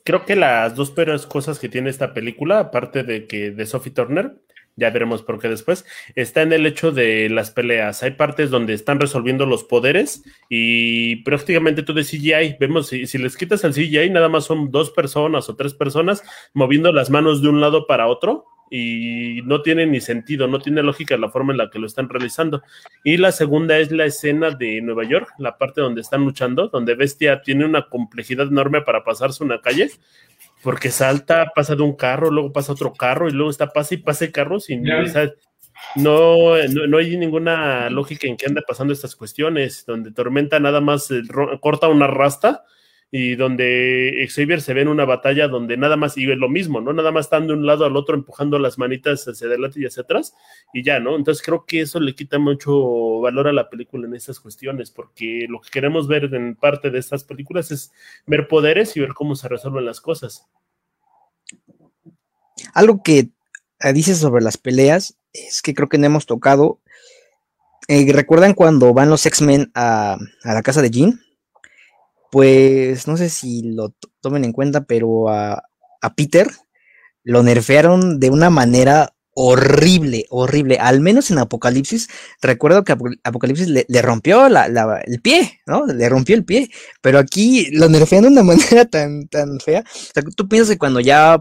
Creo 0.04 0.24
que 0.24 0.36
las 0.36 0.74
dos 0.74 0.90
peores 0.90 1.26
cosas 1.26 1.58
que 1.58 1.68
tiene 1.68 1.90
esta 1.90 2.12
película, 2.12 2.58
aparte 2.58 3.04
de 3.04 3.26
que 3.26 3.50
de 3.50 3.66
Sophie 3.66 3.92
Turner, 3.92 4.36
ya 4.76 4.90
veremos 4.90 5.22
por 5.22 5.38
qué 5.38 5.48
después, 5.48 5.84
está 6.14 6.42
en 6.42 6.52
el 6.52 6.66
hecho 6.66 6.92
de 6.92 7.28
las 7.28 7.50
peleas. 7.50 8.02
Hay 8.02 8.12
partes 8.12 8.50
donde 8.50 8.74
están 8.74 9.00
resolviendo 9.00 9.46
los 9.46 9.64
poderes 9.64 10.24
y 10.48 11.16
prácticamente 11.24 11.82
todo 11.82 12.00
es 12.00 12.10
CGI. 12.10 12.56
Vemos, 12.58 12.88
si, 12.88 13.06
si 13.06 13.18
les 13.18 13.36
quitas 13.36 13.64
el 13.64 13.74
CGI, 13.74 14.10
nada 14.10 14.28
más 14.28 14.44
son 14.44 14.70
dos 14.70 14.90
personas 14.90 15.48
o 15.48 15.56
tres 15.56 15.74
personas 15.74 16.22
moviendo 16.54 16.92
las 16.92 17.10
manos 17.10 17.42
de 17.42 17.48
un 17.48 17.60
lado 17.60 17.86
para 17.86 18.06
otro 18.06 18.46
y 18.74 19.42
no 19.44 19.60
tiene 19.60 19.86
ni 19.86 20.00
sentido, 20.00 20.48
no 20.48 20.58
tiene 20.58 20.82
lógica 20.82 21.18
la 21.18 21.28
forma 21.28 21.52
en 21.52 21.58
la 21.58 21.68
que 21.68 21.78
lo 21.78 21.86
están 21.86 22.08
realizando. 22.08 22.62
Y 23.04 23.18
la 23.18 23.30
segunda 23.30 23.76
es 23.76 23.92
la 23.92 24.06
escena 24.06 24.50
de 24.50 24.80
Nueva 24.80 25.04
York, 25.04 25.28
la 25.36 25.58
parte 25.58 25.82
donde 25.82 26.00
están 26.00 26.24
luchando, 26.24 26.68
donde 26.68 26.94
Bestia 26.94 27.42
tiene 27.42 27.66
una 27.66 27.90
complejidad 27.90 28.46
enorme 28.46 28.80
para 28.80 29.04
pasarse 29.04 29.44
una 29.44 29.60
calle, 29.60 29.90
porque 30.62 30.90
salta, 30.90 31.52
pasa 31.54 31.74
de 31.74 31.82
un 31.82 31.96
carro, 31.96 32.30
luego 32.30 32.52
pasa 32.52 32.72
otro 32.72 32.92
carro 32.92 33.28
y 33.28 33.32
luego 33.32 33.50
está 33.50 33.68
pasa 33.68 33.94
y 33.94 33.98
pasa 33.98 34.24
el 34.24 34.32
carro 34.32 34.60
sin 34.60 34.84
no, 35.96 36.56
no, 36.86 36.98
hay 36.98 37.16
ninguna 37.16 37.90
lógica 37.90 38.26
en 38.26 38.36
que 38.36 38.46
anda 38.46 38.62
pasando 38.66 38.92
estas 38.92 39.16
cuestiones, 39.16 39.84
donde 39.86 40.12
Tormenta 40.12 40.60
nada 40.60 40.80
más 40.80 41.10
eh, 41.10 41.22
corta 41.60 41.88
una 41.88 42.06
rasta 42.06 42.64
y 43.14 43.36
donde 43.36 44.26
Xavier 44.34 44.62
se 44.62 44.72
ve 44.72 44.80
en 44.80 44.88
una 44.88 45.04
batalla 45.04 45.46
donde 45.46 45.76
nada 45.76 45.98
más, 45.98 46.16
y 46.16 46.24
lo 46.24 46.48
mismo, 46.48 46.80
¿no? 46.80 46.94
Nada 46.94 47.12
más 47.12 47.26
están 47.26 47.46
de 47.46 47.52
un 47.52 47.66
lado 47.66 47.84
al 47.84 47.94
otro 47.94 48.16
empujando 48.16 48.58
las 48.58 48.78
manitas 48.78 49.28
hacia 49.28 49.48
adelante 49.48 49.78
y 49.78 49.84
hacia 49.84 50.02
atrás 50.02 50.34
y 50.72 50.82
ya, 50.82 50.98
¿no? 50.98 51.14
Entonces 51.14 51.44
creo 51.44 51.66
que 51.66 51.82
eso 51.82 52.00
le 52.00 52.14
quita 52.14 52.38
mucho 52.38 53.20
valor 53.20 53.48
a 53.48 53.52
la 53.52 53.68
película 53.68 54.06
en 54.06 54.14
estas 54.14 54.40
cuestiones, 54.40 54.90
porque 54.90 55.44
lo 55.46 55.60
que 55.60 55.68
queremos 55.68 56.08
ver 56.08 56.34
en 56.34 56.56
parte 56.56 56.90
de 56.90 56.98
estas 56.98 57.22
películas 57.22 57.70
es 57.70 57.92
ver 58.26 58.48
poderes 58.48 58.96
y 58.96 59.00
ver 59.00 59.12
cómo 59.12 59.36
se 59.36 59.46
resuelven 59.46 59.84
las 59.84 60.00
cosas. 60.00 60.46
Algo 62.72 63.02
que 63.02 63.28
eh, 63.80 63.92
dices 63.92 64.16
sobre 64.16 64.42
las 64.42 64.56
peleas 64.56 65.18
es 65.34 65.60
que 65.60 65.74
creo 65.74 65.90
que 65.90 65.98
no 65.98 66.06
hemos 66.06 66.24
tocado. 66.24 66.80
Eh, 67.88 68.10
¿Recuerdan 68.10 68.54
cuando 68.54 68.94
van 68.94 69.10
los 69.10 69.26
X-Men 69.26 69.70
a, 69.74 70.16
la 70.44 70.62
casa 70.62 70.80
de 70.80 70.90
Jean? 70.90 71.20
Pues 72.32 73.06
no 73.06 73.18
sé 73.18 73.28
si 73.28 73.62
lo 73.62 73.94
tomen 74.22 74.46
en 74.46 74.52
cuenta, 74.52 74.84
pero 74.84 75.28
a, 75.28 75.64
a 76.00 76.14
Peter 76.14 76.48
lo 77.24 77.42
nerfearon 77.42 78.20
de 78.20 78.30
una 78.30 78.48
manera 78.48 79.12
horrible, 79.34 80.24
horrible. 80.30 80.78
Al 80.78 81.00
menos 81.00 81.30
en 81.30 81.38
Apocalipsis, 81.38 82.08
recuerdo 82.40 82.84
que 82.84 82.96
Apocalipsis 83.22 83.68
le, 83.68 84.02
rompió 84.02 84.46
el 84.46 85.20
pie, 85.20 85.60
¿no? 85.66 85.84
Le 85.86 86.08
rompió 86.08 86.34
el 86.34 86.46
pie. 86.46 86.70
Pero 87.02 87.18
aquí 87.18 87.70
lo 87.72 87.90
nerfean 87.90 88.22
de 88.22 88.28
una 88.28 88.42
manera 88.42 88.86
tan, 88.86 89.28
tan 89.28 89.60
fea. 89.60 89.84
O 89.86 90.12
sea, 90.14 90.22
tú 90.34 90.48
piensas 90.48 90.70
que 90.74 90.78
cuando 90.78 91.00
ya 91.00 91.38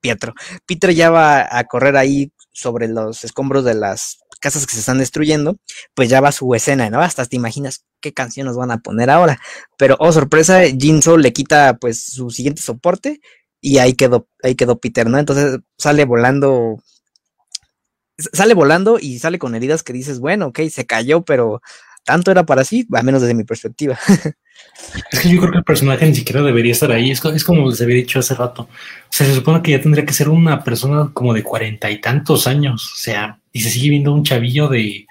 Pietro, 0.00 0.32
Peter 0.66 0.94
ya 0.94 1.10
va 1.10 1.46
a 1.50 1.64
correr 1.64 1.96
ahí 1.96 2.32
sobre 2.52 2.88
los 2.88 3.24
escombros 3.24 3.64
de 3.64 3.74
las 3.74 4.18
casas 4.44 4.66
que 4.66 4.74
se 4.74 4.80
están 4.80 4.98
destruyendo, 4.98 5.56
pues 5.94 6.10
ya 6.10 6.20
va 6.20 6.30
su 6.30 6.54
escena, 6.54 6.90
¿no? 6.90 7.00
Hasta 7.00 7.24
te 7.24 7.36
imaginas 7.36 7.86
qué 8.02 8.12
canción 8.12 8.46
nos 8.46 8.56
van 8.56 8.70
a 8.70 8.78
poner 8.78 9.08
ahora. 9.08 9.40
Pero, 9.78 9.96
oh, 9.98 10.12
sorpresa, 10.12 10.60
Jinso 10.64 11.16
le 11.16 11.32
quita 11.32 11.78
pues 11.78 12.04
su 12.04 12.28
siguiente 12.28 12.60
soporte 12.60 13.20
y 13.62 13.78
ahí 13.78 13.94
quedó, 13.94 14.28
ahí 14.42 14.54
quedó 14.54 14.78
Peter, 14.78 15.08
¿no? 15.08 15.18
Entonces 15.18 15.60
sale 15.78 16.04
volando 16.04 16.76
sale 18.18 18.54
volando 18.54 18.98
y 19.00 19.18
sale 19.18 19.38
con 19.38 19.54
heridas 19.54 19.82
que 19.82 19.94
dices, 19.94 20.20
bueno, 20.20 20.48
ok, 20.48 20.60
se 20.70 20.86
cayó, 20.86 21.24
pero 21.24 21.62
tanto 22.04 22.30
era 22.30 22.44
para 22.44 22.64
sí, 22.64 22.86
a 22.92 23.02
menos 23.02 23.22
desde 23.22 23.34
mi 23.34 23.44
perspectiva. 23.44 23.98
Es 25.10 25.20
que 25.20 25.28
yo 25.28 25.40
creo 25.40 25.52
que 25.52 25.58
el 25.58 25.64
personaje 25.64 26.06
ni 26.06 26.14
siquiera 26.14 26.42
debería 26.42 26.72
estar 26.72 26.90
ahí, 26.92 27.10
es, 27.10 27.20
como 27.44 27.68
les 27.68 27.80
había 27.80 27.96
dicho 27.96 28.18
hace 28.18 28.34
rato. 28.34 28.62
O 28.62 28.68
sea, 29.10 29.26
se 29.26 29.34
supone 29.34 29.62
que 29.62 29.72
ya 29.72 29.80
tendría 29.80 30.04
que 30.04 30.12
ser 30.12 30.28
una 30.28 30.62
persona 30.62 31.10
como 31.12 31.34
de 31.34 31.42
cuarenta 31.42 31.90
y 31.90 32.00
tantos 32.00 32.46
años, 32.46 32.92
o 32.92 32.96
sea, 32.96 33.38
y 33.52 33.60
se 33.60 33.70
sigue 33.70 33.90
viendo 33.90 34.12
un 34.12 34.24
chavillo 34.24 34.68
de, 34.68 35.06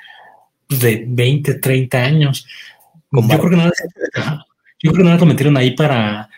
pues, 0.67 0.79
de 0.79 1.03
20, 1.07 1.55
30 1.55 1.97
años. 2.03 2.47
Yo 3.11 3.21
creo, 3.27 3.49
que 3.49 3.57
nada, 3.57 3.71
yo 4.81 4.91
creo 4.91 5.03
que 5.03 5.03
nada 5.03 5.17
lo 5.17 5.25
metieron 5.25 5.57
ahí 5.57 5.71
para, 5.71 6.29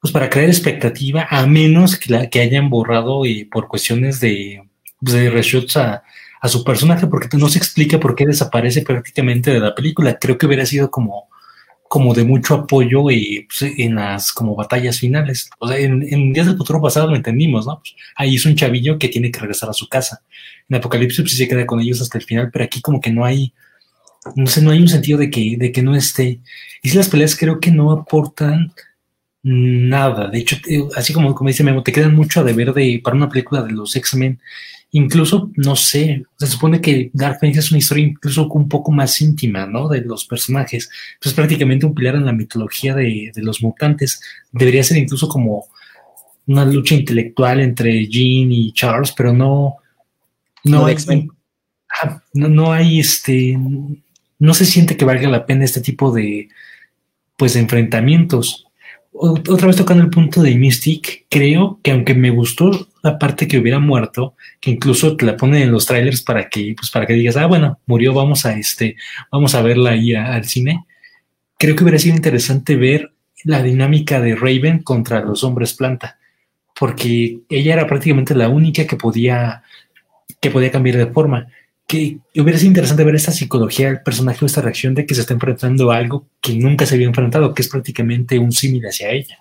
pues 0.00 0.12
para 0.12 0.30
crear 0.30 0.48
expectativa, 0.48 1.26
a 1.30 1.46
menos 1.46 1.96
que, 1.96 2.12
la, 2.12 2.28
que 2.28 2.40
hayan 2.40 2.70
borrado 2.70 3.26
y 3.26 3.44
por 3.44 3.68
cuestiones 3.68 4.20
de, 4.20 4.62
de 5.00 5.30
reshoots 5.30 5.76
a, 5.76 6.02
su 6.44 6.62
personaje 6.62 7.06
porque 7.06 7.38
no 7.38 7.48
se 7.48 7.56
explica 7.56 7.98
por 7.98 8.14
qué 8.14 8.26
desaparece 8.26 8.82
prácticamente 8.82 9.50
de 9.50 9.60
la 9.60 9.74
película. 9.74 10.18
Creo 10.18 10.36
que 10.36 10.44
hubiera 10.44 10.66
sido 10.66 10.90
como, 10.90 11.30
como 11.94 12.12
de 12.12 12.24
mucho 12.24 12.54
apoyo 12.54 13.08
y, 13.08 13.46
pues, 13.46 13.72
en 13.78 13.94
las 13.94 14.32
como 14.32 14.56
batallas 14.56 14.98
finales. 14.98 15.48
O 15.60 15.68
sea, 15.68 15.78
en, 15.78 16.32
Días 16.32 16.48
del 16.48 16.56
Futuro 16.56 16.82
Pasado 16.82 17.08
lo 17.08 17.14
entendimos, 17.14 17.68
¿no? 17.68 17.78
Pues, 17.78 17.94
ahí 18.16 18.34
es 18.34 18.44
un 18.44 18.56
chavillo 18.56 18.98
que 18.98 19.08
tiene 19.08 19.30
que 19.30 19.38
regresar 19.38 19.70
a 19.70 19.72
su 19.72 19.88
casa. 19.88 20.20
En 20.68 20.74
Apocalipsis 20.74 21.20
pues, 21.20 21.36
se 21.36 21.46
queda 21.46 21.64
con 21.64 21.78
ellos 21.78 22.02
hasta 22.02 22.18
el 22.18 22.24
final, 22.24 22.50
pero 22.52 22.64
aquí 22.64 22.80
como 22.80 23.00
que 23.00 23.12
no 23.12 23.24
hay, 23.24 23.54
no 24.34 24.48
sé, 24.48 24.60
no 24.60 24.72
hay 24.72 24.80
un 24.80 24.88
sentido 24.88 25.20
de 25.20 25.30
que, 25.30 25.56
de 25.56 25.70
que 25.70 25.82
no 25.82 25.94
esté. 25.94 26.40
Y 26.82 26.88
si 26.88 26.96
las 26.96 27.08
peleas 27.08 27.36
creo 27.36 27.60
que 27.60 27.70
no 27.70 27.92
aportan 27.92 28.72
nada. 29.44 30.26
De 30.26 30.38
hecho, 30.38 30.56
así 30.96 31.12
como, 31.12 31.32
como 31.32 31.46
dice 31.46 31.62
Memo, 31.62 31.84
te 31.84 31.92
quedan 31.92 32.16
mucho 32.16 32.40
a 32.40 32.42
deber 32.42 32.74
de, 32.74 33.00
para 33.04 33.14
una 33.14 33.28
película 33.28 33.62
de 33.62 33.70
los 33.70 33.94
X-Men 33.94 34.40
incluso, 34.94 35.50
no 35.56 35.74
sé, 35.74 36.24
se 36.38 36.46
supone 36.46 36.80
que 36.80 37.10
Dark 37.12 37.38
Phoenix 37.40 37.58
es 37.58 37.70
una 37.72 37.78
historia 37.78 38.06
incluso 38.06 38.48
un 38.48 38.68
poco 38.68 38.92
más 38.92 39.20
íntima, 39.20 39.66
¿no? 39.66 39.88
De 39.88 40.00
los 40.00 40.24
personajes. 40.24 40.88
Pues 41.20 41.34
prácticamente 41.34 41.84
un 41.84 41.96
pilar 41.96 42.14
en 42.14 42.24
la 42.24 42.32
mitología 42.32 42.94
de, 42.94 43.32
los 43.34 43.60
mutantes. 43.60 44.20
Debería 44.52 44.84
ser 44.84 44.98
incluso 44.98 45.28
como 45.28 45.66
una 46.46 46.64
lucha 46.64 46.94
intelectual 46.94 47.60
entre 47.60 48.06
Jean 48.06 48.52
y 48.52 48.72
Charles, 48.72 49.10
pero 49.10 49.32
no, 49.32 49.78
no, 50.62 50.86
no, 52.32 52.48
no 52.48 52.72
hay 52.72 53.00
este, 53.00 53.58
no 54.38 54.54
se 54.54 54.64
siente 54.64 54.96
que 54.96 55.04
valga 55.04 55.28
la 55.28 55.44
pena 55.44 55.64
este 55.64 55.80
tipo 55.80 56.12
de, 56.12 56.48
pues, 57.36 57.54
de 57.54 57.60
enfrentamientos 57.60 58.63
otra 59.16 59.68
vez 59.68 59.76
tocando 59.76 60.02
el 60.02 60.10
punto 60.10 60.42
de 60.42 60.56
Mystic, 60.56 61.26
creo 61.30 61.78
que 61.82 61.92
aunque 61.92 62.14
me 62.14 62.30
gustó 62.30 62.88
la 63.02 63.18
parte 63.18 63.46
que 63.46 63.58
hubiera 63.58 63.78
muerto, 63.78 64.34
que 64.60 64.72
incluso 64.72 65.16
te 65.16 65.24
la 65.24 65.36
ponen 65.36 65.62
en 65.62 65.72
los 65.72 65.86
trailers 65.86 66.22
para 66.22 66.48
que, 66.48 66.74
pues 66.76 66.90
para 66.90 67.06
que 67.06 67.14
digas, 67.14 67.36
ah, 67.36 67.46
bueno, 67.46 67.78
murió, 67.86 68.12
vamos 68.12 68.44
a 68.44 68.58
este, 68.58 68.96
vamos 69.30 69.54
a 69.54 69.62
verla 69.62 69.90
ahí 69.90 70.14
al 70.14 70.44
cine. 70.44 70.84
Creo 71.58 71.76
que 71.76 71.84
hubiera 71.84 71.98
sido 71.98 72.16
interesante 72.16 72.74
ver 72.76 73.12
la 73.44 73.62
dinámica 73.62 74.20
de 74.20 74.34
Raven 74.34 74.80
contra 74.80 75.20
los 75.20 75.44
hombres 75.44 75.74
planta, 75.74 76.18
porque 76.78 77.38
ella 77.48 77.74
era 77.74 77.86
prácticamente 77.86 78.34
la 78.34 78.48
única 78.48 78.84
que 78.86 78.96
podía, 78.96 79.62
que 80.40 80.50
podía 80.50 80.72
cambiar 80.72 80.96
de 80.96 81.06
forma 81.06 81.46
que 81.86 82.18
hubiera 82.34 82.58
sido 82.58 82.68
interesante 82.68 83.04
ver 83.04 83.14
esta 83.14 83.32
psicología 83.32 83.88
del 83.88 84.02
personaje 84.02 84.44
o 84.44 84.46
esta 84.46 84.62
reacción 84.62 84.94
de 84.94 85.06
que 85.06 85.14
se 85.14 85.20
está 85.20 85.34
enfrentando 85.34 85.90
a 85.90 85.96
algo 85.96 86.26
que 86.40 86.54
nunca 86.54 86.86
se 86.86 86.94
había 86.94 87.06
enfrentado, 87.06 87.52
que 87.54 87.62
es 87.62 87.68
prácticamente 87.68 88.38
un 88.38 88.52
símil 88.52 88.86
hacia 88.86 89.10
ella. 89.10 89.38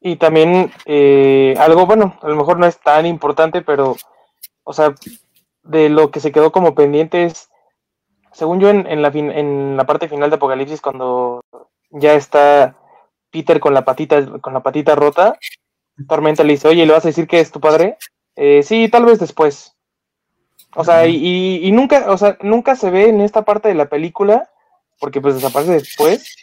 Y 0.00 0.16
también 0.16 0.70
eh, 0.86 1.54
algo, 1.58 1.86
bueno, 1.86 2.18
a 2.22 2.28
lo 2.28 2.36
mejor 2.36 2.58
no 2.58 2.66
es 2.66 2.78
tan 2.78 3.04
importante, 3.04 3.62
pero, 3.62 3.96
o 4.64 4.72
sea, 4.72 4.94
de 5.64 5.88
lo 5.88 6.10
que 6.10 6.20
se 6.20 6.32
quedó 6.32 6.50
como 6.50 6.74
pendiente 6.74 7.24
es, 7.24 7.48
según 8.32 8.60
yo, 8.60 8.70
en, 8.70 8.86
en 8.86 9.02
la, 9.02 9.08
en 9.08 9.76
la 9.76 9.84
parte 9.84 10.08
final 10.08 10.30
de 10.30 10.36
Apocalipsis, 10.36 10.80
cuando 10.80 11.42
ya 11.90 12.14
está 12.14 12.76
Peter 13.30 13.60
con 13.60 13.74
la 13.74 13.84
patita, 13.84 14.40
con 14.40 14.54
la 14.54 14.62
patita 14.62 14.94
rota, 14.94 15.36
Tormenta 16.08 16.44
le 16.44 16.52
dice, 16.52 16.68
oye, 16.68 16.86
¿le 16.86 16.92
vas 16.92 17.04
a 17.04 17.08
decir 17.08 17.26
que 17.26 17.40
es 17.40 17.50
tu 17.50 17.60
padre? 17.60 17.96
Eh, 18.36 18.62
sí, 18.62 18.88
tal 18.88 19.04
vez 19.04 19.18
después. 19.18 19.74
O 20.80 20.84
sea, 20.84 21.08
y, 21.08 21.56
y, 21.60 21.72
nunca, 21.72 22.08
o 22.08 22.16
sea, 22.16 22.38
nunca 22.40 22.76
se 22.76 22.88
ve 22.88 23.08
en 23.08 23.20
esta 23.20 23.44
parte 23.44 23.66
de 23.66 23.74
la 23.74 23.88
película, 23.88 24.48
porque 25.00 25.20
pues 25.20 25.34
desaparece 25.34 25.72
después, 25.72 26.36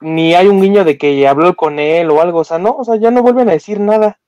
ni 0.00 0.34
hay 0.34 0.46
un 0.46 0.62
guiño 0.62 0.82
de 0.82 0.96
que 0.96 1.28
habló 1.28 1.54
con 1.54 1.78
él 1.78 2.10
o 2.10 2.22
algo, 2.22 2.38
o 2.38 2.44
sea, 2.44 2.58
no, 2.58 2.70
o 2.70 2.84
sea, 2.86 2.96
ya 2.96 3.10
no 3.10 3.20
vuelven 3.20 3.50
a 3.50 3.52
decir 3.52 3.78
nada. 3.78 4.18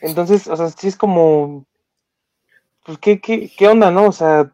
Entonces, 0.00 0.48
o 0.48 0.56
sea, 0.56 0.68
sí 0.68 0.88
es 0.88 0.96
como, 0.96 1.64
pues, 2.84 2.98
¿qué, 2.98 3.20
qué, 3.20 3.48
qué 3.56 3.68
onda, 3.68 3.92
no? 3.92 4.06
O 4.06 4.12
sea... 4.12 4.52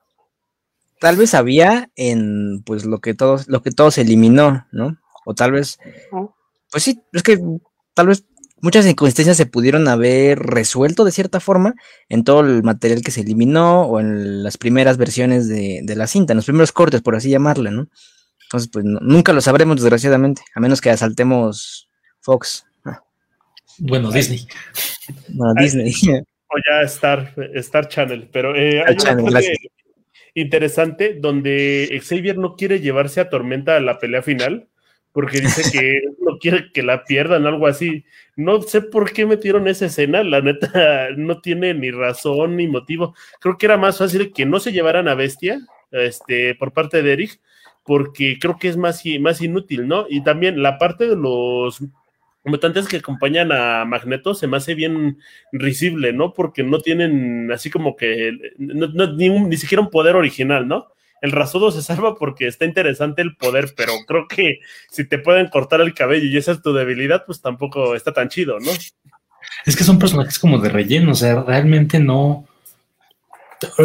Tal 1.01 1.17
vez 1.17 1.33
había 1.33 1.89
en, 1.97 2.63
pues, 2.67 2.85
lo 2.85 2.99
que 2.99 3.15
todos, 3.15 3.49
lo 3.49 3.63
que 3.63 3.71
todos 3.71 3.97
eliminó, 3.97 4.67
¿no? 4.73 4.99
O 5.25 5.33
tal 5.33 5.53
vez, 5.53 5.79
pues 6.71 6.83
sí, 6.83 7.01
es 7.15 7.23
que 7.23 7.39
tal 7.95 8.09
vez 8.09 8.27
muchas 8.61 8.85
circunstancias 8.85 9.37
se 9.37 9.47
pudieron 9.47 9.89
haber 9.89 10.39
resuelto 10.39 11.05
de 11.05 11.13
cierta 11.13 11.41
forma 11.41 11.75
en 12.09 12.25
todo 12.25 12.41
el 12.41 12.63
material 12.63 13.03
que 13.03 13.11
se 13.11 13.21
eliminó 13.21 13.83
o 13.83 14.01
en 14.01 14.43
las 14.43 14.59
primeras 14.59 14.97
versiones 14.97 15.49
de, 15.49 15.81
de 15.83 15.97
la 15.97 16.07
cinta, 16.07 16.33
en 16.33 16.39
los 16.39 16.47
primeros 16.47 16.73
cortes, 16.73 17.03
por 17.03 17.15
así 17.15 17.31
llamarle, 17.31 17.71
¿no? 17.71 17.89
Entonces, 18.45 18.71
pues 18.73 18.85
nunca 18.85 19.33
lo 19.33 19.41
sabremos, 19.41 19.77
desgraciadamente, 19.77 20.43
a 20.55 20.61
menos 20.61 20.81
que 20.81 20.91
asaltemos 20.91 21.89
Fox. 22.21 22.65
Bueno, 23.79 24.11
Disney. 24.11 24.47
Disney. 25.57 25.93
O 26.49 26.59
ya 26.59 26.83
Star, 26.83 27.35
Star 27.55 27.89
Channel, 27.89 28.29
pero 28.33 28.55
eh, 28.55 28.83
hay 28.87 28.97
una 29.21 29.41
interesante 30.35 31.17
donde 31.19 32.01
Xavier 32.03 32.39
no 32.39 32.55
quiere 32.55 32.81
llevarse 32.81 33.21
a 33.21 33.29
Tormenta 33.29 33.77
a 33.77 33.81
la 33.81 33.99
pelea 33.99 34.23
final 34.23 34.69
porque 35.17 35.41
dice 35.41 35.63
que 35.73 36.03
no 36.21 36.37
quiere 36.37 36.71
que 36.75 36.83
la 36.83 37.05
pierdan, 37.05 37.47
algo 37.47 37.67
así. 37.67 38.05
No 38.37 38.61
sé 38.61 38.83
por 38.83 39.15
qué 39.15 39.25
metieron 39.25 39.67
esa 39.67 39.87
escena, 39.87 40.23
la 40.23 40.43
neta 40.43 41.09
no 41.17 41.41
tiene 41.41 41.73
ni 41.73 41.91
razón 41.91 42.57
ni 42.57 42.67
motivo. 42.67 43.15
Creo 43.41 43.57
que 43.57 43.65
era 43.65 43.79
más 43.79 43.97
fácil 43.97 44.31
que 44.35 44.45
no 44.45 44.61
se 44.61 44.73
llevaran 44.73 45.09
a 45.09 45.15
Bestia 45.15 45.59
este, 45.91 46.55
por 46.55 46.75
parte 46.75 47.03
de 47.03 47.15
Eric, 47.15 47.41
porque 47.83 48.37
creo 48.39 48.59
que 48.59 48.69
es 48.69 48.77
más, 48.77 49.03
más 49.19 49.41
inútil, 49.41 49.89
¿no? 49.89 50.05
Y 50.07 50.23
también 50.23 50.63
la 50.63 50.77
parte 50.77 51.09
de 51.09 51.17
los 51.17 51.83
mutantes 52.45 52.87
que 52.87 52.99
acompañan 52.99 53.53
a 53.53 53.87
Magneto 53.87 54.35
se 54.35 54.47
me 54.47 54.59
hace 54.59 54.75
bien 54.75 55.17
risible, 55.51 56.13
¿no? 56.13 56.35
Porque 56.35 56.63
no 56.63 56.81
tienen 56.81 57.51
así 57.51 57.71
como 57.71 57.97
que 57.97 58.33
ni, 58.59 59.31
ni 59.31 59.57
siquiera 59.57 59.81
un 59.81 59.89
poder 59.89 60.15
original, 60.15 60.69
¿no? 60.69 60.89
El 61.23 61.33
rasudo 61.33 61.71
se 61.71 61.83
salva 61.83 62.15
porque 62.15 62.47
está 62.47 62.65
interesante 62.65 63.23
el 63.23 63.37
poder, 63.37 63.73
pero 63.77 63.93
creo 64.07 64.29
que 64.29 64.61
si 64.91 65.05
te 65.05 65.19
pueden 65.19 65.49
cortar 65.49 65.81
el 65.81 65.95
cabello 65.95 66.27
y 66.27 66.37
esa 66.37 66.53
es 66.53 66.63
tu 66.63 66.73
debilidad, 66.73 67.25
pues 67.25 67.41
tampoco 67.41 67.95
está 67.95 68.13
tan 68.13 68.29
chido, 68.29 68.59
¿no? 68.61 68.71
Es 69.65 69.77
que 69.77 69.85
son 69.85 69.99
personajes 69.99 70.39
como 70.39 70.59
de 70.59 70.69
relleno, 70.69 71.13
o 71.13 71.15
sea, 71.15 71.43
realmente 71.43 71.99
no. 71.99 72.47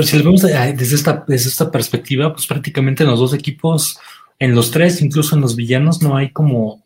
Si 0.04 0.18
lo 0.18 0.26
vemos 0.26 0.42
desde 0.42 0.96
esta, 0.96 1.24
desde 1.28 1.50
esta 1.50 1.72
perspectiva, 1.72 2.34
pues 2.34 2.46
prácticamente 2.46 3.04
en 3.04 3.10
los 3.10 3.20
dos 3.20 3.34
equipos, 3.34 4.00
en 4.38 4.54
los 4.54 4.72
tres, 4.72 5.02
incluso 5.02 5.36
en 5.36 5.42
los 5.42 5.56
villanos, 5.56 6.02
no 6.02 6.18
hay 6.18 6.32
como, 6.32 6.84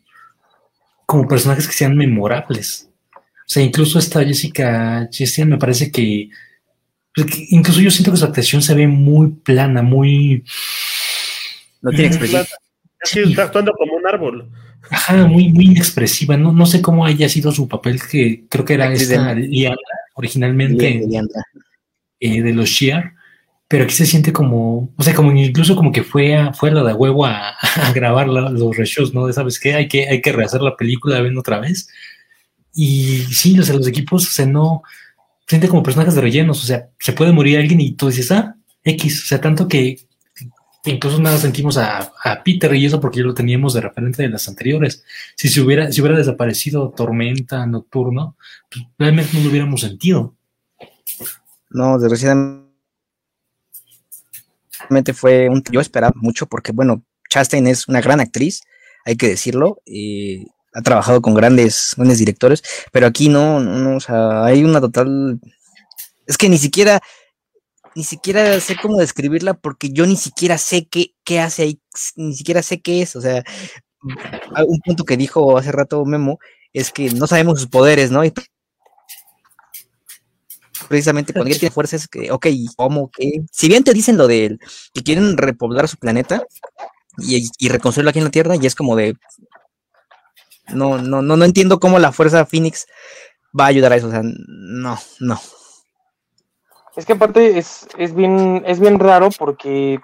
como 1.04 1.26
personajes 1.26 1.66
que 1.66 1.74
sean 1.74 1.96
memorables. 1.96 2.88
O 3.14 3.48
sea, 3.48 3.62
incluso 3.62 3.98
esta 3.98 4.24
Jessica 4.24 5.08
Chastain 5.10 5.48
me 5.48 5.58
parece 5.58 5.90
que 5.90 6.30
incluso 7.50 7.80
yo 7.80 7.90
siento 7.90 8.10
que 8.10 8.18
su 8.18 8.24
actuación 8.24 8.62
se 8.62 8.74
ve 8.74 8.86
muy 8.86 9.30
plana, 9.30 9.82
muy. 9.82 10.44
No 11.80 11.90
tiene 11.90 12.06
expresión. 12.06 12.46
está 13.02 13.44
actuando 13.44 13.72
como 13.72 13.94
un 13.94 14.06
árbol. 14.06 14.50
Ajá, 14.90 15.26
muy, 15.26 15.52
muy 15.52 15.66
inexpresiva. 15.66 16.36
No, 16.36 16.52
no 16.52 16.66
sé 16.66 16.82
cómo 16.82 17.04
haya 17.04 17.28
sido 17.28 17.52
su 17.52 17.68
papel, 17.68 18.00
que 18.02 18.44
creo 18.48 18.64
que 18.64 18.74
era 18.74 18.92
esta 18.92 19.34
Liana, 19.34 19.76
originalmente 20.14 21.08
eh, 22.20 22.42
de 22.42 22.52
los 22.52 22.68
Shear, 22.68 23.14
pero 23.68 23.84
aquí 23.84 23.94
se 23.94 24.06
siente 24.06 24.32
como, 24.32 24.92
o 24.96 25.02
sea, 25.02 25.14
como 25.14 25.32
incluso 25.32 25.74
como 25.74 25.90
que 25.90 26.04
fue 26.04 26.36
a, 26.36 26.52
fuera 26.52 26.82
de 26.84 26.92
huevo 26.92 27.26
a, 27.26 27.56
grabar 27.94 28.28
los 28.28 28.76
reshoots, 28.76 29.12
¿no? 29.12 29.26
De, 29.26 29.32
¿Sabes 29.32 29.58
qué? 29.58 29.74
Hay 29.74 29.88
que, 29.88 30.08
hay 30.08 30.20
que 30.20 30.32
rehacer 30.32 30.62
la 30.62 30.76
película, 30.76 31.20
ven 31.20 31.38
otra 31.38 31.58
vez. 31.58 31.88
Y 32.74 33.22
sí, 33.30 33.58
o 33.58 33.62
sea, 33.62 33.74
los 33.74 33.88
equipos, 33.88 34.28
o 34.28 34.30
sea, 34.30 34.46
no, 34.46 34.82
siente 35.46 35.68
como 35.68 35.82
personajes 35.82 36.14
de 36.14 36.20
rellenos, 36.20 36.62
o 36.62 36.66
sea, 36.66 36.90
se 36.98 37.12
puede 37.12 37.32
morir 37.32 37.58
alguien 37.58 37.80
y 37.80 37.92
tú 37.92 38.08
dices, 38.08 38.32
ah, 38.32 38.56
X, 38.82 39.24
o 39.24 39.26
sea, 39.26 39.40
tanto 39.40 39.68
que, 39.68 40.06
incluso 40.84 41.20
nada 41.20 41.38
sentimos 41.38 41.76
a, 41.78 42.12
Peter 42.44 42.74
y 42.74 42.86
eso 42.86 43.00
porque 43.00 43.18
ya 43.18 43.24
lo 43.24 43.34
teníamos 43.34 43.74
de 43.74 43.80
referente 43.80 44.22
de 44.22 44.28
las 44.28 44.48
anteriores. 44.48 45.04
Si 45.34 45.48
se 45.48 45.60
hubiera, 45.60 45.90
si 45.90 46.00
hubiera 46.00 46.18
desaparecido 46.18 46.90
Tormenta, 46.90 47.66
Nocturno, 47.66 48.36
pues, 48.70 48.84
realmente 48.98 49.36
no 49.36 49.44
lo 49.44 49.50
hubiéramos 49.50 49.80
sentido. 49.80 50.34
No, 51.70 51.98
desgraciadamente 51.98 52.66
fue 55.14 55.48
un... 55.48 55.62
Yo 55.70 55.80
esperaba 55.80 56.12
mucho 56.16 56.46
porque, 56.46 56.72
bueno, 56.72 57.02
Chastain 57.28 57.66
es 57.66 57.88
una 57.88 58.00
gran 58.00 58.20
actriz, 58.20 58.62
hay 59.04 59.16
que 59.16 59.28
decirlo, 59.28 59.80
y 59.84 60.46
ha 60.76 60.82
trabajado 60.82 61.22
con 61.22 61.34
grandes, 61.34 61.94
grandes 61.96 62.18
directores, 62.18 62.62
pero 62.92 63.06
aquí 63.06 63.30
no, 63.30 63.60
no, 63.60 63.96
o 63.96 64.00
sea, 64.00 64.44
hay 64.44 64.62
una 64.62 64.80
total, 64.80 65.40
es 66.26 66.36
que 66.36 66.50
ni 66.50 66.58
siquiera, 66.58 67.00
ni 67.94 68.04
siquiera 68.04 68.60
sé 68.60 68.76
cómo 68.80 68.98
describirla 68.98 69.54
porque 69.54 69.88
yo 69.90 70.06
ni 70.06 70.16
siquiera 70.16 70.58
sé 70.58 70.86
qué, 70.86 71.14
qué 71.24 71.40
hace 71.40 71.62
ahí, 71.62 71.80
ni 72.16 72.36
siquiera 72.36 72.62
sé 72.62 72.82
qué 72.82 73.00
es, 73.00 73.16
o 73.16 73.22
sea, 73.22 73.42
un 74.02 74.78
punto 74.84 75.04
que 75.04 75.16
dijo 75.16 75.56
hace 75.56 75.72
rato 75.72 76.04
Memo 76.04 76.38
es 76.74 76.92
que 76.92 77.10
no 77.10 77.26
sabemos 77.26 77.58
sus 77.58 77.70
poderes, 77.70 78.10
¿no? 78.10 78.20
Precisamente 80.88 81.32
cuando 81.32 81.48
ella 81.48 81.58
tiene 81.58 81.72
fuerzas 81.72 82.06
que, 82.06 82.30
ok, 82.30 82.48
¿cómo? 82.76 83.10
¿Qué? 83.10 83.40
Si 83.50 83.66
bien 83.66 83.82
te 83.82 83.94
dicen 83.94 84.18
lo 84.18 84.28
de 84.28 84.58
que 84.92 85.02
quieren 85.02 85.38
repoblar 85.38 85.88
su 85.88 85.96
planeta 85.96 86.44
y, 87.16 87.48
y 87.58 87.68
reconstruirlo 87.70 88.10
aquí 88.10 88.18
en 88.18 88.26
la 88.26 88.30
Tierra, 88.30 88.56
y 88.56 88.66
es 88.66 88.74
como 88.74 88.94
de, 88.94 89.16
no, 90.74 90.98
no, 90.98 91.22
no, 91.22 91.36
no 91.36 91.44
entiendo 91.44 91.80
cómo 91.80 91.98
la 91.98 92.12
fuerza 92.12 92.46
Phoenix 92.46 92.86
va 93.58 93.64
a 93.64 93.68
ayudar 93.68 93.92
a 93.92 93.96
eso. 93.96 94.08
O 94.08 94.10
sea, 94.10 94.22
no, 94.22 94.98
no. 95.20 95.40
Es 96.96 97.04
que 97.04 97.12
aparte 97.12 97.58
es, 97.58 97.88
es, 97.98 98.14
bien, 98.14 98.62
es 98.66 98.80
bien 98.80 98.98
raro 98.98 99.28
porque 99.38 100.00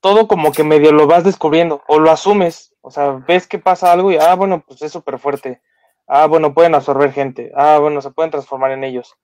todo 0.00 0.26
como 0.26 0.52
que 0.52 0.64
medio 0.64 0.92
lo 0.92 1.06
vas 1.06 1.24
descubriendo 1.24 1.82
o 1.86 1.98
lo 1.98 2.10
asumes. 2.10 2.74
O 2.80 2.90
sea, 2.90 3.22
ves 3.26 3.46
que 3.46 3.58
pasa 3.58 3.92
algo 3.92 4.10
y, 4.10 4.16
ah, 4.16 4.34
bueno, 4.34 4.64
pues 4.66 4.80
es 4.82 4.92
súper 4.92 5.18
fuerte. 5.18 5.60
Ah, 6.06 6.26
bueno, 6.26 6.54
pueden 6.54 6.74
absorber 6.74 7.12
gente. 7.12 7.52
Ah, 7.54 7.78
bueno, 7.78 8.00
se 8.00 8.10
pueden 8.10 8.30
transformar 8.30 8.72
en 8.72 8.84
ellos. 8.84 9.16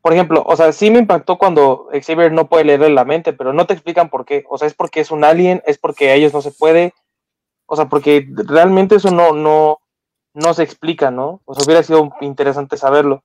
Por 0.00 0.12
ejemplo, 0.12 0.42
o 0.46 0.56
sea, 0.56 0.72
sí 0.72 0.90
me 0.90 0.98
impactó 0.98 1.38
cuando 1.38 1.88
Xavier 1.92 2.32
no 2.32 2.48
puede 2.48 2.64
leerle 2.64 2.90
la 2.90 3.04
mente, 3.04 3.32
pero 3.32 3.52
no 3.52 3.66
te 3.66 3.74
explican 3.74 4.10
por 4.10 4.24
qué. 4.24 4.44
O 4.48 4.58
sea, 4.58 4.68
es 4.68 4.74
porque 4.74 5.00
es 5.00 5.10
un 5.10 5.24
alien, 5.24 5.62
es 5.66 5.78
porque 5.78 6.10
a 6.10 6.14
ellos 6.14 6.32
no 6.34 6.42
se 6.42 6.50
puede. 6.50 6.92
O 7.66 7.76
sea, 7.76 7.88
porque 7.88 8.26
realmente 8.46 8.96
eso 8.96 9.10
no, 9.10 9.32
no, 9.32 9.80
no 10.34 10.52
se 10.52 10.64
explica, 10.64 11.10
¿no? 11.10 11.40
O 11.44 11.54
sea, 11.54 11.64
hubiera 11.64 11.82
sido 11.82 12.12
interesante 12.20 12.76
saberlo. 12.76 13.22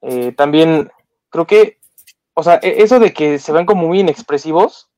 Eh, 0.00 0.32
también 0.32 0.90
creo 1.30 1.46
que, 1.46 1.78
o 2.34 2.42
sea, 2.42 2.58
e-, 2.62 2.82
eso 2.82 2.98
de 2.98 3.12
que 3.12 3.38
se 3.38 3.52
ven 3.52 3.66
como 3.66 3.86
muy 3.86 4.00
inexpresivos, 4.00 4.88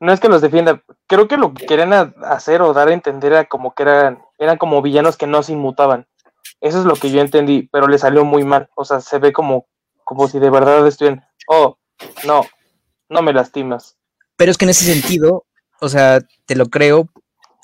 no 0.00 0.12
es 0.12 0.20
que 0.20 0.28
los 0.28 0.42
defienda, 0.42 0.82
creo 1.06 1.28
que 1.28 1.36
lo 1.36 1.54
que 1.54 1.66
querían 1.66 2.14
hacer 2.24 2.60
o 2.60 2.74
dar 2.74 2.88
a 2.88 2.92
entender 2.92 3.32
era 3.32 3.44
como 3.46 3.74
que 3.74 3.84
eran, 3.84 4.22
eran 4.38 4.58
como 4.58 4.82
villanos 4.82 5.16
que 5.16 5.26
no 5.26 5.42
se 5.42 5.52
inmutaban. 5.52 6.06
Eso 6.60 6.80
es 6.80 6.84
lo 6.84 6.94
que 6.96 7.10
yo 7.10 7.20
entendí, 7.20 7.68
pero 7.72 7.86
le 7.86 7.98
salió 7.98 8.24
muy 8.24 8.44
mal. 8.44 8.68
O 8.74 8.84
sea, 8.84 9.00
se 9.00 9.18
ve 9.18 9.32
como, 9.32 9.66
como 10.02 10.28
si 10.28 10.38
de 10.38 10.50
verdad 10.50 10.86
estuvieran, 10.86 11.24
oh, 11.46 11.78
no, 12.26 12.44
no 13.08 13.22
me 13.22 13.32
lastimas. 13.32 13.96
Pero 14.36 14.50
es 14.50 14.58
que 14.58 14.64
en 14.64 14.70
ese 14.70 14.84
sentido, 14.84 15.44
o 15.80 15.88
sea, 15.88 16.20
te 16.46 16.56
lo 16.56 16.66
creo 16.66 17.08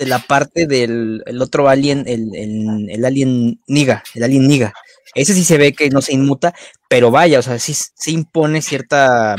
de 0.01 0.07
la 0.07 0.19
parte 0.19 0.67
del 0.67 1.23
otro 1.43 1.69
alien, 1.69 2.05
el, 2.07 2.35
el, 2.35 3.05
alien 3.05 3.61
Niga, 3.67 4.03
el 4.15 4.25
alien 4.25 4.49
Niga. 4.49 4.73
Ese 5.15 5.35
sí 5.35 5.45
se 5.45 5.59
ve 5.59 5.75
que 5.75 5.91
no 5.91 6.01
se 6.01 6.15
inmuta, 6.15 6.55
pero 6.89 7.11
vaya, 7.11 7.39
o 7.39 7.43
sea, 7.43 7.59
sí, 7.59 7.75
sí 7.75 8.13
impone 8.13 8.63
cierta, 8.63 9.37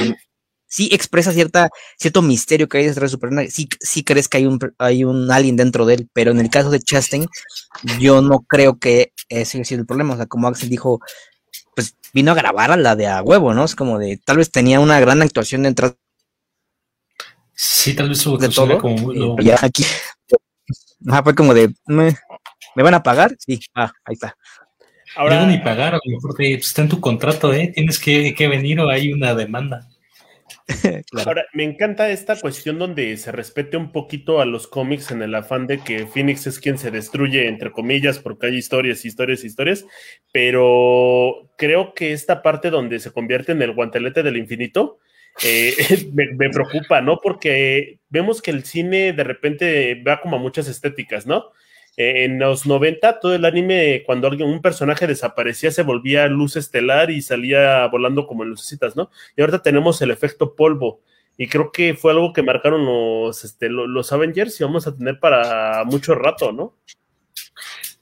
sí 0.68 0.90
expresa 0.92 1.32
cierta, 1.32 1.70
cierto 1.98 2.22
misterio 2.22 2.70
que 2.70 2.78
hay 2.78 2.86
detrás 2.86 3.10
de 3.10 3.16
Superman. 3.16 3.50
Sí, 3.50 3.70
sí 3.80 4.04
crees 4.04 4.30
que 4.30 4.38
hay 4.38 4.46
un, 4.46 4.60
hay 4.78 5.04
un 5.04 5.32
alien 5.32 5.56
dentro 5.56 5.88
de 5.88 5.96
él, 5.96 6.10
pero 6.14 6.30
en 6.30 6.40
el 6.40 6.52
caso 6.52 6.70
de 6.70 6.80
Chastain, 6.80 7.26
yo 8.00 8.22
no 8.22 8.42
creo 8.42 8.78
que 8.78 9.14
ese 9.30 9.58
haya 9.58 9.66
sido 9.66 9.82
el 9.82 9.88
problema. 9.88 10.14
O 10.14 10.18
sea, 10.18 10.28
como 10.28 10.48
Axel 10.48 10.70
dijo, 10.70 11.00
pues 11.76 11.96
vino 12.14 12.34
a 12.34 12.36
grabar 12.36 12.72
a 12.72 12.78
la 12.78 12.96
de 12.96 13.08
a 13.08 13.24
huevo, 13.24 13.56
¿no? 13.56 13.66
Es 13.66 13.74
como 13.76 13.98
de, 13.98 14.22
tal 14.24 14.38
vez 14.38 14.52
tenía 14.52 14.80
una 14.80 15.00
gran 15.00 15.24
actuación 15.24 15.64
detrás 15.64 15.96
Sí, 17.64 17.94
tal 17.94 18.10
vez 18.10 18.18
su 18.18 18.40
de 18.40 18.50
todo. 18.50 18.80
Como 18.80 19.40
Ya 19.40 19.56
aquí 19.62 19.86
fue 21.24 21.36
como 21.36 21.54
de, 21.54 21.74
¿me, 21.88 22.14
van 22.76 22.94
a 22.94 23.04
pagar? 23.04 23.36
Sí, 23.40 23.60
ah, 23.76 23.92
ahí 24.06 24.14
está. 24.14 24.36
Ahora, 25.16 25.46
ni 25.46 25.58
pagar, 25.58 25.94
a 25.94 26.00
lo 26.04 26.16
mejor 26.16 26.36
te, 26.36 26.56
pues, 26.56 26.68
está 26.68 26.84
en 26.84 26.90
tu 26.90 27.02
contrato, 27.02 27.54
¿eh? 27.54 27.72
Tienes 27.74 28.00
que, 28.00 28.34
que 28.34 28.48
venir 28.48 28.80
o 28.80 28.90
hay 28.90 29.12
una 29.12 29.36
demanda. 29.36 29.88
Ahora, 31.26 31.46
me 31.54 31.64
encanta 31.64 32.10
esta 32.10 32.40
cuestión 32.40 32.80
donde 32.80 33.16
se 33.18 33.32
respete 33.32 33.78
un 33.78 33.92
poquito 33.92 34.42
a 34.42 34.46
los 34.46 34.68
cómics 34.68 35.12
en 35.12 35.22
el 35.22 35.36
afán 35.36 35.68
de 35.68 35.80
que 35.80 36.08
Phoenix 36.08 36.48
es 36.48 36.60
quien 36.60 36.78
se 36.78 36.92
destruye, 36.92 37.48
entre 37.48 37.72
comillas, 37.72 38.20
porque 38.20 38.48
hay 38.48 38.56
historias, 38.56 39.06
historias, 39.06 39.44
historias, 39.44 39.86
pero 40.32 41.52
creo 41.58 41.94
que 41.94 42.14
esta 42.14 42.42
parte 42.42 42.70
donde 42.70 43.00
se 43.00 43.12
convierte 43.12 43.52
en 43.52 43.62
el 43.62 43.74
guantelete 43.74 44.24
del 44.24 44.38
infinito, 44.38 45.00
eh, 45.44 45.74
me, 46.14 46.50
preocupa, 46.50 47.02
¿no? 47.02 47.20
Porque 47.22 48.00
vemos 48.10 48.42
que 48.42 48.52
el 48.52 48.64
cine 48.64 49.14
de 49.14 49.24
repente 49.24 50.02
va 50.08 50.22
como 50.22 50.36
a 50.38 50.40
muchas 50.40 50.68
estéticas, 50.68 51.26
¿no? 51.26 51.52
Eh, 51.98 52.26
en 52.26 52.40
los 52.40 52.66
90, 52.66 53.20
todo 53.20 53.36
el 53.36 53.46
anime, 53.46 54.04
cuando 54.06 54.28
alguien, 54.28 54.50
un 54.50 54.62
personaje 54.62 55.08
desaparecía, 55.08 55.72
se 55.72 55.84
volvía 55.84 56.28
luz 56.28 56.56
estelar 56.56 57.12
y 57.12 57.22
salía 57.22 57.86
volando 57.88 58.28
como 58.28 58.44
en 58.44 58.50
lucecitas, 58.50 58.96
¿no? 58.96 59.10
Y 59.36 59.42
ahorita 59.42 59.62
tenemos 59.62 60.02
el 60.02 60.12
efecto 60.12 60.56
polvo. 60.56 61.02
Y 61.38 61.48
creo 61.48 61.72
que 61.72 61.96
fue 61.96 62.12
algo 62.12 62.34
que 62.34 62.44
marcaron 62.44 62.86
los, 62.86 63.44
este, 63.44 63.70
los 63.70 64.12
Avengers 64.12 64.60
y 64.60 64.64
vamos 64.64 64.86
a 64.86 64.96
tener 64.96 65.20
para 65.20 65.84
mucho 65.86 66.14
rato, 66.14 66.52
¿no? 66.52 66.76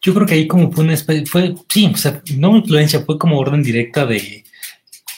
Yo 0.02 0.14
creo 0.14 0.26
que 0.26 0.34
ahí 0.34 0.48
como 0.48 0.72
fue 0.72 0.84
una 0.84 0.94
especie, 0.94 1.26
fue, 1.26 1.56
sí, 1.68 1.92
o 1.94 1.98
sea, 1.98 2.22
no 2.38 2.56
influencia, 2.56 3.02
fue 3.02 3.18
como 3.18 3.38
orden 3.38 3.62
directa 3.62 4.06
de, 4.06 4.44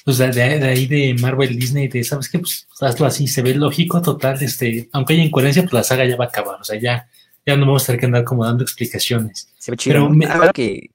pues 0.03 0.17
de, 0.17 0.31
de, 0.31 0.67
ahí 0.67 0.87
de 0.87 1.15
Marvel 1.19 1.57
Disney, 1.57 1.87
de, 1.87 2.03
¿sabes 2.03 2.29
qué? 2.29 2.39
Pues 2.39 2.67
hazlo 2.79 3.05
así, 3.05 3.27
se 3.27 3.41
ve 3.41 3.53
lógico, 3.53 4.01
total, 4.01 4.41
este, 4.41 4.89
aunque 4.91 5.13
haya 5.13 5.23
incoherencia, 5.23 5.63
pues 5.63 5.73
la 5.73 5.83
saga 5.83 6.05
ya 6.05 6.17
va 6.17 6.25
a 6.25 6.27
acabar, 6.29 6.59
o 6.59 6.63
sea, 6.63 6.79
ya, 6.79 7.07
ya 7.45 7.55
no 7.55 7.65
vamos 7.65 7.83
a 7.83 7.87
tener 7.87 7.99
que 7.99 8.05
andar 8.07 8.23
como 8.23 8.45
dando 8.45 8.63
explicaciones. 8.63 9.47
Pero 9.83 10.09
me, 10.09 10.27
que... 10.53 10.89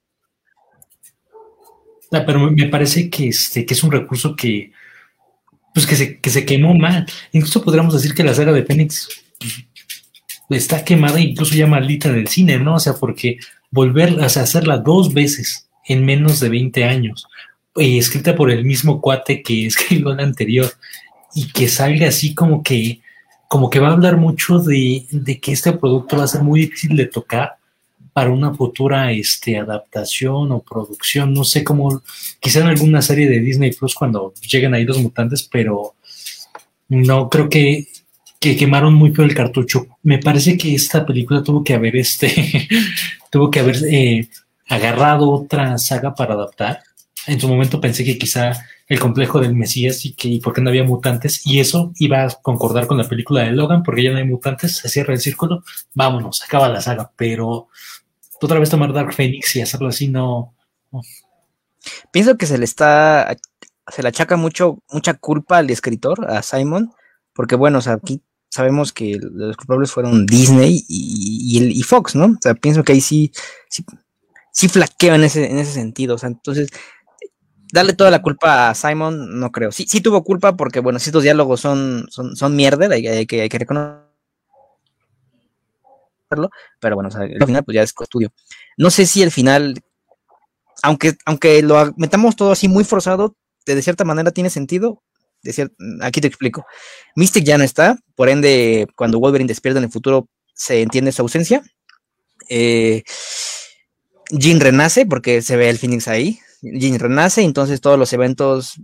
Ah, 2.12 2.22
pero 2.24 2.50
me 2.50 2.66
parece 2.68 3.11
que, 3.11 3.28
este, 3.28 3.66
que 3.66 3.74
es 3.74 3.82
un 3.82 3.92
recurso 3.92 4.34
que, 4.34 4.72
pues 5.74 5.86
que 5.86 5.96
se, 5.96 6.18
que 6.20 6.30
se 6.30 6.46
quemó 6.46 6.74
mal. 6.74 7.07
Incluso 7.32 7.62
podríamos 7.62 7.94
decir 7.94 8.14
que 8.14 8.24
la 8.24 8.34
saga 8.34 8.52
de 8.52 8.64
Fénix 8.64 9.09
está 10.48 10.84
quemada, 10.84 11.20
incluso 11.20 11.54
ya 11.54 11.66
maldita 11.66 12.11
del 12.11 12.28
cine, 12.28 12.59
¿no? 12.59 12.76
O 12.76 12.80
sea, 12.80 12.94
porque 12.94 13.38
volver 13.70 14.20
a 14.20 14.26
hacerla 14.26 14.78
dos 14.78 15.12
veces 15.12 15.68
en 15.84 16.04
menos 16.04 16.40
de 16.40 16.48
20 16.48 16.84
años, 16.84 17.26
y 17.77 17.99
escrita 17.99 18.35
por 18.35 18.51
el 18.51 18.64
mismo 18.64 19.01
cuate 19.01 19.43
que 19.43 19.66
escribió 19.66 20.14
la 20.14 20.22
anterior, 20.22 20.70
y 21.35 21.53
que 21.53 21.68
salga 21.68 22.09
así 22.09 22.35
como 22.35 22.62
que 22.62 23.01
como 23.49 23.70
que 23.70 23.79
va 23.79 23.89
a 23.89 23.93
hablar 23.93 24.16
mucho 24.16 24.59
de, 24.59 25.07
que 25.41 25.53
este 25.53 25.72
producto 25.72 26.16
va 26.16 26.24
a 26.24 26.29
ser 26.29 26.43
muy 26.43 26.61
difícil 26.61 26.97
de 26.97 27.07
tocar 27.07 27.57
para 28.12 28.31
una 28.31 28.53
futura 28.55 29.12
este, 29.12 29.59
adaptación 29.59 30.51
o 30.53 30.61
producción. 30.61 31.33
No 31.33 31.45
sé 31.45 31.62
cómo, 31.62 32.03
quizá 32.41 32.61
en 32.61 32.68
alguna 32.68 33.03
serie 33.03 33.29
de 33.29 33.41
Disney 33.41 33.72
Plus 33.72 33.95
cuando 33.95 34.33
lleguen 34.51 34.74
ahí 34.74 34.85
los 34.85 34.99
mutantes, 34.99 35.43
pero 35.43 35.95
no 36.89 37.29
creo 37.29 37.49
que, 37.49 37.87
que 38.41 38.57
quemaron 38.57 38.95
muy 38.95 39.12
feo 39.12 39.24
el 39.24 39.35
cartucho. 39.35 39.87
Me 40.03 40.18
parece 40.18 40.57
que 40.57 40.74
esta 40.74 41.05
película 41.05 41.43
tuvo 41.43 41.62
que 41.62 41.74
haber 41.74 41.97
este, 41.97 42.68
tuvo 43.31 43.51
que 43.51 43.61
haber 43.61 43.77
eh, 43.89 44.29
agarrado 44.68 45.31
otra 45.31 45.77
saga 45.79 46.14
para 46.14 46.35
adaptar. 46.35 46.81
En 47.27 47.41
su 47.41 47.49
momento 47.49 47.81
pensé 47.81 48.05
que 48.05 48.18
quizá 48.18 48.53
el 48.87 49.01
complejo 49.01 49.41
del 49.41 49.55
Mesías 49.55 50.05
y 50.05 50.14
que 50.14 50.29
y 50.29 50.41
por 50.41 50.53
qué 50.53 50.61
no 50.61 50.70
había 50.70 50.85
mutantes, 50.85 51.47
y 51.47 51.61
eso 51.61 51.93
iba 51.99 52.24
a 52.24 52.31
concordar 52.43 52.87
con 52.87 52.99
la 52.99 53.09
película 53.09 53.43
de 53.43 53.53
Logan, 53.53 53.83
porque 53.83 54.05
ya 54.05 54.12
no 54.12 54.18
hay 54.18 54.24
mutantes, 54.24 54.77
se 54.77 54.89
cierra 54.89 55.14
el 55.14 55.20
círculo, 55.20 55.64
vámonos, 55.95 56.43
acaba 56.43 56.68
la 56.68 56.81
saga, 56.81 57.11
pero 57.16 57.68
otra 58.41 58.59
vez 58.59 58.70
tomar 58.70 58.93
Dark 58.93 59.12
Phoenix 59.12 59.57
y 59.57 59.62
hacerlo 59.62 59.89
así 59.89 60.09
no, 60.09 60.55
Pienso 62.11 62.37
que 62.37 62.47
se 62.47 62.59
le 62.59 62.64
está, 62.64 63.37
se 63.89 64.03
le 64.03 64.09
achaca 64.09 64.37
mucho, 64.37 64.83
mucha 64.91 65.14
culpa 65.14 65.59
al 65.59 65.70
escritor, 65.70 66.31
a 66.31 66.43
Simon, 66.43 66.93
porque 67.33 67.55
bueno, 67.55 67.79
o 67.79 67.81
sea, 67.81 67.95
aquí 67.95 68.22
sabemos 68.49 68.93
que 68.93 69.18
los 69.20 69.57
culpables 69.57 69.93
fueron 69.93 70.27
Disney 70.27 70.85
y, 70.89 71.79
y, 71.79 71.83
Fox, 71.83 72.14
¿no? 72.14 72.27
O 72.27 72.39
sea, 72.41 72.55
pienso 72.55 72.83
que 72.83 72.93
ahí 72.93 73.01
sí, 73.01 73.33
sí, 73.68 73.85
sí 74.51 74.68
en 75.03 75.24
ese, 75.24 75.51
en 75.51 75.59
ese 75.59 75.72
sentido, 75.72 76.14
o 76.14 76.18
sea, 76.18 76.29
entonces 76.29 76.70
darle 77.77 77.93
toda 77.93 78.11
la 78.11 78.22
culpa 78.22 78.70
a 78.70 78.74
Simon, 78.74 79.39
no 79.39 79.53
creo. 79.53 79.70
Sí, 79.70 80.01
tuvo 80.01 80.24
culpa 80.24 80.57
porque, 80.57 80.81
bueno, 80.81 80.99
si 80.99 81.11
estos 81.11 81.22
diálogos 81.22 81.61
son, 81.61 82.07
son, 82.11 82.35
son 82.35 82.57
mierda, 82.57 82.87
hay, 82.93 83.27
que, 83.27 83.43
hay 83.43 83.49
que 83.49 83.59
reconocerlo, 83.59 84.11
pero 86.81 86.97
bueno, 86.97 87.11
al 87.12 87.47
final 87.47 87.64
pues 87.64 87.74
ya 87.74 87.83
es 87.83 87.95
estudio. 88.01 88.33
No 88.79 88.91
sé 88.91 89.07
si 89.07 89.22
el 89.22 89.31
final, 89.31 89.83
aunque, 90.83 91.16
aunque 91.27 91.62
lo 91.62 91.93
metamos 91.97 92.35
todo 92.35 92.53
así 92.53 92.66
muy 92.66 92.83
forzado, 92.83 93.37
de, 93.66 93.83
cierta 93.83 94.05
manera 94.05 94.31
tiene 94.31 94.51
sentido. 94.51 95.03
Aquí 96.01 96.20
te 96.20 96.27
explico. 96.27 96.66
Mystic 97.14 97.45
ya 97.45 97.59
no 97.59 97.64
está, 97.64 97.99
por 98.14 98.29
ende, 98.29 98.89
cuando 98.97 99.20
Wolverine 99.20 99.49
despierta 99.49 99.79
en 99.79 99.85
el 99.85 99.93
futuro, 99.93 100.29
se 100.55 100.83
entiende 100.83 101.12
su 101.12 101.22
ausencia. 101.22 101.62
Eh, 102.49 103.05
Jean 104.31 104.61
renace 104.61 105.07
porque 105.07 105.43
se 105.43 105.57
ve 105.57 105.68
el 105.68 105.79
Phoenix 105.79 106.09
ahí, 106.09 106.41
Jean 106.62 106.98
renace, 106.98 107.42
entonces 107.42 107.80
todos 107.80 107.98
los 107.98 108.12
eventos 108.12 108.80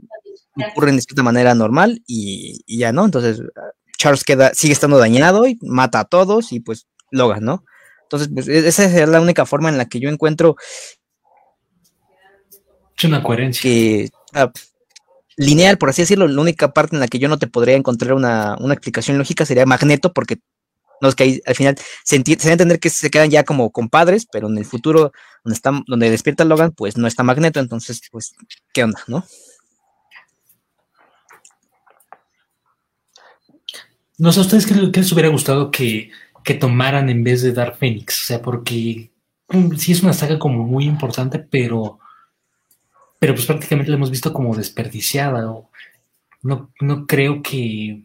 ocurren 0.70 0.96
de 0.96 1.02
cierta 1.02 1.22
manera 1.22 1.54
normal 1.54 2.02
y, 2.06 2.62
ya, 2.66 2.92
¿no? 2.92 3.04
Entonces 3.04 3.42
Charles 3.98 4.24
queda, 4.24 4.52
sigue 4.54 4.72
estando 4.72 4.98
dañado 4.98 5.46
y 5.46 5.58
mata 5.62 6.00
a 6.00 6.04
todos 6.04 6.52
y 6.52 6.60
pues 6.60 6.86
Logan, 7.10 7.44
¿no? 7.44 7.64
Entonces, 8.04 8.28
pues 8.32 8.48
e-, 8.48 8.68
esa 8.68 8.84
es 8.84 9.08
la 9.08 9.20
única 9.20 9.46
forma 9.46 9.68
en 9.68 9.78
la 9.78 9.86
que 9.86 10.00
yo 10.00 10.08
encuentro 10.08 10.56
es 12.96 13.04
una 13.04 13.22
coherencia. 13.22 13.62
Que, 13.62 14.10
ah, 14.34 14.52
lineal, 15.36 15.78
por 15.78 15.90
así 15.90 16.02
decirlo, 16.02 16.28
la 16.28 16.40
única 16.40 16.72
parte 16.72 16.96
en 16.96 17.00
la 17.00 17.08
que 17.08 17.18
yo 17.18 17.28
no 17.28 17.38
te 17.38 17.46
podría 17.46 17.76
encontrar 17.76 18.14
una, 18.14 18.56
una 18.60 18.74
explicación 18.74 19.18
lógica 19.18 19.46
sería 19.46 19.66
Magneto, 19.66 20.12
porque 20.12 20.38
no 21.02 21.08
es 21.08 21.16
que 21.16 21.42
al 21.44 21.54
final 21.56 21.76
se, 22.04 22.22
se 22.38 22.48
a 22.48 22.52
entender 22.52 22.78
que 22.78 22.88
se 22.88 23.10
quedan 23.10 23.28
ya 23.28 23.42
como 23.42 23.70
compadres, 23.70 24.24
pero 24.30 24.48
en 24.48 24.56
el 24.56 24.64
futuro, 24.64 25.12
donde, 25.44 25.82
donde 25.88 26.10
despierta 26.10 26.44
Logan, 26.44 26.70
pues 26.70 26.96
no 26.96 27.08
está 27.08 27.24
Magneto, 27.24 27.58
entonces, 27.58 28.00
pues, 28.10 28.34
¿qué 28.72 28.84
onda, 28.84 29.00
no? 29.08 29.26
No 34.16 34.30
sé, 34.30 34.38
¿a 34.38 34.42
ustedes 34.42 34.64
qué, 34.64 34.74
les 34.74 35.12
hubiera 35.12 35.28
gustado 35.28 35.72
que, 35.72 36.12
tomaran 36.60 37.10
en 37.10 37.24
vez 37.24 37.42
de 37.42 37.52
dar 37.52 37.76
Fénix? 37.76 38.22
O 38.22 38.24
sea, 38.24 38.40
porque 38.40 39.10
mm, 39.48 39.74
sí 39.74 39.90
es 39.90 40.04
una 40.04 40.12
saga 40.12 40.38
como 40.38 40.62
muy 40.62 40.84
importante, 40.84 41.40
pero, 41.40 41.98
pero 43.18 43.34
pues 43.34 43.46
prácticamente 43.46 43.90
la 43.90 43.96
hemos 43.96 44.10
visto 44.12 44.32
como 44.32 44.54
desperdiciada. 44.54 45.42
No, 46.42 46.70
no 46.80 47.06
creo 47.08 47.42
que 47.42 48.04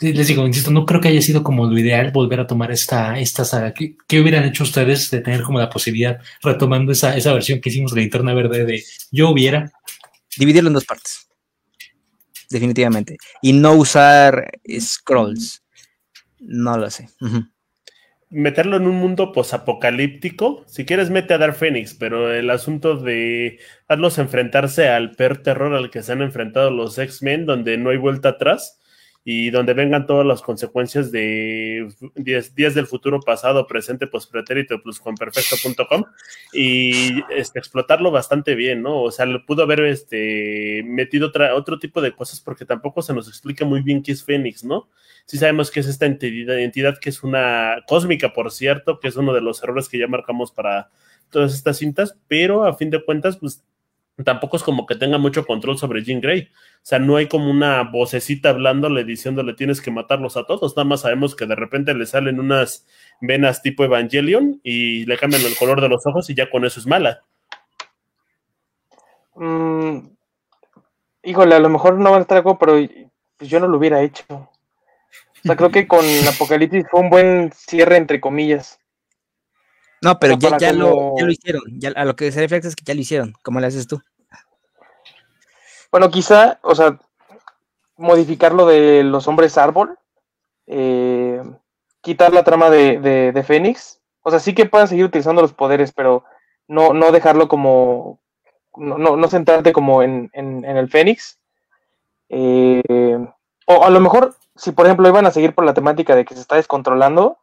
les 0.00 0.28
digo, 0.28 0.46
insisto, 0.46 0.70
no 0.70 0.86
creo 0.86 1.00
que 1.00 1.08
haya 1.08 1.22
sido 1.22 1.42
como 1.42 1.66
lo 1.66 1.76
ideal 1.76 2.12
volver 2.12 2.40
a 2.40 2.46
tomar 2.46 2.70
esta, 2.70 3.18
esta 3.18 3.44
saga. 3.44 3.74
¿Qué, 3.74 4.20
hubieran 4.20 4.44
hecho 4.44 4.62
ustedes 4.62 5.10
de 5.10 5.20
tener 5.20 5.42
como 5.42 5.58
la 5.58 5.70
posibilidad, 5.70 6.20
retomando 6.42 6.92
esa, 6.92 7.16
esa 7.16 7.32
versión 7.32 7.60
que 7.60 7.70
hicimos 7.70 7.92
de 7.92 8.02
Linterna 8.02 8.32
Verde 8.32 8.64
de 8.64 8.84
yo 9.10 9.30
hubiera? 9.30 9.72
Dividirlo 10.36 10.68
en 10.68 10.74
dos 10.74 10.84
partes. 10.84 11.28
Definitivamente. 12.48 13.16
Y 13.42 13.52
no 13.52 13.74
usar 13.74 14.52
scrolls. 14.78 15.64
No 16.38 16.78
lo 16.78 16.88
sé. 16.90 17.08
Meterlo 18.30 18.76
en 18.76 18.86
un 18.86 18.96
mundo 18.96 19.32
posapocalíptico. 19.32 20.64
Si 20.68 20.84
quieres, 20.84 21.10
mete 21.10 21.34
a 21.34 21.38
Dark 21.38 21.56
Phoenix, 21.56 21.94
pero 21.94 22.32
el 22.32 22.50
asunto 22.50 22.96
de 22.96 23.58
hazlos 23.88 24.18
enfrentarse 24.18 24.88
al 24.88 25.10
peor 25.12 25.38
terror 25.38 25.74
al 25.74 25.90
que 25.90 26.04
se 26.04 26.12
han 26.12 26.22
enfrentado 26.22 26.70
los 26.70 26.96
X-Men, 26.98 27.46
donde 27.46 27.76
no 27.78 27.90
hay 27.90 27.96
vuelta 27.96 28.30
atrás 28.30 28.77
y 29.24 29.50
donde 29.50 29.74
vengan 29.74 30.06
todas 30.06 30.24
las 30.24 30.40
consecuencias 30.40 31.12
de 31.12 31.88
10 32.14 32.54
días 32.54 32.74
del 32.74 32.86
futuro 32.86 33.20
pasado, 33.20 33.66
presente, 33.66 34.06
pues 34.06 34.26
pretérito, 34.26 34.80
plus 34.82 35.00
con 35.00 35.16
perfecto.com 35.16 36.04
y 36.52 37.22
este, 37.30 37.58
explotarlo 37.58 38.10
bastante 38.10 38.54
bien, 38.54 38.82
¿no? 38.82 39.02
O 39.02 39.10
sea, 39.10 39.26
le 39.26 39.40
pudo 39.40 39.64
haber 39.64 39.80
este, 39.80 40.82
metido 40.86 41.28
otra, 41.28 41.54
otro 41.54 41.78
tipo 41.78 42.00
de 42.00 42.12
cosas 42.12 42.40
porque 42.40 42.64
tampoco 42.64 43.02
se 43.02 43.12
nos 43.12 43.28
explica 43.28 43.64
muy 43.64 43.82
bien 43.82 44.02
qué 44.02 44.12
es 44.12 44.24
Fénix, 44.24 44.64
¿no? 44.64 44.88
Sí 45.26 45.36
sabemos 45.36 45.70
que 45.70 45.80
es 45.80 45.88
esta 45.88 46.06
entidad, 46.06 46.58
entidad 46.58 46.98
que 46.98 47.10
es 47.10 47.22
una 47.22 47.84
cósmica, 47.86 48.32
por 48.32 48.50
cierto, 48.50 48.98
que 48.98 49.08
es 49.08 49.16
uno 49.16 49.34
de 49.34 49.42
los 49.42 49.62
errores 49.62 49.90
que 49.90 49.98
ya 49.98 50.06
marcamos 50.06 50.52
para 50.52 50.88
todas 51.28 51.52
estas 51.52 51.76
cintas, 51.76 52.16
pero 52.28 52.64
a 52.64 52.74
fin 52.74 52.88
de 52.88 53.04
cuentas, 53.04 53.36
pues 53.36 53.62
tampoco 54.24 54.56
es 54.56 54.62
como 54.62 54.86
que 54.86 54.94
tenga 54.94 55.18
mucho 55.18 55.44
control 55.44 55.78
sobre 55.78 56.02
Jean 56.02 56.20
Grey. 56.20 56.48
O 56.78 56.86
sea, 56.88 56.98
no 56.98 57.16
hay 57.16 57.28
como 57.28 57.50
una 57.50 57.82
vocecita 57.82 58.50
hablándole, 58.50 59.04
diciéndole 59.04 59.52
tienes 59.52 59.82
que 59.82 59.90
matarlos 59.90 60.36
a 60.36 60.44
todos. 60.44 60.76
Nada 60.76 60.88
más 60.88 61.02
sabemos 61.02 61.36
que 61.36 61.44
de 61.44 61.54
repente 61.54 61.92
le 61.92 62.06
salen 62.06 62.40
unas 62.40 62.86
venas 63.20 63.60
tipo 63.60 63.84
Evangelion 63.84 64.60
y 64.62 65.04
le 65.04 65.18
cambian 65.18 65.42
el 65.42 65.56
color 65.56 65.80
de 65.80 65.88
los 65.88 66.06
ojos 66.06 66.30
y 66.30 66.34
ya 66.34 66.48
con 66.50 66.64
eso 66.64 66.80
es 66.80 66.86
mala. 66.86 67.22
Mm, 69.34 69.98
híjole, 71.24 71.54
a 71.54 71.60
lo 71.60 71.68
mejor 71.68 71.98
no 71.98 72.10
va 72.10 72.18
a 72.18 72.20
estar 72.20 72.38
algo, 72.38 72.58
pero 72.58 72.74
pues 73.36 73.50
yo 73.50 73.60
no 73.60 73.68
lo 73.68 73.78
hubiera 73.78 74.02
hecho. 74.02 74.24
O 74.30 74.50
sea, 75.42 75.56
creo 75.56 75.70
que 75.70 75.86
con 75.86 76.04
Apocalipsis 76.28 76.86
fue 76.90 77.00
un 77.00 77.10
buen 77.10 77.52
cierre, 77.52 77.96
entre 77.96 78.20
comillas. 78.20 78.80
No, 80.00 80.18
pero 80.18 80.36
O 80.36 80.40
sea, 80.40 80.50
ya, 80.52 80.58
ya, 80.58 80.72
lo, 80.72 81.16
ya 81.18 81.24
lo 81.24 81.32
hicieron. 81.32 81.62
Ya, 81.78 81.90
a 81.90 82.04
lo 82.04 82.16
que 82.16 82.30
se 82.32 82.40
refiere 82.40 82.66
es 82.66 82.76
que 82.76 82.84
ya 82.84 82.94
lo 82.94 83.00
hicieron. 83.00 83.34
¿Cómo 83.42 83.60
le 83.60 83.66
haces 83.66 83.86
tú? 83.86 84.00
Bueno, 85.90 86.10
quizá, 86.10 86.58
o 86.62 86.74
sea, 86.74 86.98
modificar 87.96 88.52
lo 88.52 88.66
de 88.66 89.02
los 89.04 89.26
hombres 89.26 89.56
árbol, 89.58 89.98
eh, 90.66 91.42
quitar 92.00 92.32
la 92.32 92.44
trama 92.44 92.70
de, 92.70 93.00
de, 93.00 93.32
de 93.32 93.42
Fénix, 93.42 94.00
o 94.22 94.30
sea, 94.30 94.38
sí 94.38 94.54
que 94.54 94.66
puedan 94.66 94.88
seguir 94.88 95.04
utilizando 95.06 95.40
los 95.42 95.54
poderes, 95.54 95.92
pero 95.92 96.24
no, 96.66 96.92
no 96.92 97.10
dejarlo 97.12 97.48
como, 97.48 98.20
no, 98.76 98.98
no, 98.98 99.16
no 99.16 99.28
centrarte 99.28 99.72
como 99.72 100.02
en, 100.02 100.30
en, 100.34 100.64
en 100.64 100.76
el 100.76 100.88
Fénix. 100.88 101.38
Eh, 102.28 103.18
o 103.66 103.84
a 103.84 103.90
lo 103.90 104.00
mejor, 104.00 104.34
si 104.54 104.72
por 104.72 104.86
ejemplo 104.86 105.08
iban 105.08 105.26
a 105.26 105.30
seguir 105.30 105.54
por 105.54 105.64
la 105.64 105.74
temática 105.74 106.14
de 106.14 106.24
que 106.24 106.34
se 106.34 106.40
está 106.40 106.56
descontrolando, 106.56 107.38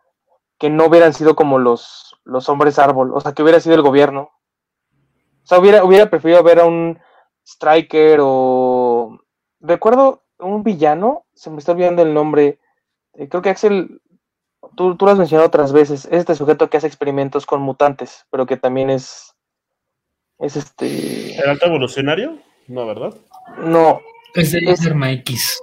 que 0.60 0.70
no 0.70 0.86
hubieran 0.86 1.14
sido 1.14 1.36
como 1.36 1.58
los, 1.58 2.16
los 2.24 2.48
hombres 2.50 2.80
árbol, 2.80 3.12
o 3.14 3.20
sea, 3.20 3.34
que 3.34 3.44
hubiera 3.44 3.60
sido 3.60 3.76
el 3.76 3.82
gobierno. 3.82 4.32
O 5.44 5.48
sea, 5.48 5.60
hubiera, 5.60 5.84
hubiera 5.84 6.10
preferido 6.10 6.44
ver 6.44 6.60
a 6.60 6.66
un 6.66 7.00
Striker 7.46 8.20
o... 8.22 9.20
Recuerdo 9.62 10.24
un 10.40 10.64
villano, 10.64 11.26
se 11.34 11.50
me 11.50 11.60
está 11.60 11.72
olvidando 11.72 12.02
el 12.02 12.14
nombre. 12.14 12.60
eh, 13.14 13.30
creo 13.30 13.42
que 13.42 13.50
Axel, 13.50 14.02
tú, 14.76 14.96
tú 14.96 15.06
lo 15.06 15.12
has 15.12 15.18
mencionado 15.18 15.48
otras 15.48 15.72
veces. 15.72 16.06
Es 16.06 16.12
este 16.20 16.36
sujeto 16.36 16.70
que 16.70 16.78
hace 16.78 16.88
experimentos 16.88 17.46
con 17.46 17.62
mutantes, 17.62 18.26
pero 18.32 18.46
que 18.46 18.58
también 18.58 18.90
es... 18.90 19.34
Es 20.40 20.56
este... 20.58 21.36
¿El 21.42 21.50
alto 21.50 21.68
evolucionario? 21.68 22.38
No, 22.68 22.86
¿verdad? 22.86 23.14
No, 23.64 24.02
Es 24.34 24.52
de 24.52 24.60
Es- 24.60 24.86
Arma 24.86 25.12
X. 25.12 25.62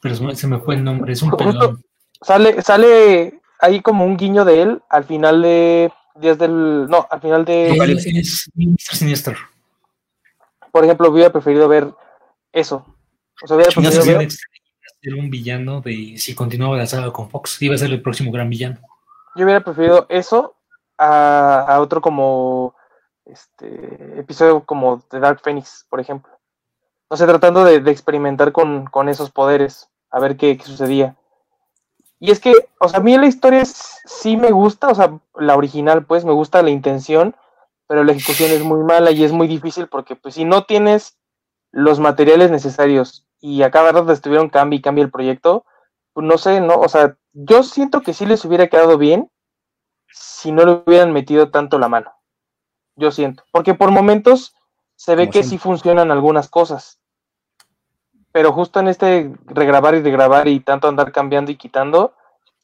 Pero 0.00 0.14
se 0.34 0.46
me- 0.46 0.58
fue 0.60 0.76
el 0.76 0.84
nombre, 0.84 1.12
es 1.12 1.22
un 1.22 1.32
pelón. 1.32 1.82
sale, 2.22 2.62
sale 2.62 3.40
ahí 3.60 3.80
como 3.82 4.04
un 4.04 4.16
guiño 4.16 4.44
de 4.44 4.62
él 4.62 4.82
al 4.88 5.04
final 5.04 5.42
de 5.42 5.92
Días 6.14 6.38
del. 6.38 6.86
No, 6.88 7.06
al 7.10 7.20
final 7.20 7.44
de. 7.44 7.70
Él 7.76 7.98
es 7.98 8.50
Mr. 8.54 8.96
Sinister. 8.96 9.36
Por 10.76 10.84
ejemplo, 10.84 11.08
hubiera 11.10 11.32
preferido 11.32 11.68
ver 11.68 11.90
eso. 12.52 12.84
O 13.42 13.46
sea, 13.46 13.56
hubiera 13.56 13.70
No 13.74 13.80
sé 13.80 13.80
preferido 13.80 14.10
iba 14.10 14.18
ver. 14.18 14.30
ser 14.30 15.14
un 15.14 15.30
villano 15.30 15.80
de 15.80 16.18
si 16.18 16.34
continuaba 16.34 16.76
la 16.76 16.84
saga 16.86 17.10
con 17.14 17.30
Fox. 17.30 17.62
Iba 17.62 17.74
a 17.74 17.78
ser 17.78 17.90
el 17.92 18.02
próximo 18.02 18.30
gran 18.30 18.50
villano. 18.50 18.76
Yo 19.36 19.44
hubiera 19.46 19.64
preferido 19.64 20.04
eso 20.10 20.54
a, 20.98 21.60
a 21.66 21.80
otro 21.80 22.02
como 22.02 22.74
este 23.24 24.18
episodio 24.20 24.64
como 24.64 25.02
de 25.10 25.18
Dark 25.18 25.40
Phoenix, 25.42 25.86
por 25.88 25.98
ejemplo. 26.00 26.30
O 27.08 27.16
sea, 27.16 27.26
tratando 27.26 27.64
de, 27.64 27.80
de 27.80 27.90
experimentar 27.90 28.52
con, 28.52 28.84
con 28.84 29.08
esos 29.08 29.30
poderes, 29.30 29.88
a 30.10 30.20
ver 30.20 30.36
qué, 30.36 30.58
qué 30.58 30.64
sucedía. 30.64 31.16
Y 32.20 32.30
es 32.32 32.40
que, 32.40 32.52
o 32.80 32.88
sea, 32.88 33.00
a 33.00 33.02
mí 33.02 33.16
la 33.16 33.26
historia 33.26 33.60
es- 33.62 34.00
sí 34.04 34.36
me 34.36 34.50
gusta, 34.50 34.88
o 34.88 34.94
sea, 34.94 35.18
la 35.36 35.56
original, 35.56 36.04
pues, 36.04 36.24
me 36.26 36.32
gusta 36.32 36.62
la 36.62 36.70
intención, 36.70 37.34
pero 37.86 38.04
la 38.04 38.12
ejecución 38.12 38.50
es 38.50 38.62
muy 38.62 38.82
mala 38.82 39.10
y 39.10 39.24
es 39.24 39.32
muy 39.32 39.48
difícil 39.48 39.88
porque, 39.88 40.16
pues, 40.16 40.34
si 40.34 40.44
no 40.44 40.64
tienes 40.64 41.18
los 41.70 42.00
materiales 42.00 42.50
necesarios 42.50 43.26
y 43.40 43.62
a 43.62 43.70
cada 43.70 43.92
rato 43.92 44.12
estuvieron 44.12 44.48
cambio 44.48 44.78
y 44.78 44.82
cambia 44.82 45.04
el 45.04 45.10
proyecto, 45.10 45.64
pues 46.12 46.26
no 46.26 46.38
sé, 46.38 46.60
¿no? 46.60 46.76
O 46.76 46.88
sea, 46.88 47.16
yo 47.32 47.62
siento 47.62 48.00
que 48.00 48.14
sí 48.14 48.24
les 48.24 48.44
hubiera 48.44 48.68
quedado 48.68 48.96
bien 48.96 49.30
si 50.10 50.52
no 50.52 50.64
le 50.64 50.82
hubieran 50.86 51.12
metido 51.12 51.50
tanto 51.50 51.78
la 51.78 51.88
mano. 51.88 52.12
Yo 52.96 53.10
siento. 53.10 53.44
Porque 53.52 53.74
por 53.74 53.90
momentos 53.90 54.54
se 54.94 55.14
ve 55.14 55.24
Como 55.24 55.32
que 55.32 55.42
siempre. 55.42 55.58
sí 55.58 55.58
funcionan 55.58 56.10
algunas 56.10 56.48
cosas. 56.48 56.98
Pero 58.32 58.52
justo 58.52 58.80
en 58.80 58.88
este 58.88 59.32
regrabar 59.44 59.94
y 59.94 60.02
regrabar 60.02 60.48
y 60.48 60.60
tanto 60.60 60.88
andar 60.88 61.12
cambiando 61.12 61.50
y 61.50 61.56
quitando, 61.56 62.14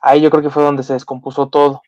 ahí 0.01 0.20
yo 0.20 0.31
creo 0.31 0.43
que 0.43 0.51
fue 0.51 0.62
donde 0.62 0.83
se 0.83 0.95
descompuso 0.95 1.49
todo. 1.49 1.83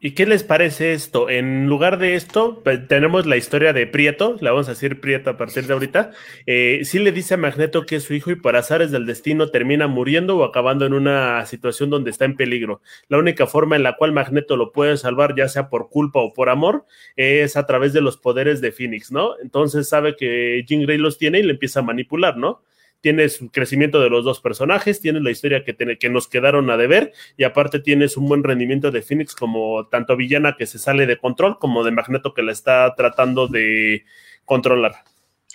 ¿Y 0.00 0.12
qué 0.12 0.26
les 0.26 0.42
parece 0.42 0.92
esto? 0.92 1.28
En 1.28 1.66
lugar 1.68 1.98
de 1.98 2.14
esto, 2.14 2.60
pues, 2.62 2.86
tenemos 2.88 3.26
la 3.26 3.36
historia 3.36 3.72
de 3.72 3.86
Prieto, 3.86 4.36
la 4.40 4.50
vamos 4.50 4.68
a 4.68 4.72
decir 4.72 5.00
Prieto 5.00 5.30
a 5.30 5.36
partir 5.36 5.66
de 5.66 5.72
ahorita. 5.72 6.12
Eh, 6.46 6.80
sí 6.84 6.98
le 6.98 7.12
dice 7.12 7.34
a 7.34 7.36
Magneto 7.36 7.86
que 7.86 7.96
es 7.96 8.04
su 8.04 8.14
hijo 8.14 8.30
y 8.30 8.36
por 8.36 8.56
azares 8.56 8.90
del 8.90 9.06
destino 9.06 9.50
termina 9.50 9.86
muriendo 9.86 10.36
o 10.36 10.44
acabando 10.44 10.86
en 10.86 10.92
una 10.92 11.44
situación 11.46 11.90
donde 11.90 12.10
está 12.10 12.24
en 12.24 12.36
peligro. 12.36 12.80
La 13.08 13.18
única 13.18 13.46
forma 13.46 13.76
en 13.76 13.82
la 13.82 13.96
cual 13.96 14.12
Magneto 14.12 14.56
lo 14.56 14.72
puede 14.72 14.96
salvar, 14.96 15.34
ya 15.36 15.48
sea 15.48 15.68
por 15.68 15.88
culpa 15.88 16.20
o 16.20 16.32
por 16.32 16.48
amor, 16.48 16.84
es 17.16 17.56
a 17.56 17.66
través 17.66 17.92
de 17.92 18.00
los 18.00 18.16
poderes 18.16 18.60
de 18.60 18.72
Phoenix, 18.72 19.12
¿no? 19.12 19.38
Entonces 19.42 19.88
sabe 19.88 20.16
que 20.16 20.64
Jean 20.66 20.82
Grey 20.82 20.98
los 20.98 21.18
tiene 21.18 21.40
y 21.40 21.42
le 21.42 21.52
empieza 21.52 21.80
a 21.80 21.82
manipular, 21.82 22.36
¿no? 22.36 22.62
Tienes 23.06 23.40
un 23.40 23.50
crecimiento 23.50 24.00
de 24.00 24.10
los 24.10 24.24
dos 24.24 24.40
personajes, 24.40 25.00
tienes 25.00 25.22
la 25.22 25.30
historia 25.30 25.62
que, 25.62 25.72
tiene- 25.72 25.96
que 25.96 26.08
nos 26.10 26.26
quedaron 26.26 26.68
a 26.70 26.76
deber 26.76 27.12
y 27.36 27.44
aparte 27.44 27.78
tienes 27.78 28.16
un 28.16 28.26
buen 28.26 28.42
rendimiento 28.42 28.90
de 28.90 29.00
Phoenix 29.00 29.36
como 29.36 29.86
tanto 29.86 30.16
villana 30.16 30.56
que 30.58 30.66
se 30.66 30.80
sale 30.80 31.06
de 31.06 31.16
control 31.16 31.60
como 31.60 31.84
de 31.84 31.92
Magneto 31.92 32.34
que 32.34 32.42
la 32.42 32.50
está 32.50 32.92
tratando 32.96 33.46
de 33.46 34.04
controlar. 34.44 35.04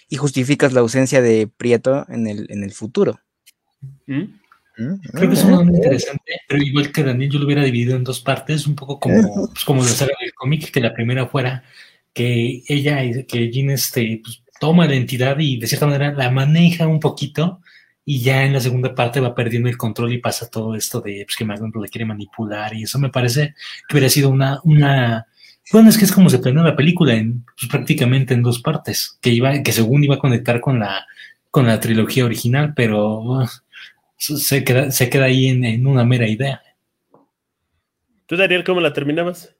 Y 0.07 0.15
justificas 0.15 0.71
la 0.71 0.79
ausencia 0.79 1.21
de 1.21 1.49
Prieto 1.49 2.05
en 2.07 2.25
el, 2.27 2.47
en 2.49 2.63
el 2.63 2.71
futuro. 2.71 3.19
¿Mm? 4.07 4.21
¿Mm? 4.77 4.95
Creo 5.11 5.27
que 5.29 5.35
es 5.35 5.43
una 5.43 5.59
onda 5.59 5.75
interesante, 5.75 6.31
pero 6.47 6.63
igual 6.63 6.89
que 6.93 7.03
Daniel, 7.03 7.31
yo 7.31 7.39
lo 7.39 7.47
hubiera 7.47 7.65
dividido 7.65 7.97
en 7.97 8.05
dos 8.05 8.21
partes, 8.21 8.65
un 8.65 8.77
poco 8.77 8.97
como, 8.97 9.47
pues, 9.51 9.65
como 9.65 9.81
la 9.83 9.89
saga 9.89 10.13
del 10.21 10.33
cómic, 10.33 10.71
que 10.71 10.79
la 10.79 10.93
primera 10.93 11.27
fuera 11.27 11.65
que 12.13 12.63
ella, 12.69 13.25
que 13.27 13.51
Jean 13.51 13.71
este, 13.71 14.21
pues, 14.23 14.41
toma 14.61 14.85
la 14.85 14.93
entidad 14.93 15.39
y 15.39 15.57
de 15.57 15.65
cierta 15.65 15.87
manera 15.87 16.13
la 16.13 16.29
maneja 16.29 16.85
un 16.85 16.99
poquito, 16.99 17.61
y 18.05 18.21
ya 18.21 18.45
en 18.45 18.53
la 18.53 18.59
segunda 18.59 18.93
parte 18.93 19.19
va 19.19 19.33
perdiendo 19.33 19.67
el 19.69 19.75
control 19.75 20.13
y 20.13 20.19
pasa 20.19 20.51
todo 20.51 20.75
esto 20.75 21.01
de 21.01 21.23
pues, 21.25 21.35
que 21.35 21.45
Magneto 21.45 21.81
le 21.81 21.89
quiere 21.89 22.05
manipular, 22.05 22.71
y 22.75 22.83
eso 22.83 22.99
me 22.99 23.09
parece 23.09 23.55
que 23.87 23.95
hubiera 23.95 24.07
sido 24.09 24.29
una, 24.29 24.59
una 24.63 25.25
bueno, 25.73 25.89
es 25.89 25.97
que 25.97 26.05
es 26.05 26.11
como 26.11 26.29
se 26.29 26.37
planeó 26.37 26.63
la 26.63 26.75
película, 26.75 27.15
en, 27.15 27.43
pues, 27.57 27.69
prácticamente 27.71 28.35
en 28.35 28.43
dos 28.43 28.61
partes, 28.61 29.17
que 29.19 29.31
iba, 29.31 29.63
que 29.63 29.71
según 29.71 30.03
iba 30.03 30.15
a 30.15 30.19
conectar 30.19 30.61
con 30.61 30.77
la, 30.79 31.07
con 31.49 31.65
la 31.65 31.79
trilogía 31.79 32.25
original, 32.25 32.73
pero 32.75 33.19
uh, 33.19 33.47
se 34.17 34.63
queda, 34.63 34.91
se 34.91 35.09
queda 35.09 35.25
ahí 35.25 35.47
en, 35.47 35.65
en 35.65 35.87
una 35.87 36.05
mera 36.05 36.27
idea. 36.27 36.61
¿Tú, 38.27 38.37
Daniel, 38.37 38.63
cómo 38.63 38.79
la 38.79 38.93
terminabas? 38.93 39.55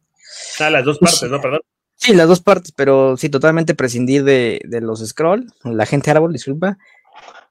Ah, 0.60 0.70
las 0.70 0.86
dos 0.86 1.00
Pues, 1.00 1.14
partes, 1.14 1.32
¿no? 1.32 1.42
Perdón. 1.42 1.62
Sí, 2.02 2.16
las 2.16 2.28
dos 2.28 2.42
partes, 2.42 2.72
pero 2.72 3.16
sí, 3.16 3.30
totalmente 3.30 3.76
prescindir 3.76 4.24
de, 4.24 4.60
de 4.66 4.82
los 4.82 5.08
scroll, 5.08 5.46
la 5.64 5.86
gente 5.86 6.10
árbol, 6.10 6.34
disculpa, 6.34 6.80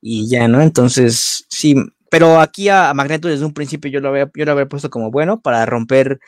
y 0.02 0.28
ya, 0.28 0.48
¿no? 0.48 0.60
Entonces, 0.60 1.46
sí, 1.48 1.76
pero 2.10 2.40
aquí 2.40 2.68
a, 2.68 2.90
a 2.90 2.94
Magneto 2.94 3.28
desde 3.28 3.44
un 3.44 3.54
principio 3.54 3.92
yo 3.92 4.00
lo 4.00 4.08
había, 4.08 4.28
yo 4.34 4.44
lo 4.44 4.52
había 4.52 4.66
puesto 4.66 4.90
como 4.90 5.12
bueno 5.12 5.40
para 5.40 5.64
romper 5.66 6.18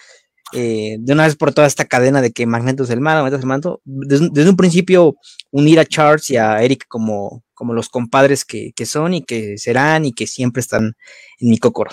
eh, 0.53 0.99
de 1.01 1.13
una 1.13 1.25
vez 1.25 1.35
por 1.35 1.53
toda 1.53 1.67
esta 1.67 1.87
cadena 1.87 2.21
de 2.23 2.31
que 2.31 2.47
Magneto 2.47 2.85
es 2.85 2.91
el 2.91 3.01
malo, 3.01 3.23
Magneto 3.23 3.39
es 3.39 3.43
el 3.43 3.49
malo. 3.49 3.81
Desde, 3.85 4.29
desde 4.31 4.51
un 4.51 4.57
principio 4.57 5.17
unir 5.51 5.81
a 5.81 5.85
Charles 5.85 6.31
y 6.31 6.37
a 6.37 6.63
Eric 6.63 6.85
como, 6.87 7.43
como 7.55 7.73
los 7.73 7.89
compadres 7.89 8.45
que, 8.45 8.73
que 8.77 8.87
son 8.87 9.15
y 9.15 9.23
que 9.23 9.59
serán 9.59 10.05
y 10.05 10.13
que 10.13 10.29
siempre 10.29 10.61
están 10.61 10.95
en 11.41 11.51
mi 11.51 11.59
cocoro. 11.59 11.91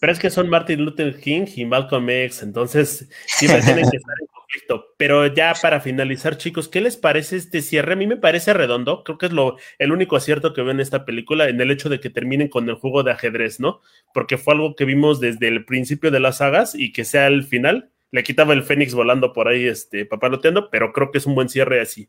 Pero 0.00 0.12
es 0.12 0.18
que 0.20 0.30
son 0.30 0.48
Martin 0.48 0.84
Luther 0.84 1.18
King 1.18 1.46
y 1.56 1.64
Malcolm 1.64 2.08
X, 2.08 2.42
entonces 2.42 3.08
siempre 3.26 3.62
tienen 3.62 3.90
que 3.90 3.96
estar 3.96 4.14
en 4.20 4.37
conflicto. 4.48 4.94
Pero 4.96 5.26
ya 5.26 5.54
para 5.60 5.80
finalizar, 5.80 6.36
chicos, 6.36 6.68
¿qué 6.68 6.80
les 6.80 6.96
parece 6.96 7.36
este 7.36 7.62
cierre? 7.62 7.92
A 7.92 7.96
mí 7.96 8.06
me 8.06 8.16
parece 8.16 8.54
redondo, 8.54 9.04
creo 9.04 9.18
que 9.18 9.26
es 9.26 9.32
lo, 9.32 9.56
el 9.78 9.92
único 9.92 10.16
acierto 10.16 10.54
que 10.54 10.62
veo 10.62 10.70
en 10.70 10.80
esta 10.80 11.04
película, 11.04 11.48
en 11.48 11.60
el 11.60 11.70
hecho 11.70 11.88
de 11.88 12.00
que 12.00 12.10
terminen 12.10 12.48
con 12.48 12.68
el 12.68 12.76
juego 12.76 13.02
de 13.02 13.12
ajedrez, 13.12 13.60
¿no? 13.60 13.80
Porque 14.14 14.38
fue 14.38 14.54
algo 14.54 14.74
que 14.74 14.84
vimos 14.84 15.20
desde 15.20 15.48
el 15.48 15.64
principio 15.64 16.10
de 16.10 16.20
las 16.20 16.38
sagas 16.38 16.74
y 16.74 16.92
que 16.92 17.04
sea 17.04 17.26
el 17.26 17.44
final. 17.44 17.90
Le 18.10 18.22
quitaba 18.22 18.54
el 18.54 18.62
Fénix 18.62 18.94
volando 18.94 19.32
por 19.32 19.48
ahí, 19.48 19.66
este, 19.66 20.06
papaloteando, 20.06 20.70
pero 20.70 20.92
creo 20.92 21.10
que 21.10 21.18
es 21.18 21.26
un 21.26 21.34
buen 21.34 21.48
cierre 21.48 21.80
así. 21.80 22.08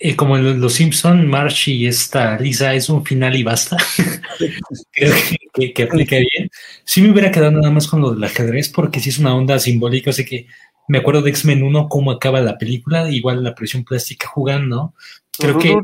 Eh, 0.00 0.14
como 0.14 0.36
en 0.36 0.60
Los 0.60 0.74
Simpson, 0.74 1.26
March 1.26 1.68
y 1.68 1.86
esta 1.86 2.38
Lisa 2.38 2.72
es 2.74 2.88
un 2.88 3.04
final 3.04 3.34
y 3.34 3.42
basta. 3.42 3.76
Creo 4.92 5.12
que, 5.12 5.36
que, 5.52 5.72
que 5.72 5.82
aplica 5.82 6.16
bien. 6.16 6.48
Sí 6.84 7.02
me 7.02 7.10
hubiera 7.10 7.32
quedado 7.32 7.50
nada 7.50 7.70
más 7.70 7.88
con 7.88 8.00
lo 8.00 8.12
del 8.12 8.22
ajedrez, 8.22 8.68
porque 8.68 9.00
sí 9.00 9.08
es 9.08 9.18
una 9.18 9.34
onda 9.34 9.58
simbólica, 9.58 10.10
así 10.10 10.24
que 10.24 10.46
me 10.88 10.98
acuerdo 10.98 11.22
de 11.22 11.30
X-Men 11.30 11.62
1, 11.62 11.88
cómo 11.88 12.10
acaba 12.10 12.40
la 12.40 12.58
película, 12.58 13.10
igual 13.10 13.44
la 13.44 13.54
presión 13.54 13.84
plástica 13.84 14.26
jugando. 14.28 14.94
Creo 15.38 15.58
que, 15.58 15.76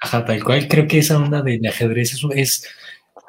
ajá, 0.00 0.24
tal 0.24 0.44
cual, 0.44 0.68
creo 0.68 0.86
que 0.86 0.98
esa 0.98 1.16
onda 1.16 1.42
del 1.42 1.64
ajedrez 1.66 2.12
es, 2.12 2.22
es, 2.34 2.66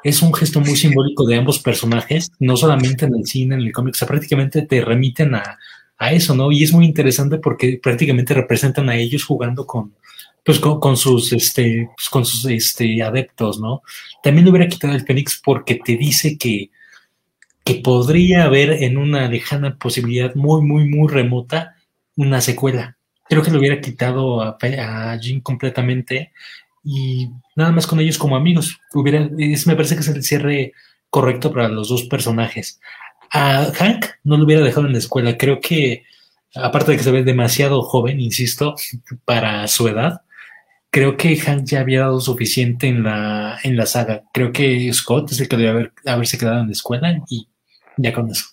es 0.04 0.22
un 0.22 0.34
gesto 0.34 0.60
muy 0.60 0.76
simbólico 0.76 1.24
de 1.26 1.36
ambos 1.36 1.58
personajes, 1.58 2.32
no 2.38 2.56
solamente 2.56 3.06
en 3.06 3.14
el 3.14 3.26
cine, 3.26 3.54
en 3.54 3.62
el 3.62 3.72
cómic, 3.72 3.94
o 3.94 3.98
sea, 3.98 4.08
prácticamente 4.08 4.62
te 4.62 4.80
remiten 4.84 5.34
a, 5.34 5.58
a 5.98 6.12
eso, 6.12 6.34
¿no? 6.34 6.50
Y 6.50 6.64
es 6.64 6.72
muy 6.72 6.86
interesante 6.86 7.38
porque 7.38 7.78
prácticamente 7.82 8.34
representan 8.34 8.88
a 8.88 8.96
ellos 8.96 9.24
jugando 9.24 9.66
con, 9.66 9.94
pues 10.44 10.58
con, 10.58 10.80
con 10.80 10.96
sus, 10.96 11.32
este, 11.32 11.88
pues 11.94 12.08
con 12.08 12.24
sus, 12.24 12.46
este, 12.46 13.02
adeptos, 13.02 13.60
¿no? 13.60 13.82
También 14.22 14.44
le 14.44 14.50
hubiera 14.50 14.68
quitado 14.68 14.94
el 14.94 15.04
Fénix 15.04 15.40
porque 15.44 15.76
te 15.76 15.96
dice 15.96 16.36
que, 16.38 16.70
que 17.64 17.74
podría 17.76 18.44
haber 18.44 18.82
en 18.82 18.96
una 18.96 19.28
lejana 19.28 19.76
posibilidad 19.76 20.34
muy, 20.34 20.62
muy, 20.62 20.88
muy 20.88 21.08
remota 21.08 21.76
una 22.16 22.40
secuela. 22.40 22.96
Creo 23.28 23.42
que 23.42 23.50
le 23.50 23.58
hubiera 23.58 23.80
quitado 23.80 24.42
a, 24.42 24.56
Jean 25.20 25.40
completamente 25.40 26.32
y 26.82 27.28
nada 27.54 27.72
más 27.72 27.86
con 27.86 28.00
ellos 28.00 28.18
como 28.18 28.36
amigos. 28.36 28.80
Hubiera, 28.92 29.28
es, 29.38 29.66
me 29.66 29.76
parece 29.76 29.94
que 29.94 30.00
es 30.00 30.08
el 30.08 30.22
cierre 30.22 30.72
correcto 31.10 31.52
para 31.52 31.68
los 31.68 31.88
dos 31.88 32.04
personajes. 32.04 32.80
a 33.32 33.70
Hank 33.72 34.06
no 34.24 34.36
lo 34.36 34.44
hubiera 34.44 34.62
dejado 34.62 34.86
en 34.86 34.92
la 34.92 34.98
escuela. 34.98 35.36
Creo 35.36 35.60
que, 35.60 36.04
aparte 36.54 36.92
de 36.92 36.96
que 36.96 37.04
se 37.04 37.12
ve 37.12 37.22
demasiado 37.22 37.82
joven, 37.82 38.20
insisto, 38.20 38.74
para 39.24 39.66
su 39.68 39.86
edad, 39.88 40.22
creo 40.90 41.16
que 41.16 41.36
Hank 41.36 41.64
ya 41.64 41.80
había 41.80 42.00
dado 42.00 42.20
suficiente 42.20 42.88
en 42.88 43.04
la, 43.04 43.58
en 43.62 43.76
la 43.76 43.86
saga. 43.86 44.24
Creo 44.32 44.52
que 44.52 44.92
Scott 44.92 45.32
es 45.32 45.40
el 45.40 45.48
que 45.48 45.56
debe 45.56 45.70
haber, 45.70 45.92
haberse 46.04 46.36
quedado 46.36 46.60
en 46.60 46.66
la 46.66 46.72
escuela 46.72 47.16
y 47.28 47.48
ya 47.96 48.12
con 48.12 48.30
eso. 48.30 48.46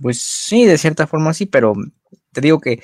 Pues 0.00 0.20
sí, 0.20 0.66
de 0.66 0.76
cierta 0.76 1.06
forma 1.06 1.32
sí, 1.32 1.46
pero 1.46 1.74
te 2.32 2.40
digo 2.40 2.60
que 2.60 2.82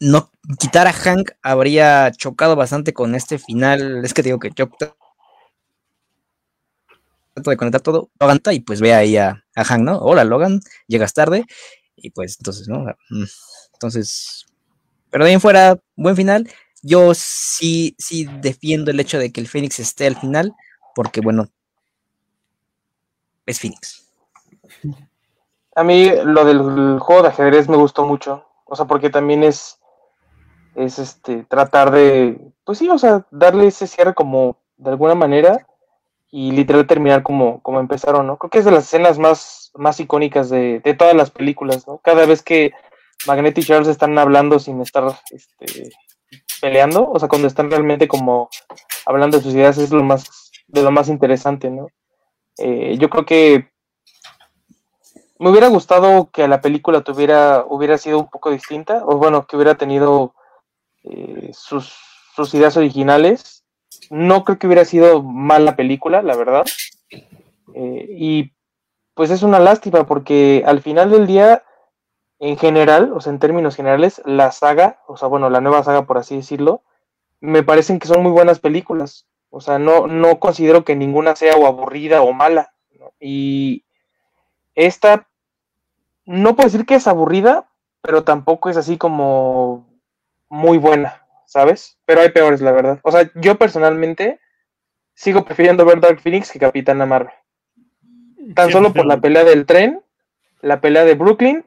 no 0.00 0.30
quitar 0.58 0.86
a 0.86 0.92
Hank 0.92 1.30
habría 1.42 2.10
chocado 2.12 2.56
bastante 2.56 2.92
con 2.92 3.14
este 3.14 3.38
final. 3.38 4.04
Es 4.04 4.12
que 4.14 4.22
digo 4.22 4.38
que 4.38 4.50
yo 4.54 4.68
trato 4.68 4.96
de 7.50 7.56
conectar 7.56 7.80
todo, 7.80 8.10
Logan 8.18 8.40
y 8.52 8.60
pues 8.60 8.80
ve 8.80 8.94
ahí 8.94 9.16
a, 9.16 9.44
a, 9.54 9.64
Hank, 9.64 9.82
¿no? 9.82 9.98
Hola 9.98 10.24
Logan, 10.24 10.60
llegas 10.86 11.12
tarde 11.12 11.44
y 11.96 12.10
pues 12.10 12.36
entonces, 12.38 12.68
¿no? 12.68 12.84
Mm, 13.10 13.24
entonces, 13.74 14.45
pero 15.16 15.24
de 15.24 15.30
ahí 15.30 15.40
fuera, 15.40 15.78
buen 15.96 16.14
final. 16.14 16.46
Yo 16.82 17.14
sí, 17.14 17.96
sí 17.96 18.28
defiendo 18.42 18.90
el 18.90 19.00
hecho 19.00 19.18
de 19.18 19.32
que 19.32 19.40
el 19.40 19.48
Phoenix 19.48 19.78
esté 19.78 20.06
al 20.06 20.16
final, 20.16 20.54
porque 20.94 21.22
bueno, 21.22 21.48
es 23.46 23.58
Phoenix. 23.58 24.12
A 25.74 25.82
mí 25.82 26.10
lo 26.22 26.44
del 26.44 26.98
juego 26.98 27.22
de 27.22 27.28
ajedrez 27.28 27.66
me 27.66 27.78
gustó 27.78 28.04
mucho, 28.04 28.44
o 28.66 28.76
sea, 28.76 28.84
porque 28.84 29.08
también 29.08 29.42
es 29.42 29.78
es 30.74 30.98
este 30.98 31.44
tratar 31.44 31.92
de, 31.92 32.38
pues 32.64 32.76
sí, 32.76 32.86
o 32.90 32.98
sea, 32.98 33.24
darle 33.30 33.68
ese 33.68 33.86
cierre 33.86 34.12
como 34.12 34.58
de 34.76 34.90
alguna 34.90 35.14
manera 35.14 35.66
y 36.30 36.50
literal 36.50 36.86
terminar 36.86 37.22
como, 37.22 37.62
como 37.62 37.80
empezaron, 37.80 38.26
¿no? 38.26 38.36
Creo 38.36 38.50
que 38.50 38.58
es 38.58 38.66
de 38.66 38.70
las 38.70 38.84
escenas 38.84 39.18
más, 39.18 39.72
más 39.76 39.98
icónicas 39.98 40.50
de, 40.50 40.80
de 40.80 40.92
todas 40.92 41.14
las 41.14 41.30
películas, 41.30 41.88
¿no? 41.88 42.02
Cada 42.04 42.26
vez 42.26 42.42
que 42.42 42.74
Magneto 43.26 43.60
y 43.60 43.64
Charles 43.64 43.88
están 43.88 44.18
hablando 44.18 44.58
sin 44.58 44.80
estar 44.80 45.04
este, 45.30 45.90
peleando, 46.60 47.10
o 47.10 47.18
sea, 47.18 47.28
cuando 47.28 47.48
están 47.48 47.70
realmente 47.70 48.08
como 48.08 48.48
hablando 49.04 49.36
de 49.36 49.42
sus 49.42 49.54
ideas 49.54 49.78
es 49.78 49.90
lo 49.90 50.02
más, 50.02 50.52
de 50.66 50.82
lo 50.82 50.90
más 50.90 51.08
interesante, 51.08 51.70
¿no? 51.70 51.88
Eh, 52.58 52.96
yo 52.98 53.10
creo 53.10 53.26
que 53.26 53.70
me 55.38 55.50
hubiera 55.50 55.68
gustado 55.68 56.30
que 56.30 56.48
la 56.48 56.60
película 56.60 57.02
tuviera, 57.02 57.64
hubiera 57.68 57.98
sido 57.98 58.18
un 58.18 58.28
poco 58.28 58.50
distinta, 58.50 59.02
o 59.04 59.16
bueno, 59.16 59.46
que 59.46 59.56
hubiera 59.56 59.74
tenido 59.74 60.34
eh, 61.04 61.50
sus, 61.52 61.92
sus, 62.34 62.54
ideas 62.54 62.76
originales. 62.76 63.64
No 64.10 64.44
creo 64.44 64.58
que 64.58 64.66
hubiera 64.66 64.84
sido 64.84 65.22
mala 65.22 65.76
película, 65.76 66.22
la 66.22 66.36
verdad. 66.36 66.64
Eh, 67.74 68.06
y 68.18 68.52
pues 69.14 69.30
es 69.30 69.42
una 69.42 69.58
lástima 69.58 70.06
porque 70.06 70.62
al 70.66 70.80
final 70.80 71.10
del 71.10 71.26
día, 71.26 71.64
en 72.38 72.56
general, 72.56 73.12
o 73.12 73.20
sea, 73.20 73.32
en 73.32 73.38
términos 73.38 73.76
generales, 73.76 74.20
la 74.24 74.52
saga, 74.52 75.00
o 75.06 75.16
sea, 75.16 75.28
bueno, 75.28 75.48
la 75.50 75.60
nueva 75.60 75.82
saga, 75.82 76.06
por 76.06 76.18
así 76.18 76.36
decirlo, 76.36 76.82
me 77.40 77.62
parecen 77.62 77.98
que 77.98 78.08
son 78.08 78.22
muy 78.22 78.32
buenas 78.32 78.60
películas. 78.60 79.26
O 79.50 79.60
sea, 79.60 79.78
no, 79.78 80.06
no 80.06 80.38
considero 80.38 80.84
que 80.84 80.96
ninguna 80.96 81.36
sea 81.36 81.56
o 81.56 81.66
aburrida 81.66 82.22
o 82.22 82.32
mala. 82.32 82.74
Y 83.18 83.84
esta, 84.74 85.28
no 86.26 86.54
puedo 86.54 86.68
decir 86.68 86.84
que 86.84 86.96
es 86.96 87.06
aburrida, 87.06 87.68
pero 88.02 88.24
tampoco 88.24 88.68
es 88.68 88.76
así 88.76 88.98
como 88.98 89.86
muy 90.48 90.78
buena, 90.78 91.26
¿sabes? 91.46 91.98
Pero 92.04 92.20
hay 92.20 92.30
peores, 92.30 92.60
la 92.60 92.72
verdad. 92.72 93.00
O 93.02 93.10
sea, 93.10 93.30
yo 93.34 93.56
personalmente 93.56 94.40
sigo 95.14 95.44
prefiriendo 95.44 95.86
ver 95.86 96.00
Dark 96.00 96.20
Phoenix 96.20 96.52
que 96.52 96.58
Capitana 96.58 97.06
Marvel. 97.06 97.32
Tan 98.54 98.70
solo 98.70 98.92
por 98.92 99.06
la 99.06 99.20
pelea 99.20 99.44
del 99.44 99.66
tren, 99.66 100.02
la 100.60 100.80
pelea 100.80 101.04
de 101.04 101.14
Brooklyn 101.14 101.64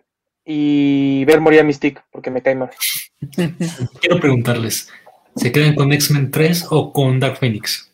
y 0.51 1.25
ver 1.25 1.41
morir 1.41 1.59
a 1.59 1.63
Mystique, 1.63 2.01
porque 2.11 2.31
me 2.31 2.41
cae 2.41 2.55
mal. 2.55 2.71
Quiero 4.01 4.19
preguntarles, 4.19 4.91
¿se 5.35 5.51
quedan 5.51 5.75
con 5.75 5.93
X-Men 5.93 6.31
3 6.31 6.65
o 6.71 6.91
con 6.91 7.19
Dark 7.19 7.37
Phoenix? 7.37 7.93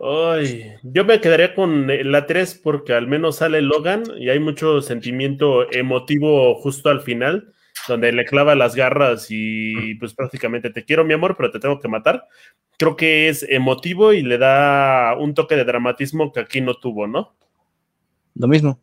Ay, 0.00 0.72
yo 0.82 1.04
me 1.04 1.20
quedaría 1.20 1.54
con 1.54 1.86
la 2.10 2.24
3 2.24 2.60
porque 2.64 2.94
al 2.94 3.08
menos 3.08 3.36
sale 3.36 3.60
Logan 3.60 4.04
y 4.18 4.30
hay 4.30 4.40
mucho 4.40 4.80
sentimiento 4.80 5.70
emotivo 5.70 6.54
justo 6.54 6.88
al 6.88 7.02
final 7.02 7.52
donde 7.86 8.10
le 8.12 8.24
clava 8.24 8.54
las 8.54 8.74
garras 8.74 9.26
y 9.28 9.96
pues 9.96 10.14
prácticamente 10.14 10.70
te 10.70 10.86
quiero 10.86 11.04
mi 11.04 11.12
amor, 11.12 11.36
pero 11.36 11.50
te 11.50 11.60
tengo 11.60 11.78
que 11.78 11.88
matar. 11.88 12.26
Creo 12.78 12.96
que 12.96 13.28
es 13.28 13.44
emotivo 13.46 14.14
y 14.14 14.22
le 14.22 14.38
da 14.38 15.14
un 15.18 15.34
toque 15.34 15.56
de 15.56 15.64
dramatismo 15.64 16.32
que 16.32 16.40
aquí 16.40 16.62
no 16.62 16.74
tuvo, 16.74 17.06
¿no? 17.06 17.36
Lo 18.34 18.48
mismo. 18.48 18.80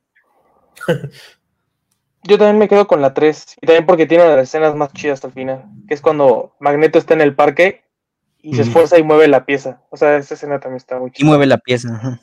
Yo 2.27 2.37
también 2.37 2.57
me 2.57 2.67
quedo 2.67 2.87
con 2.87 3.01
la 3.01 3.13
3, 3.13 3.57
y 3.61 3.65
también 3.65 3.85
porque 3.85 4.05
tiene 4.05 4.23
una 4.23 4.31
de 4.31 4.37
las 4.37 4.49
escenas 4.49 4.75
más 4.75 4.91
chidas 4.93 5.15
hasta 5.15 5.27
el 5.27 5.33
final, 5.33 5.65
que 5.87 5.93
es 5.93 6.01
cuando 6.01 6.55
Magneto 6.59 6.99
está 6.99 7.13
en 7.13 7.21
el 7.21 7.35
parque 7.35 7.83
y 8.41 8.55
se 8.55 8.63
esfuerza 8.63 8.97
y 8.97 9.03
mueve 9.03 9.27
la 9.27 9.45
pieza. 9.45 9.81
O 9.89 9.97
sea, 9.97 10.17
esa 10.17 10.33
escena 10.33 10.59
también 10.59 10.77
está 10.77 10.99
muy 10.99 11.11
chida. 11.11 11.25
Y 11.25 11.27
mueve 11.27 11.45
la 11.45 11.57
pieza. 11.57 12.19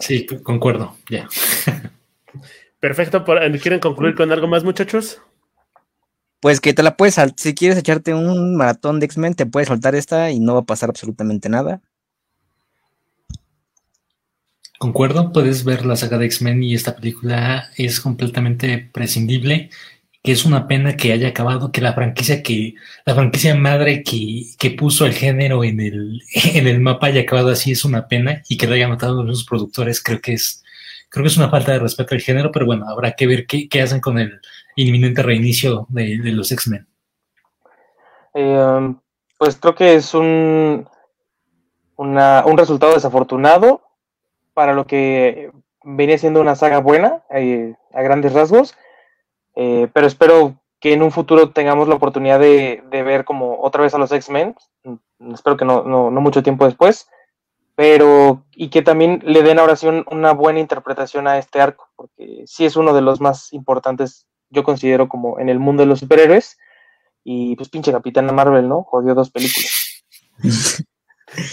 Sí, 0.00 0.26
concuerdo, 0.42 0.94
ya. 1.10 1.28
Perfecto, 2.80 3.24
¿quieren 3.24 3.80
concluir 3.80 4.14
con 4.14 4.30
algo 4.30 4.46
más, 4.46 4.64
muchachos? 4.64 5.20
pues 6.44 6.60
que 6.60 6.74
te 6.74 6.82
la 6.82 6.98
puedes, 6.98 7.18
si 7.38 7.54
quieres 7.54 7.78
echarte 7.78 8.12
un 8.12 8.54
maratón 8.54 9.00
de 9.00 9.06
X-Men, 9.06 9.32
te 9.32 9.46
puedes 9.46 9.66
soltar 9.66 9.94
esta 9.94 10.30
y 10.30 10.40
no 10.40 10.52
va 10.52 10.60
a 10.60 10.64
pasar 10.64 10.90
absolutamente 10.90 11.48
nada. 11.48 11.80
Concuerdo, 14.84 15.32
puedes 15.32 15.64
ver 15.64 15.86
la 15.86 15.96
saga 15.96 16.18
de 16.18 16.26
X-Men 16.26 16.62
y 16.62 16.74
esta 16.74 16.94
película 16.94 17.70
es 17.78 18.00
completamente 18.00 18.90
prescindible, 18.92 19.70
que 20.22 20.30
es 20.30 20.44
una 20.44 20.68
pena 20.68 20.94
que 20.94 21.10
haya 21.10 21.28
acabado, 21.28 21.72
que 21.72 21.80
la 21.80 21.94
franquicia 21.94 22.42
que, 22.42 22.74
la 23.06 23.14
franquicia 23.14 23.54
madre 23.54 24.02
que, 24.02 24.42
que 24.58 24.72
puso 24.72 25.06
el 25.06 25.14
género 25.14 25.64
en 25.64 25.80
el, 25.80 26.20
en 26.52 26.66
el 26.66 26.80
mapa 26.80 27.06
haya 27.06 27.22
acabado 27.22 27.48
así, 27.48 27.72
es 27.72 27.86
una 27.86 28.08
pena, 28.08 28.42
y 28.46 28.58
que 28.58 28.66
lo 28.66 28.74
hayan 28.74 28.90
notado 28.90 29.24
los 29.24 29.44
productores, 29.44 30.02
creo 30.02 30.20
que 30.20 30.34
es, 30.34 30.62
creo 31.08 31.22
que 31.22 31.28
es 31.28 31.38
una 31.38 31.48
falta 31.48 31.72
de 31.72 31.78
respeto 31.78 32.14
al 32.14 32.20
género, 32.20 32.52
pero 32.52 32.66
bueno, 32.66 32.86
habrá 32.86 33.12
que 33.12 33.26
ver 33.26 33.46
qué, 33.46 33.70
qué 33.70 33.80
hacen 33.80 34.02
con 34.02 34.18
el, 34.18 34.38
inminente 34.76 35.22
reinicio 35.22 35.86
de, 35.88 36.18
los 36.24 36.52
X-Men? 36.52 36.86
Eh, 38.34 38.94
pues 39.38 39.56
creo 39.56 39.74
que 39.74 39.94
es 39.94 40.12
un, 40.12 40.86
un 41.96 42.58
resultado 42.58 42.92
desafortunado 42.92 43.83
para 44.54 44.72
lo 44.72 44.86
que 44.86 45.50
venía 45.82 46.16
siendo 46.18 46.40
una 46.40 46.54
saga 46.54 46.78
buena 46.78 47.22
eh, 47.30 47.74
a 47.92 48.02
grandes 48.02 48.32
rasgos, 48.32 48.74
eh, 49.54 49.88
pero 49.92 50.06
espero 50.06 50.54
que 50.80 50.92
en 50.92 51.02
un 51.02 51.12
futuro 51.12 51.50
tengamos 51.50 51.88
la 51.88 51.94
oportunidad 51.94 52.40
de, 52.40 52.82
ver 52.90 53.24
como 53.24 53.60
otra 53.60 53.82
vez 53.82 53.94
a 53.94 53.98
los 53.98 54.12
X-Men, 54.12 54.54
espero 55.32 55.56
que 55.56 55.64
no, 55.64 55.82
no, 55.82 56.10
mucho 56.10 56.42
tiempo 56.42 56.64
después, 56.64 57.08
pero 57.74 58.44
y 58.54 58.68
que 58.70 58.82
también 58.82 59.20
le 59.24 59.42
den 59.42 59.58
ahora 59.58 59.76
sí 59.76 59.88
una 60.10 60.32
buena 60.32 60.60
interpretación 60.60 61.26
a 61.26 61.38
este 61.38 61.60
arco, 61.60 61.88
porque 61.96 62.44
sí 62.46 62.64
es 62.64 62.76
uno 62.76 62.94
de 62.94 63.02
los 63.02 63.20
más 63.20 63.52
importantes 63.52 64.26
yo 64.54 64.62
considero 64.62 65.08
como 65.08 65.38
en 65.38 65.48
el 65.48 65.58
mundo 65.58 65.82
de 65.82 65.88
los 65.88 66.00
superhéroes. 66.00 66.56
Y 67.24 67.56
pues 67.56 67.68
pinche 67.68 67.92
Capitana 67.92 68.32
Marvel, 68.32 68.68
¿no? 68.68 68.84
Jodió 68.84 69.14
dos 69.14 69.30
películas. 69.30 70.04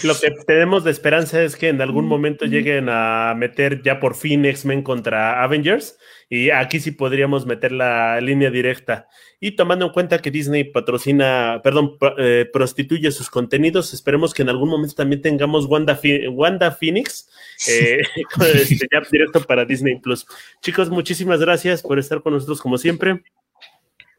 Lo 0.04 0.18
que 0.18 0.30
tenemos 0.46 0.84
de 0.84 0.90
esperanza 0.90 1.42
es 1.42 1.56
que 1.56 1.68
en 1.68 1.80
algún 1.80 2.06
momento 2.06 2.44
lleguen 2.46 2.88
a 2.88 3.34
meter 3.36 3.82
ya 3.82 4.00
por 4.00 4.14
fin 4.14 4.44
X-Men 4.44 4.82
contra 4.82 5.42
Avengers 5.42 5.98
y 6.28 6.50
aquí 6.50 6.80
sí 6.80 6.92
podríamos 6.92 7.46
meter 7.46 7.72
la 7.72 8.20
línea 8.20 8.50
directa. 8.50 9.08
Y 9.40 9.52
tomando 9.52 9.86
en 9.86 9.92
cuenta 9.92 10.18
que 10.18 10.30
Disney 10.30 10.64
patrocina, 10.64 11.60
perdón, 11.62 11.96
eh, 12.18 12.48
prostituye 12.52 13.10
sus 13.10 13.28
contenidos, 13.28 13.92
esperemos 13.92 14.32
que 14.32 14.42
en 14.42 14.48
algún 14.48 14.68
momento 14.68 14.94
también 14.94 15.20
tengamos 15.20 15.66
Wanda, 15.66 15.98
Wanda 16.30 16.70
Phoenix 16.70 17.28
eh, 17.68 17.98
este, 18.54 18.88
ya 18.92 19.02
directo 19.10 19.42
para 19.42 19.64
Disney 19.64 19.98
Plus. 19.98 20.26
Chicos, 20.62 20.90
muchísimas 20.90 21.40
gracias 21.40 21.82
por 21.82 21.98
estar 21.98 22.22
con 22.22 22.34
nosotros 22.34 22.60
como 22.60 22.78
siempre. 22.78 23.22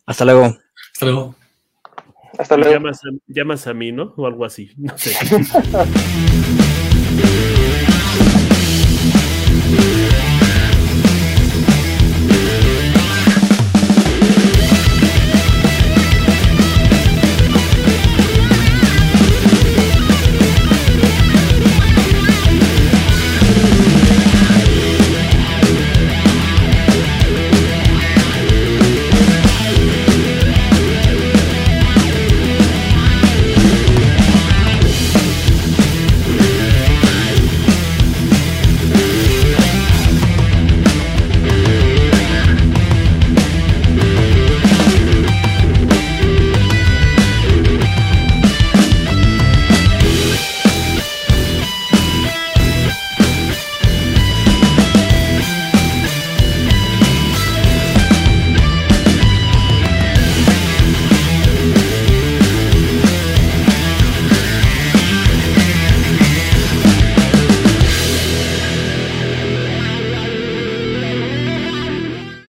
Hasta 0.05 0.25
luego. 0.25 0.57
Hasta 0.93 1.05
luego. 1.05 1.35
Hasta 2.37 2.57
luego. 2.57 2.73
Llamas 2.73 2.99
a, 3.05 3.09
llamas 3.27 3.67
a 3.67 3.73
mí, 3.73 3.91
¿no? 3.91 4.13
O 4.17 4.25
algo 4.25 4.45
así. 4.45 4.71
No 4.77 4.97
sé. 4.97 5.13